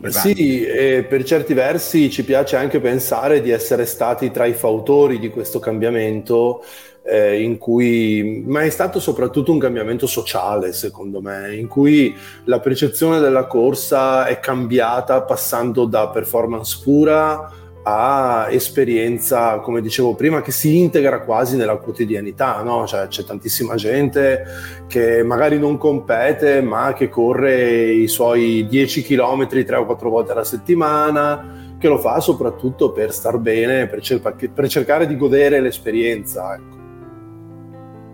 Sì, 0.09 0.67
per 1.07 1.23
certi 1.23 1.53
versi 1.53 2.11
ci 2.11 2.25
piace 2.25 2.57
anche 2.57 2.81
pensare 2.81 3.43
di 3.43 3.51
essere 3.51 3.85
stati 3.85 4.31
tra 4.31 4.47
i 4.47 4.55
fautori 4.55 5.19
di 5.19 5.29
questo 5.29 5.59
cambiamento, 5.59 6.65
eh, 7.05 7.43
in 7.43 7.59
cui, 7.59 8.43
ma 8.47 8.63
è 8.63 8.71
stato 8.71 9.01
soprattutto 9.01 9.53
un 9.53 9.59
cambiamento 9.59 10.07
sociale, 10.07 10.73
secondo 10.73 11.21
me, 11.21 11.55
in 11.55 11.69
cui 11.69 12.15
la 12.45 12.61
percezione 12.61 13.21
della 13.21 13.47
corsa 13.47 14.27
è 14.27 14.41
cambiata 14.41 15.23
passando 15.23 15.85
da 15.85 16.09
performance 16.09 16.81
pura 16.83 17.62
a 17.85 18.47
esperienza, 18.51 19.59
come 19.59 19.81
dicevo 19.81 20.15
prima, 20.15 20.41
che 20.41 20.53
si 20.53 20.79
integra 20.79 21.23
quasi 21.23 21.57
nella 21.57 21.77
quotidianità, 21.77 22.63
no? 22.63 22.87
cioè, 22.87 23.09
c'è 23.09 23.25
tantissima 23.25 23.75
gente 23.75 24.45
che 24.87 25.23
magari 25.25 25.59
non 25.59 25.79
compete, 25.79 26.61
ma 26.61 26.93
che 26.93 27.09
corre 27.09 27.91
i 27.93 28.07
suoi 28.07 28.67
10 28.69 29.03
km 29.03 29.49
tre 29.49 29.77
o 29.77 29.85
quattro 29.85 30.11
volte 30.11 30.33
alla 30.33 30.45
settimana, 30.45 31.75
che 31.79 31.89
lo 31.89 31.99
fa 31.99 32.21
soprattutto 32.21 32.93
per 32.93 33.13
star 33.13 33.39
bene, 33.39 33.89
per, 33.89 34.01
cer- 34.01 34.49
per 34.51 34.69
cercare 34.69 35.07
di 35.07 35.17
godere 35.17 35.61
l'esperienza. 35.61 36.55
Ecco. 36.55 36.81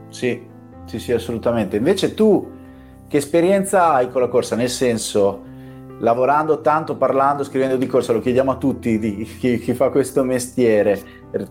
Sì, 0.09 0.41
sì, 0.87 0.99
sì, 0.99 1.13
assolutamente. 1.13 1.77
Invece 1.77 2.15
tu 2.15 2.57
che 3.07 3.19
esperienza 3.19 3.93
hai 3.93 4.11
con 4.11 4.23
la 4.23 4.29
corsa? 4.29 4.57
Nel 4.57 4.71
senso, 4.71 5.43
lavorando 6.01 6.61
tanto, 6.61 6.97
parlando, 6.97 7.45
scrivendo 7.45 7.77
di 7.77 7.87
corsa, 7.87 8.13
lo 8.13 8.21
chiediamo 8.21 8.53
a 8.53 8.57
tutti 8.57 8.99
di, 8.99 9.29
chi, 9.39 9.59
chi, 9.59 9.75
fa 9.75 9.91
questo 9.91 10.23
mestiere, 10.25 11.01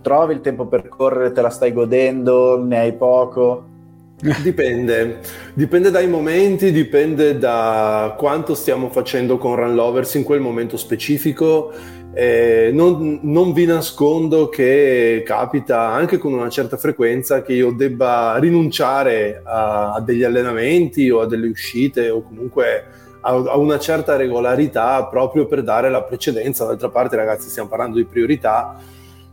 trovi 0.01 0.33
il 0.33 0.41
tempo 0.41 0.67
per 0.67 0.87
correre, 0.87 1.31
te 1.31 1.41
la 1.41 1.49
stai 1.49 1.73
godendo, 1.73 2.63
ne 2.63 2.79
hai 2.79 2.93
poco? 2.93 3.75
Dipende, 4.41 5.19
dipende 5.53 5.91
dai 5.91 6.07
momenti, 6.07 6.71
dipende 6.71 7.37
da 7.37 8.15
quanto 8.17 8.55
stiamo 8.55 8.89
facendo 8.89 9.37
con 9.37 9.55
Run 9.55 9.75
Lovers 9.75 10.15
in 10.15 10.23
quel 10.23 10.39
momento 10.39 10.75
specifico. 10.75 11.71
Eh, 12.13 12.71
non, 12.73 13.19
non, 13.21 13.53
vi 13.53 13.65
nascondo 13.65 14.49
che 14.49 15.21
capita 15.23 15.89
anche 15.89 16.17
con 16.17 16.33
una 16.33 16.49
certa 16.49 16.75
frequenza 16.77 17.43
che 17.43 17.53
io 17.53 17.71
debba 17.71 18.37
rinunciare 18.39 19.39
a, 19.43 19.93
a 19.93 20.01
degli 20.01 20.23
allenamenti 20.23 21.11
o 21.11 21.21
a 21.21 21.27
delle 21.27 21.45
uscite 21.45 22.09
o 22.09 22.23
comunque 22.23 22.85
a, 23.27 23.57
una 23.57 23.77
certa 23.77 24.15
regolarità 24.15 25.05
proprio 25.05 25.45
per 25.45 25.61
dare 25.63 25.89
la 25.89 26.01
precedenza. 26.03 26.65
D'altra 26.65 26.89
parte, 26.89 27.15
ragazzi, 27.15 27.49
stiamo 27.49 27.69
parlando 27.69 27.97
di 27.97 28.05
priorità. 28.05 28.75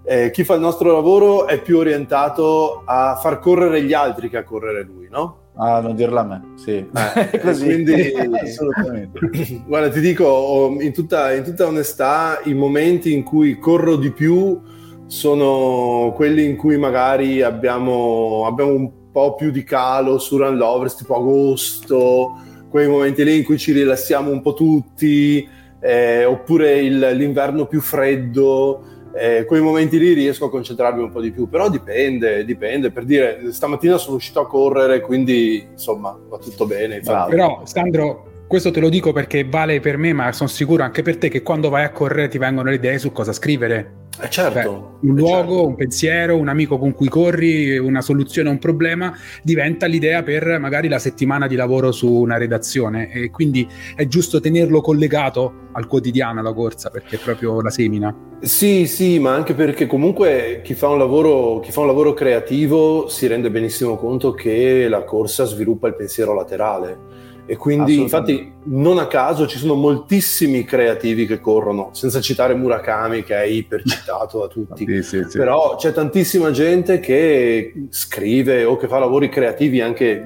Eh, 0.03 0.31
chi 0.31 0.45
fa 0.45 0.55
il 0.55 0.61
nostro 0.61 0.93
lavoro 0.93 1.47
è 1.47 1.63
più 1.63 1.79
orientato 1.79 2.83
a 2.85 3.17
far 3.17 3.39
correre 3.39 3.83
gli 3.83 3.95
altri 3.95 4.29
che 4.29 4.39
a 4.39 4.45
correre 4.45 4.83
lui, 4.83 5.09
no? 5.11 5.39
Ah, 5.57 5.81
non 5.81 5.95
dirla 5.95 6.23
a 6.23 6.25
me, 6.25 6.43
sì. 6.57 6.73
Eh, 6.73 7.39
così. 7.39 7.65
Quindi, 7.65 8.13
assolutamente. 8.43 9.21
Guarda, 9.65 9.89
ti 9.89 10.01
dico, 10.01 10.77
in 10.81 10.93
tutta, 10.93 11.33
in 11.33 11.45
tutta 11.45 11.67
onestà, 11.67 12.41
i 12.45 12.55
momenti 12.55 13.13
in 13.13 13.23
cui 13.23 13.59
corro 13.59 13.97
di 13.97 14.11
più 14.11 14.61
sono 15.07 16.13
quelli 16.17 16.45
in 16.45 16.57
cui 16.57 16.77
magari 16.77 17.41
abbiamo, 17.41 18.47
abbiamo 18.47 18.73
un 18.73 18.91
po' 19.13 19.37
più 19.37 19.53
di 19.53 19.63
calo 19.63 20.19
su 20.19 20.37
Run 20.37 20.57
Lovers, 20.57 20.97
tipo 20.97 21.15
agosto, 21.15 22.37
quei 22.75 22.89
momenti 22.89 23.23
lì 23.23 23.37
in 23.37 23.45
cui 23.45 23.57
ci 23.57 23.71
rilassiamo 23.71 24.33
un 24.33 24.43
po' 24.43 24.53
tutti, 24.53 25.49
eh, 25.79 26.25
oppure 26.25 26.81
il, 26.81 26.99
l'inverno 27.15 27.67
più 27.67 27.81
freddo 27.81 28.83
eh, 29.17 29.45
quei 29.45 29.61
momenti 29.61 29.97
lì 29.97 30.13
riesco 30.13 30.47
a 30.47 30.51
concentrarmi 30.51 31.01
un 31.01 31.13
po' 31.13 31.21
di 31.21 31.31
più, 31.31 31.49
però 31.49 31.71
dipende, 31.71 32.45
dipende, 32.45 32.91
per 32.91 33.05
dire, 33.05 33.53
stamattina 33.53 33.97
sono 33.97 34.17
uscito 34.17 34.41
a 34.41 34.49
correre, 34.49 35.03
quindi 35.03 35.65
insomma 35.71 36.19
va 36.29 36.37
tutto 36.39 36.67
bene. 36.67 36.97
Infatti. 36.97 37.31
Però 37.31 37.61
Sandro, 37.65 38.43
questo 38.49 38.73
te 38.73 38.81
lo 38.81 38.89
dico 38.89 39.13
perché 39.13 39.45
vale 39.45 39.79
per 39.79 39.97
me, 39.97 40.13
ma 40.13 40.33
sono 40.33 40.49
sicuro 40.49 40.83
anche 40.83 41.03
per 41.03 41.17
te 41.17 41.29
che 41.29 41.43
quando 41.43 41.69
vai 41.69 41.85
a 41.85 41.93
correre 41.93 42.27
ti 42.27 42.39
vengono 42.39 42.71
le 42.71 42.75
idee 42.75 42.99
su 42.99 43.13
cosa 43.13 43.33
scrivere. 43.33 44.03
Eh 44.21 44.31
certo. 44.31 44.61
Cioè, 44.61 45.11
un 45.11 45.15
luogo, 45.17 45.55
certo. 45.55 45.67
un 45.67 45.75
pensiero, 45.75 46.37
un 46.37 46.49
amico 46.49 46.79
con 46.79 46.93
cui 46.93 47.09
corri, 47.09 47.77
una 47.79 48.01
soluzione 48.01 48.49
a 48.49 48.53
un 48.53 48.59
problema 48.59 49.17
diventa 49.43 49.87
l'idea 49.87 50.23
per 50.23 50.59
magari 50.59 50.89
la 50.89 50.99
settimana 50.99 51.47
di 51.47 51.57
lavoro 51.57 51.93
su 51.93 52.11
una 52.11 52.37
redazione 52.37 53.11
e 53.11 53.31
quindi 53.31 53.69
è 53.97 54.07
giusto 54.07 54.41
tenerlo 54.41 54.81
collegato 54.81 55.63
al 55.73 55.87
quotidiano 55.87 56.43
la 56.43 56.53
corsa 56.53 56.91
perché 56.91 57.17
è 57.17 57.19
proprio 57.19 57.61
la 57.61 57.71
semina. 57.71 58.15
Sì, 58.41 58.87
sì, 58.87 59.19
ma 59.19 59.35
anche 59.35 59.55
perché 59.55 59.87
comunque 59.87 60.61
chi 60.63 60.75
fa 60.75 60.89
un 60.89 60.99
lavoro, 60.99 61.61
chi 61.61 61.73
fa 61.73 61.81
un 61.81 61.87
lavoro 61.87 62.15
creativo 62.15 63.09
si 63.09 63.27
rende 63.27 63.51
benissimo 63.51 63.97
conto 63.97 64.33
che 64.33 64.87
la 64.89 65.03
corsa 65.03 65.45
sviluppa 65.45 65.89
il 65.89 65.97
pensiero 65.97 66.35
laterale 66.35 67.24
e 67.47 67.57
quindi, 67.57 68.01
infatti, 68.01 68.53
non 68.65 68.99
a 68.99 69.07
caso 69.07 69.47
ci 69.47 69.59
sono 69.59 69.75
moltissimi 69.75 70.65
creativi 70.65 71.27
che 71.27 71.41
corrono, 71.41 71.91
senza 71.93 72.21
citare 72.21 72.55
Murakami, 72.55 73.23
che 73.23 73.37
è 73.37 73.45
ipercitato 73.45 74.41
da 74.41 74.47
tutti. 74.49 74.87
sì, 74.87 75.03
sì, 75.03 75.25
sì. 75.29 75.39
Però 75.39 75.77
c'è 75.77 75.93
tantissima 75.93 76.51
gente 76.51 77.01
che 77.01 77.87
scrive 77.91 78.65
o 78.65 78.77
che 78.77 78.89
fa 78.89 78.99
lavori 78.99 79.29
creativi 79.29 79.83
anche 79.83 80.25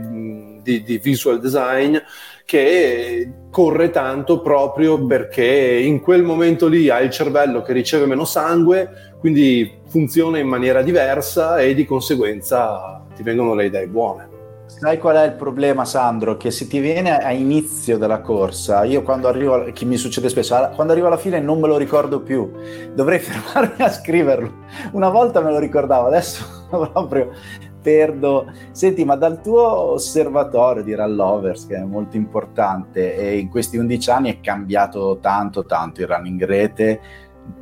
di, 0.62 0.82
di 0.82 0.98
visual 0.98 1.40
design 1.40 1.96
che 2.44 3.30
corre 3.50 3.90
tanto 3.90 4.40
proprio 4.40 5.04
perché 5.04 5.44
in 5.44 6.00
quel 6.00 6.22
momento 6.22 6.66
lì 6.66 6.88
hai 6.88 7.06
il 7.06 7.10
cervello 7.10 7.62
che 7.62 7.72
riceve 7.72 8.06
meno 8.06 8.24
sangue, 8.24 9.16
quindi 9.18 9.80
funziona 9.88 10.38
in 10.38 10.46
maniera 10.46 10.82
diversa 10.82 11.58
e 11.58 11.74
di 11.74 11.84
conseguenza 11.84 13.04
ti 13.14 13.22
vengono 13.22 13.54
le 13.54 13.66
idee 13.66 13.86
buone. 13.88 14.37
Sai 14.68 14.98
qual 14.98 15.16
è 15.16 15.24
il 15.24 15.32
problema, 15.32 15.86
Sandro? 15.86 16.36
Che 16.36 16.50
se 16.50 16.66
ti 16.68 16.78
viene 16.78 17.18
a 17.18 17.32
inizio 17.32 17.96
della 17.96 18.20
corsa, 18.20 18.84
io 18.84 19.02
quando 19.02 19.26
arrivo, 19.26 19.64
che 19.72 19.86
mi 19.86 19.96
succede 19.96 20.28
spesso, 20.28 20.54
quando 20.74 20.92
arrivo 20.92 21.06
alla 21.06 21.16
fine 21.16 21.40
non 21.40 21.58
me 21.58 21.66
lo 21.68 21.78
ricordo 21.78 22.20
più, 22.20 22.52
dovrei 22.94 23.18
fermarmi 23.18 23.82
a 23.82 23.90
scriverlo. 23.90 24.52
Una 24.92 25.08
volta 25.08 25.40
me 25.40 25.50
lo 25.50 25.58
ricordavo, 25.58 26.06
adesso 26.06 26.44
proprio 26.68 27.32
perdo. 27.80 28.52
Senti, 28.70 29.06
ma 29.06 29.16
dal 29.16 29.40
tuo 29.40 29.62
osservatorio 29.62 30.82
di 30.82 30.94
Rallovers, 30.94 31.66
che 31.66 31.76
è 31.76 31.82
molto 31.82 32.16
importante, 32.16 33.16
e 33.16 33.38
in 33.38 33.48
questi 33.48 33.78
11 33.78 34.10
anni 34.10 34.30
è 34.30 34.40
cambiato 34.40 35.18
tanto, 35.20 35.64
tanto 35.64 36.02
il 36.02 36.08
running 36.08 36.44
rete, 36.44 37.00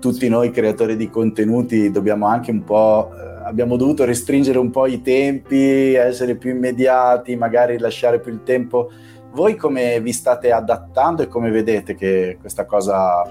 tutti 0.01 0.29
noi 0.29 0.51
creatori 0.51 0.97
di 0.97 1.09
contenuti 1.09 1.93
dobbiamo 1.93 2.27
anche 2.27 2.51
un 2.51 2.65
po' 2.65 3.13
eh, 3.15 3.36
abbiamo 3.47 3.77
dovuto 3.77 4.05
restringere 4.05 4.59
un 4.59 4.71
po' 4.71 4.87
i 4.87 5.01
tempi, 5.03 5.95
essere 5.95 6.35
più 6.35 6.51
immediati, 6.51 7.37
magari 7.37 7.79
lasciare 7.79 8.19
più 8.19 8.33
il 8.33 8.43
tempo. 8.43 8.91
Voi 9.33 9.55
come 9.55 10.01
vi 10.01 10.13
state 10.13 10.51
adattando 10.51 11.23
e 11.23 11.29
come 11.29 11.51
vedete 11.51 11.95
che 11.95 12.39
questa 12.41 12.65
cosa 12.65 13.23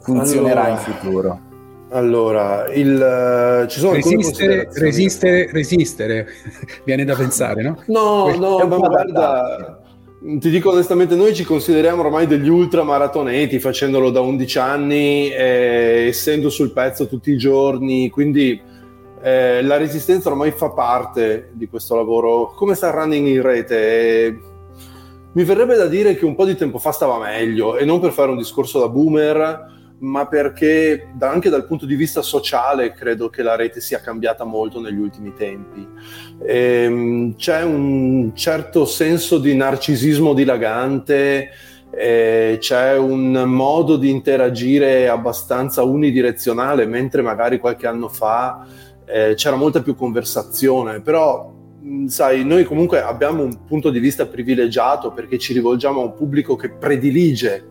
funzionerà 0.00 0.64
allora, 0.64 0.70
in 0.70 0.78
futuro? 0.78 1.40
Allora, 1.90 2.66
il, 2.72 3.66
ci 3.68 3.78
sono 3.78 3.94
resistere, 3.94 4.68
resistere, 4.72 5.50
resistere, 5.52 6.26
viene 6.84 7.04
da 7.04 7.14
pensare, 7.14 7.62
no? 7.62 7.82
No, 7.86 8.34
no, 8.34 8.66
ma 8.66 8.76
guarda, 8.76 9.80
ti 10.20 10.50
dico 10.50 10.70
onestamente, 10.70 11.14
noi 11.14 11.34
ci 11.34 11.44
consideriamo 11.44 12.02
ormai 12.02 12.26
degli 12.26 12.48
ultramaratoneti 12.48 13.60
facendolo 13.60 14.10
da 14.10 14.20
11 14.20 14.58
anni, 14.58 15.30
eh, 15.30 16.06
essendo 16.08 16.50
sul 16.50 16.72
pezzo 16.72 17.06
tutti 17.06 17.30
i 17.30 17.38
giorni, 17.38 18.10
quindi 18.10 18.67
eh, 19.22 19.62
la 19.62 19.76
resistenza 19.76 20.28
ormai 20.28 20.50
fa 20.52 20.70
parte 20.70 21.50
di 21.52 21.68
questo 21.68 21.96
lavoro. 21.96 22.52
Come 22.54 22.74
sta 22.74 22.90
running 22.90 23.26
in 23.26 23.42
rete? 23.42 24.26
Eh, 24.26 24.38
mi 25.32 25.44
verrebbe 25.44 25.76
da 25.76 25.86
dire 25.86 26.16
che 26.16 26.24
un 26.24 26.34
po' 26.34 26.44
di 26.44 26.56
tempo 26.56 26.78
fa 26.78 26.90
stava 26.90 27.18
meglio 27.18 27.76
e 27.76 27.84
non 27.84 28.00
per 28.00 28.12
fare 28.12 28.30
un 28.30 28.38
discorso 28.38 28.80
da 28.80 28.88
boomer, 28.88 29.76
ma 30.00 30.26
perché 30.26 31.08
da, 31.14 31.30
anche 31.30 31.48
dal 31.48 31.66
punto 31.66 31.86
di 31.86 31.94
vista 31.94 32.22
sociale 32.22 32.92
credo 32.92 33.28
che 33.28 33.42
la 33.42 33.56
rete 33.56 33.80
sia 33.80 34.00
cambiata 34.00 34.44
molto 34.44 34.80
negli 34.80 34.98
ultimi 34.98 35.34
tempi. 35.34 35.86
E, 36.44 36.82
ehm, 36.84 37.36
c'è 37.36 37.62
un 37.62 38.32
certo 38.34 38.84
senso 38.84 39.38
di 39.38 39.54
narcisismo 39.54 40.34
dilagante, 40.34 41.50
eh, 41.90 42.56
c'è 42.60 42.96
un 42.96 43.44
modo 43.46 43.96
di 43.96 44.10
interagire 44.10 45.08
abbastanza 45.08 45.82
unidirezionale, 45.82 46.86
mentre 46.86 47.22
magari 47.22 47.58
qualche 47.58 47.86
anno 47.86 48.08
fa 48.08 48.66
eh, 49.08 49.34
c'era 49.34 49.56
molta 49.56 49.82
più 49.82 49.94
conversazione, 49.94 51.00
però 51.00 51.52
sai, 52.06 52.44
noi 52.44 52.64
comunque 52.64 53.00
abbiamo 53.00 53.42
un 53.42 53.64
punto 53.66 53.90
di 53.90 53.98
vista 53.98 54.26
privilegiato 54.26 55.12
perché 55.12 55.38
ci 55.38 55.52
rivolgiamo 55.52 56.00
a 56.00 56.04
un 56.04 56.14
pubblico 56.14 56.56
che 56.56 56.70
predilige 56.70 57.64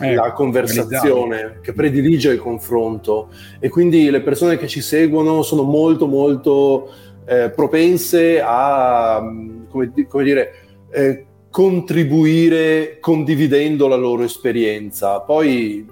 eh, 0.00 0.14
la 0.14 0.32
conversazione, 0.32 1.58
che 1.62 1.72
predilige 1.72 2.32
il 2.32 2.38
confronto 2.38 3.28
e 3.60 3.68
quindi 3.68 4.10
le 4.10 4.22
persone 4.22 4.56
che 4.56 4.66
ci 4.66 4.80
seguono 4.80 5.42
sono 5.42 5.62
molto 5.62 6.06
molto 6.06 6.90
eh, 7.24 7.50
propense 7.50 8.40
a, 8.44 9.22
come, 9.68 9.92
come 10.08 10.24
dire, 10.24 10.54
eh, 10.90 11.26
contribuire 11.50 12.98
condividendo 12.98 13.86
la 13.86 13.96
loro 13.96 14.22
esperienza. 14.24 15.20
Poi 15.20 15.86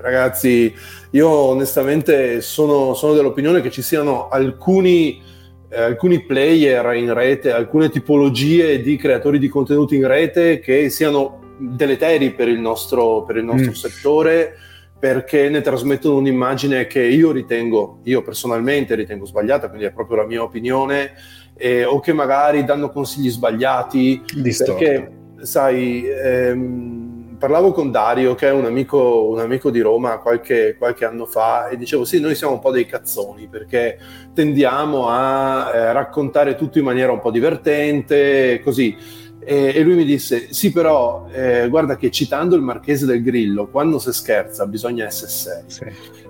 ragazzi, 0.00 0.72
io 1.10 1.28
onestamente 1.28 2.40
sono, 2.40 2.94
sono 2.94 3.14
dell'opinione 3.14 3.60
che 3.60 3.70
ci 3.70 3.82
siano 3.82 4.28
alcuni, 4.28 5.20
eh, 5.68 5.80
alcuni 5.80 6.24
player 6.24 6.94
in 6.94 7.12
rete, 7.12 7.52
alcune 7.52 7.90
tipologie 7.90 8.80
di 8.80 8.96
creatori 8.96 9.38
di 9.38 9.48
contenuti 9.48 9.96
in 9.96 10.06
rete 10.06 10.60
che 10.60 10.88
siano 10.90 11.54
deleteri 11.58 12.32
per 12.32 12.48
il 12.48 12.60
nostro, 12.60 13.22
per 13.22 13.36
il 13.36 13.44
nostro 13.44 13.70
mm. 13.70 13.74
settore 13.74 14.54
perché 14.98 15.48
ne 15.50 15.60
trasmettono 15.60 16.16
un'immagine 16.16 16.86
che 16.86 17.02
io 17.02 17.30
ritengo, 17.30 18.00
io 18.04 18.22
personalmente 18.22 18.94
ritengo 18.94 19.26
sbagliata, 19.26 19.68
quindi 19.68 19.86
è 19.86 19.92
proprio 19.92 20.16
la 20.16 20.26
mia 20.26 20.42
opinione, 20.42 21.12
eh, 21.56 21.84
o 21.84 22.00
che 22.00 22.12
magari 22.12 22.64
danno 22.64 22.90
consigli 22.90 23.28
sbagliati, 23.28 24.22
Distorto. 24.34 24.74
perché 24.74 25.12
sai, 25.42 26.08
ehm, 26.08 27.05
parlavo 27.38 27.72
con 27.72 27.90
Dario, 27.90 28.34
che 28.34 28.48
è 28.48 28.52
un 28.52 28.64
amico, 28.64 29.28
un 29.28 29.38
amico 29.38 29.70
di 29.70 29.80
Roma, 29.80 30.18
qualche, 30.18 30.76
qualche, 30.78 31.04
anno 31.04 31.26
fa, 31.26 31.68
e 31.68 31.76
dicevo: 31.76 32.04
Sì, 32.04 32.20
noi 32.20 32.34
siamo 32.34 32.54
un 32.54 32.60
po' 32.60 32.70
dei 32.70 32.86
cazzoni 32.86 33.48
perché 33.48 33.98
tendiamo 34.34 35.08
a 35.08 35.70
eh, 35.74 35.92
raccontare 35.92 36.54
tutto 36.54 36.78
in 36.78 36.84
maniera 36.84 37.12
un 37.12 37.20
po' 37.20 37.30
divertente, 37.30 38.60
così. 38.62 38.96
E, 39.38 39.72
e 39.74 39.82
lui 39.82 39.94
mi 39.94 40.04
disse: 40.04 40.52
Sì, 40.52 40.72
però 40.72 41.26
eh, 41.32 41.68
guarda 41.68 41.96
che 41.96 42.10
citando 42.10 42.56
il 42.56 42.62
Marchese 42.62 43.06
del 43.06 43.22
Grillo, 43.22 43.68
quando 43.68 43.98
si 43.98 44.12
scherza 44.12 44.66
bisogna 44.66 45.04
essere 45.04 45.30
seri. 45.30 45.64
Sì. 45.66 45.84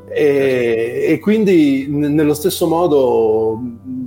E, 0.08 1.06
e, 1.08 1.18
quindi 1.18 1.86
n- 1.88 2.14
nello 2.14 2.34
stesso 2.34 2.68
modo 2.68 3.60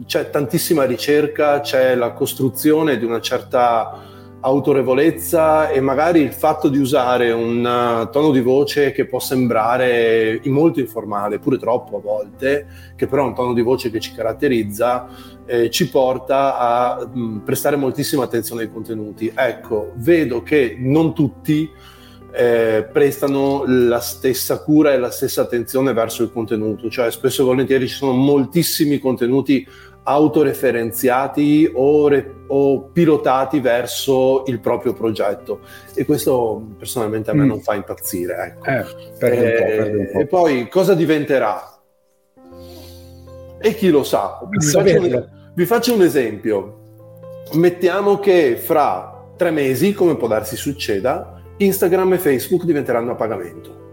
c'è 0.06 0.30
tantissima 0.30 0.86
ricerca, 0.86 1.60
c'è 1.60 1.94
la 1.96 2.12
costruzione 2.14 2.98
di 2.98 3.06
una 3.06 3.20
certa 3.20 4.18
autorevolezza 4.42 5.70
e 5.70 5.82
magari 5.82 6.22
il 6.22 6.32
fatto 6.32 6.70
di 6.70 6.78
usare 6.78 7.32
un 7.32 7.60
uh, 7.60 8.10
tono 8.10 8.32
di 8.32 8.42
voce 8.42 8.92
che 8.92 9.06
può 9.06 9.20
sembrare 9.20 10.40
molto 10.46 10.80
informale, 10.80 11.40
pure 11.40 11.58
troppo 11.58 11.98
a 11.98 12.00
volte, 12.00 12.68
che 12.96 13.08
però 13.08 13.26
è 13.26 13.28
un 13.28 13.36
tono 13.36 13.54
di 13.54 13.62
voce 13.62 13.92
che 13.92 14.00
ci 14.00 14.14
caratterizza, 14.14 15.08
eh, 15.46 15.70
ci 15.70 15.90
porta 15.90 16.58
a 16.58 17.06
mh, 17.06 17.20
mm, 17.20 17.38
prestare 17.40 17.76
moltissima 17.76 18.24
attenzione 18.24 18.64
ai 18.64 18.72
contenuti. 18.72 19.32
Ecco, 19.36 19.92
vedo 19.96 20.42
che 20.42 20.76
non 20.80 21.14
tutti 21.14 21.70
eh, 22.32 22.88
prestano 22.92 23.64
la 23.66 24.00
stessa 24.00 24.62
cura 24.62 24.94
e 24.94 25.00
la 25.00 25.12
stessa 25.12 25.42
attenzione 25.42 25.94
verso 25.94 26.24
il 26.24 26.32
contenuto, 26.32 26.90
cioè 26.90 27.12
spesso 27.12 27.42
e 27.42 27.46
volentieri 27.46 27.88
ci 27.88 27.96
sono 27.96 28.14
moltissimi 28.14 29.00
contenuti 29.00 29.68
autoreferenziati 30.04 31.70
o, 31.74 32.08
re- 32.08 32.44
o, 32.48 32.90
pilotati 32.92 33.60
verso 33.60 34.44
il 34.48 34.60
proprio 34.60 34.94
progetto 34.94 35.62
e 35.94 36.06
questo 36.06 36.68
personalmente 36.78 37.32
a 37.32 37.34
me 37.34 37.44
mm. 37.44 37.48
non 37.48 37.62
fa 37.62 37.76
impazzire. 37.76 38.58
Ecco. 38.60 38.66
Eh, 39.26 39.28
eh, 39.28 40.20
e 40.20 40.26
poi 40.26 40.68
cosa 40.68 40.94
diventerà? 40.94 41.78
E 43.62 43.76
chi 43.76 43.90
lo 43.90 44.04
sa? 44.04 44.40
Vi 44.50 44.66
faccio, 44.66 45.02
un, 45.02 45.30
vi 45.54 45.66
faccio 45.66 45.94
un 45.94 46.02
esempio. 46.02 46.78
mettiamo 47.54 48.20
che 48.20 48.56
fra 48.58 49.20
tre 49.36 49.52
mesi, 49.52 49.94
come 49.94 50.16
può 50.16 50.28
darsi 50.28 50.56
succeda, 50.56 51.42
Instagram 51.58 52.14
e 52.14 52.18
Facebook 52.18 52.64
diventeranno 52.64 53.12
a 53.12 53.16
pagamento. 53.16 53.89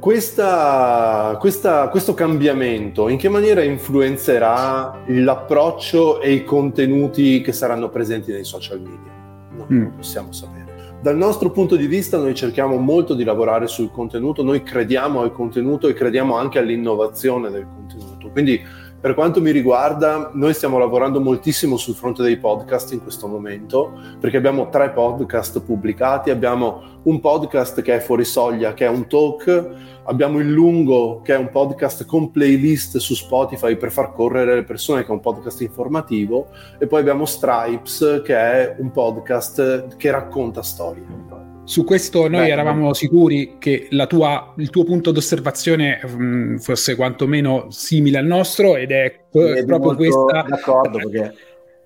Questa, 0.00 1.36
questa, 1.38 1.88
questo 1.90 2.14
cambiamento 2.14 3.10
in 3.10 3.18
che 3.18 3.28
maniera 3.28 3.62
influenzerà 3.62 5.02
l'approccio 5.06 6.22
e 6.22 6.32
i 6.32 6.42
contenuti 6.42 7.42
che 7.42 7.52
saranno 7.52 7.90
presenti 7.90 8.32
nei 8.32 8.44
social 8.44 8.80
media? 8.80 9.12
Non 9.54 9.66
mm. 9.70 9.82
lo 9.82 9.92
possiamo 9.96 10.32
sapere. 10.32 10.96
Dal 11.02 11.18
nostro 11.18 11.50
punto 11.50 11.76
di 11.76 11.86
vista 11.86 12.16
noi 12.16 12.34
cerchiamo 12.34 12.76
molto 12.76 13.12
di 13.12 13.24
lavorare 13.24 13.66
sul 13.66 13.90
contenuto, 13.90 14.42
noi 14.42 14.62
crediamo 14.62 15.20
al 15.20 15.32
contenuto 15.32 15.86
e 15.86 15.92
crediamo 15.92 16.34
anche 16.34 16.58
all'innovazione 16.58 17.50
del 17.50 17.66
contenuto. 17.66 18.30
Quindi 18.30 18.58
per 19.00 19.14
quanto 19.14 19.40
mi 19.40 19.50
riguarda, 19.50 20.30
noi 20.34 20.52
stiamo 20.52 20.78
lavorando 20.78 21.20
moltissimo 21.20 21.78
sul 21.78 21.94
fronte 21.94 22.22
dei 22.22 22.36
podcast 22.36 22.92
in 22.92 23.02
questo 23.02 23.26
momento, 23.26 23.98
perché 24.20 24.36
abbiamo 24.36 24.68
tre 24.68 24.90
podcast 24.90 25.60
pubblicati, 25.62 26.28
abbiamo 26.28 26.82
un 27.04 27.18
podcast 27.18 27.80
che 27.80 27.96
è 27.96 28.00
Fuori 28.00 28.24
Soglia, 28.24 28.74
che 28.74 28.84
è 28.84 28.88
un 28.88 29.06
talk, 29.06 29.70
abbiamo 30.04 30.38
il 30.38 30.52
Lungo, 30.52 31.22
che 31.22 31.34
è 31.34 31.38
un 31.38 31.48
podcast 31.48 32.04
con 32.04 32.30
playlist 32.30 32.98
su 32.98 33.14
Spotify 33.14 33.76
per 33.76 33.90
far 33.90 34.12
correre 34.12 34.56
le 34.56 34.64
persone, 34.64 35.00
che 35.00 35.08
è 35.08 35.12
un 35.12 35.20
podcast 35.20 35.62
informativo, 35.62 36.48
e 36.78 36.86
poi 36.86 37.00
abbiamo 37.00 37.24
Stripes, 37.24 38.20
che 38.22 38.36
è 38.36 38.76
un 38.78 38.90
podcast 38.90 39.96
che 39.96 40.10
racconta 40.10 40.62
storie. 40.62 41.49
Su 41.70 41.84
questo 41.84 42.26
noi 42.26 42.46
Beh, 42.46 42.50
eravamo 42.50 42.92
sicuri 42.94 43.54
che 43.60 43.86
tua, 44.08 44.54
il 44.56 44.70
tuo 44.70 44.82
punto 44.82 45.12
d'osservazione 45.12 46.00
mh, 46.04 46.22
mm, 46.24 46.56
fosse 46.56 46.96
quantomeno 46.96 47.70
simile 47.70 48.18
al 48.18 48.26
nostro 48.26 48.74
ed 48.74 48.90
è 48.90 49.20
Vedi 49.30 49.66
proprio 49.66 49.94
questa... 49.94 50.42
D'accordo, 50.48 50.98
perché, 50.98 51.32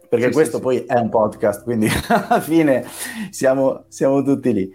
perché 0.08 0.26
sì, 0.28 0.32
questo 0.32 0.56
sì, 0.56 0.62
poi 0.62 0.76
sì. 0.78 0.84
è 0.86 0.98
un 0.98 1.10
podcast, 1.10 1.64
quindi 1.64 1.86
alla 2.08 2.40
fine 2.40 2.86
siamo, 3.28 3.84
siamo 3.88 4.22
tutti 4.22 4.54
lì. 4.54 4.72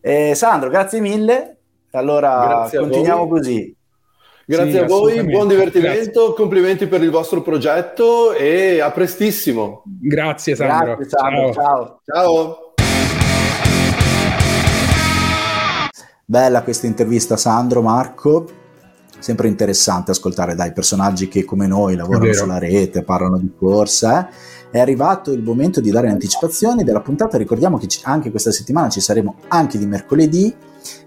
Eh, 0.00 0.36
Sandro, 0.36 0.70
grazie 0.70 1.00
mille. 1.00 1.56
Allora 1.90 2.46
grazie 2.46 2.78
continuiamo 2.78 3.26
così. 3.26 3.76
Grazie 4.44 4.70
sì, 4.70 4.78
a 4.78 4.84
voi, 4.84 5.24
buon 5.24 5.48
divertimento, 5.48 6.20
grazie. 6.20 6.34
complimenti 6.36 6.86
per 6.86 7.02
il 7.02 7.10
vostro 7.10 7.42
progetto 7.42 8.32
e 8.32 8.78
a 8.78 8.92
prestissimo. 8.92 9.82
Grazie 9.84 10.54
Sandro. 10.54 10.94
Grazie, 10.94 11.08
Sandro. 11.08 11.52
Ciao. 11.52 11.62
Ciao. 11.64 12.00
Ciao. 12.04 12.71
Bella 16.32 16.62
questa 16.62 16.86
intervista 16.86 17.36
Sandro, 17.36 17.82
Marco, 17.82 18.48
sempre 19.18 19.48
interessante 19.48 20.12
ascoltare 20.12 20.54
dai 20.54 20.72
personaggi 20.72 21.28
che 21.28 21.44
come 21.44 21.66
noi 21.66 21.94
lavorano 21.94 22.32
sulla 22.32 22.56
rete, 22.56 23.04
parlano 23.04 23.36
di 23.36 23.52
corsa. 23.54 24.30
Eh. 24.30 24.32
È 24.72 24.80
arrivato 24.80 25.32
il 25.32 25.42
momento 25.42 25.82
di 25.82 25.90
dare 25.90 26.08
anticipazioni 26.08 26.82
della 26.82 27.02
puntata, 27.02 27.36
ricordiamo 27.36 27.76
che 27.76 27.86
anche 28.04 28.30
questa 28.30 28.50
settimana 28.50 28.88
ci 28.88 29.00
saremo 29.00 29.34
anche 29.48 29.76
di 29.76 29.84
mercoledì, 29.84 30.54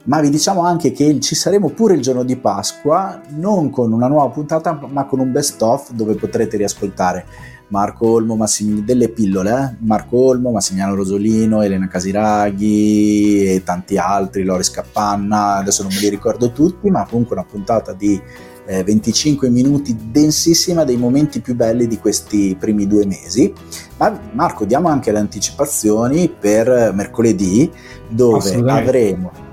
ma 0.04 0.22
vi 0.22 0.30
diciamo 0.30 0.62
anche 0.62 0.92
che 0.92 1.20
ci 1.20 1.34
saremo 1.34 1.72
pure 1.72 1.96
il 1.96 2.02
giorno 2.02 2.24
di 2.24 2.36
Pasqua, 2.36 3.20
non 3.30 3.72
con 3.72 3.92
una 3.92 4.06
nuova 4.06 4.30
puntata, 4.30 4.80
ma 4.88 5.06
con 5.06 5.20
un 5.20 5.32
best 5.32 5.60
of 5.64 5.94
dove 5.94 6.14
potrete 6.14 6.58
riascoltare 6.58 7.26
Marco 7.70 8.08
Olmo, 8.08 8.36
Massim- 8.36 8.86
delle 8.86 9.10
pillole, 9.10 9.52
eh? 9.52 9.76
Marco 9.80 10.18
Olmo, 10.18 10.52
Massimiliano 10.52 10.94
Rosolino, 10.94 11.64
Elena 11.64 11.88
Casiraghi 11.88 13.46
e 13.46 13.64
tanti 13.64 13.98
altri, 13.98 14.44
Loris 14.44 14.70
Cappanna, 14.70 15.56
adesso 15.56 15.82
non 15.82 15.92
me 15.92 16.02
li 16.02 16.10
ricordo 16.10 16.52
tutti, 16.52 16.88
ma 16.92 17.04
comunque 17.10 17.36
una 17.36 17.46
puntata 17.46 17.94
di 17.94 18.22
eh, 18.66 18.84
25 18.84 19.50
minuti 19.50 19.96
densissima 20.12 20.84
dei 20.84 20.98
momenti 20.98 21.40
più 21.42 21.56
belli 21.56 21.88
di 21.88 21.98
questi 21.98 22.56
primi 22.60 22.88
due 22.88 23.06
mesi. 23.06 23.54
Ma 23.98 24.20
Marco, 24.34 24.66
diamo 24.66 24.90
anche 24.90 25.12
le 25.12 25.20
anticipazioni 25.20 26.30
per 26.30 26.92
mercoledì 26.94 27.72
dove 28.10 28.56
avremo 28.66 29.45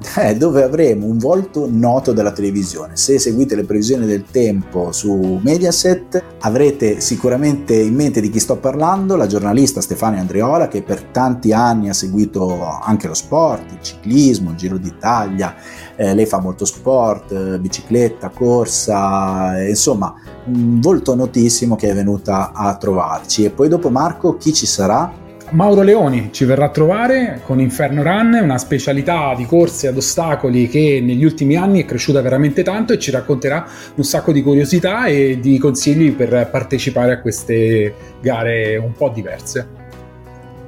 eh, 0.16 0.34
dove 0.34 0.62
avremo 0.62 1.06
un 1.06 1.18
volto 1.18 1.68
noto 1.70 2.12
della 2.12 2.32
televisione. 2.32 2.96
Se 2.96 3.18
seguite 3.18 3.54
le 3.54 3.64
previsioni 3.64 4.06
del 4.06 4.24
tempo 4.30 4.92
su 4.92 5.38
Mediaset 5.42 6.22
avrete 6.40 7.00
sicuramente 7.00 7.74
in 7.74 7.94
mente 7.94 8.20
di 8.20 8.30
chi 8.30 8.38
sto 8.38 8.56
parlando, 8.56 9.16
la 9.16 9.26
giornalista 9.26 9.80
Stefania 9.80 10.20
Andriola 10.20 10.68
che 10.68 10.82
per 10.82 11.02
tanti 11.02 11.52
anni 11.52 11.90
ha 11.90 11.94
seguito 11.94 12.64
anche 12.80 13.08
lo 13.08 13.14
sport, 13.14 13.70
il 13.72 13.82
ciclismo, 13.82 14.50
il 14.50 14.56
Giro 14.56 14.78
d'Italia, 14.78 15.54
eh, 15.96 16.14
lei 16.14 16.26
fa 16.26 16.40
molto 16.40 16.64
sport, 16.64 17.32
eh, 17.32 17.58
bicicletta, 17.58 18.30
corsa, 18.30 19.58
eh, 19.60 19.68
insomma 19.68 20.14
un 20.46 20.80
volto 20.80 21.14
notissimo 21.14 21.76
che 21.76 21.90
è 21.90 21.94
venuta 21.94 22.52
a 22.52 22.74
trovarci. 22.76 23.44
E 23.44 23.50
poi 23.50 23.68
dopo 23.68 23.90
Marco 23.90 24.36
chi 24.36 24.52
ci 24.54 24.66
sarà? 24.66 25.28
Mauro 25.52 25.82
Leoni 25.82 26.28
ci 26.30 26.44
verrà 26.44 26.66
a 26.66 26.70
trovare 26.70 27.40
con 27.44 27.60
Inferno 27.60 28.04
Run, 28.04 28.38
una 28.40 28.56
specialità 28.56 29.34
di 29.36 29.46
corse 29.46 29.88
ad 29.88 29.96
ostacoli 29.96 30.68
che 30.68 31.00
negli 31.02 31.24
ultimi 31.24 31.56
anni 31.56 31.82
è 31.82 31.84
cresciuta 31.84 32.20
veramente 32.20 32.62
tanto 32.62 32.92
e 32.92 33.00
ci 33.00 33.10
racconterà 33.10 33.66
un 33.96 34.04
sacco 34.04 34.30
di 34.30 34.42
curiosità 34.42 35.06
e 35.06 35.40
di 35.40 35.58
consigli 35.58 36.12
per 36.12 36.48
partecipare 36.50 37.14
a 37.14 37.20
queste 37.20 37.94
gare 38.20 38.76
un 38.76 38.92
po' 38.92 39.08
diverse. 39.08 39.78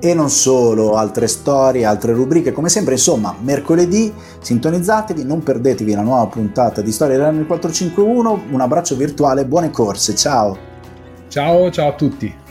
E 0.01 0.14
non 0.14 0.30
solo, 0.30 0.97
altre 0.97 1.28
storie, 1.28 1.85
altre 1.85 2.12
rubriche, 2.12 2.51
come 2.51 2.68
sempre, 2.68 2.95
insomma, 2.95 3.37
mercoledì 3.41 4.12
sintonizzatevi, 4.41 5.24
non 5.24 5.45
perdetevi 5.45 5.95
la 5.95 6.03
nuova 6.03 6.26
puntata 6.26 6.80
di 6.80 6.91
Storia 6.91 7.18
dell'anno 7.18 7.47
451, 7.47 8.47
un 8.51 8.61
abbraccio 8.61 8.97
virtuale, 8.97 9.45
buone 9.45 9.70
corse, 9.70 10.16
ciao! 10.16 10.59
Ciao, 11.28 11.70
ciao 11.70 11.91
a 11.91 11.95
tutti! 11.95 12.41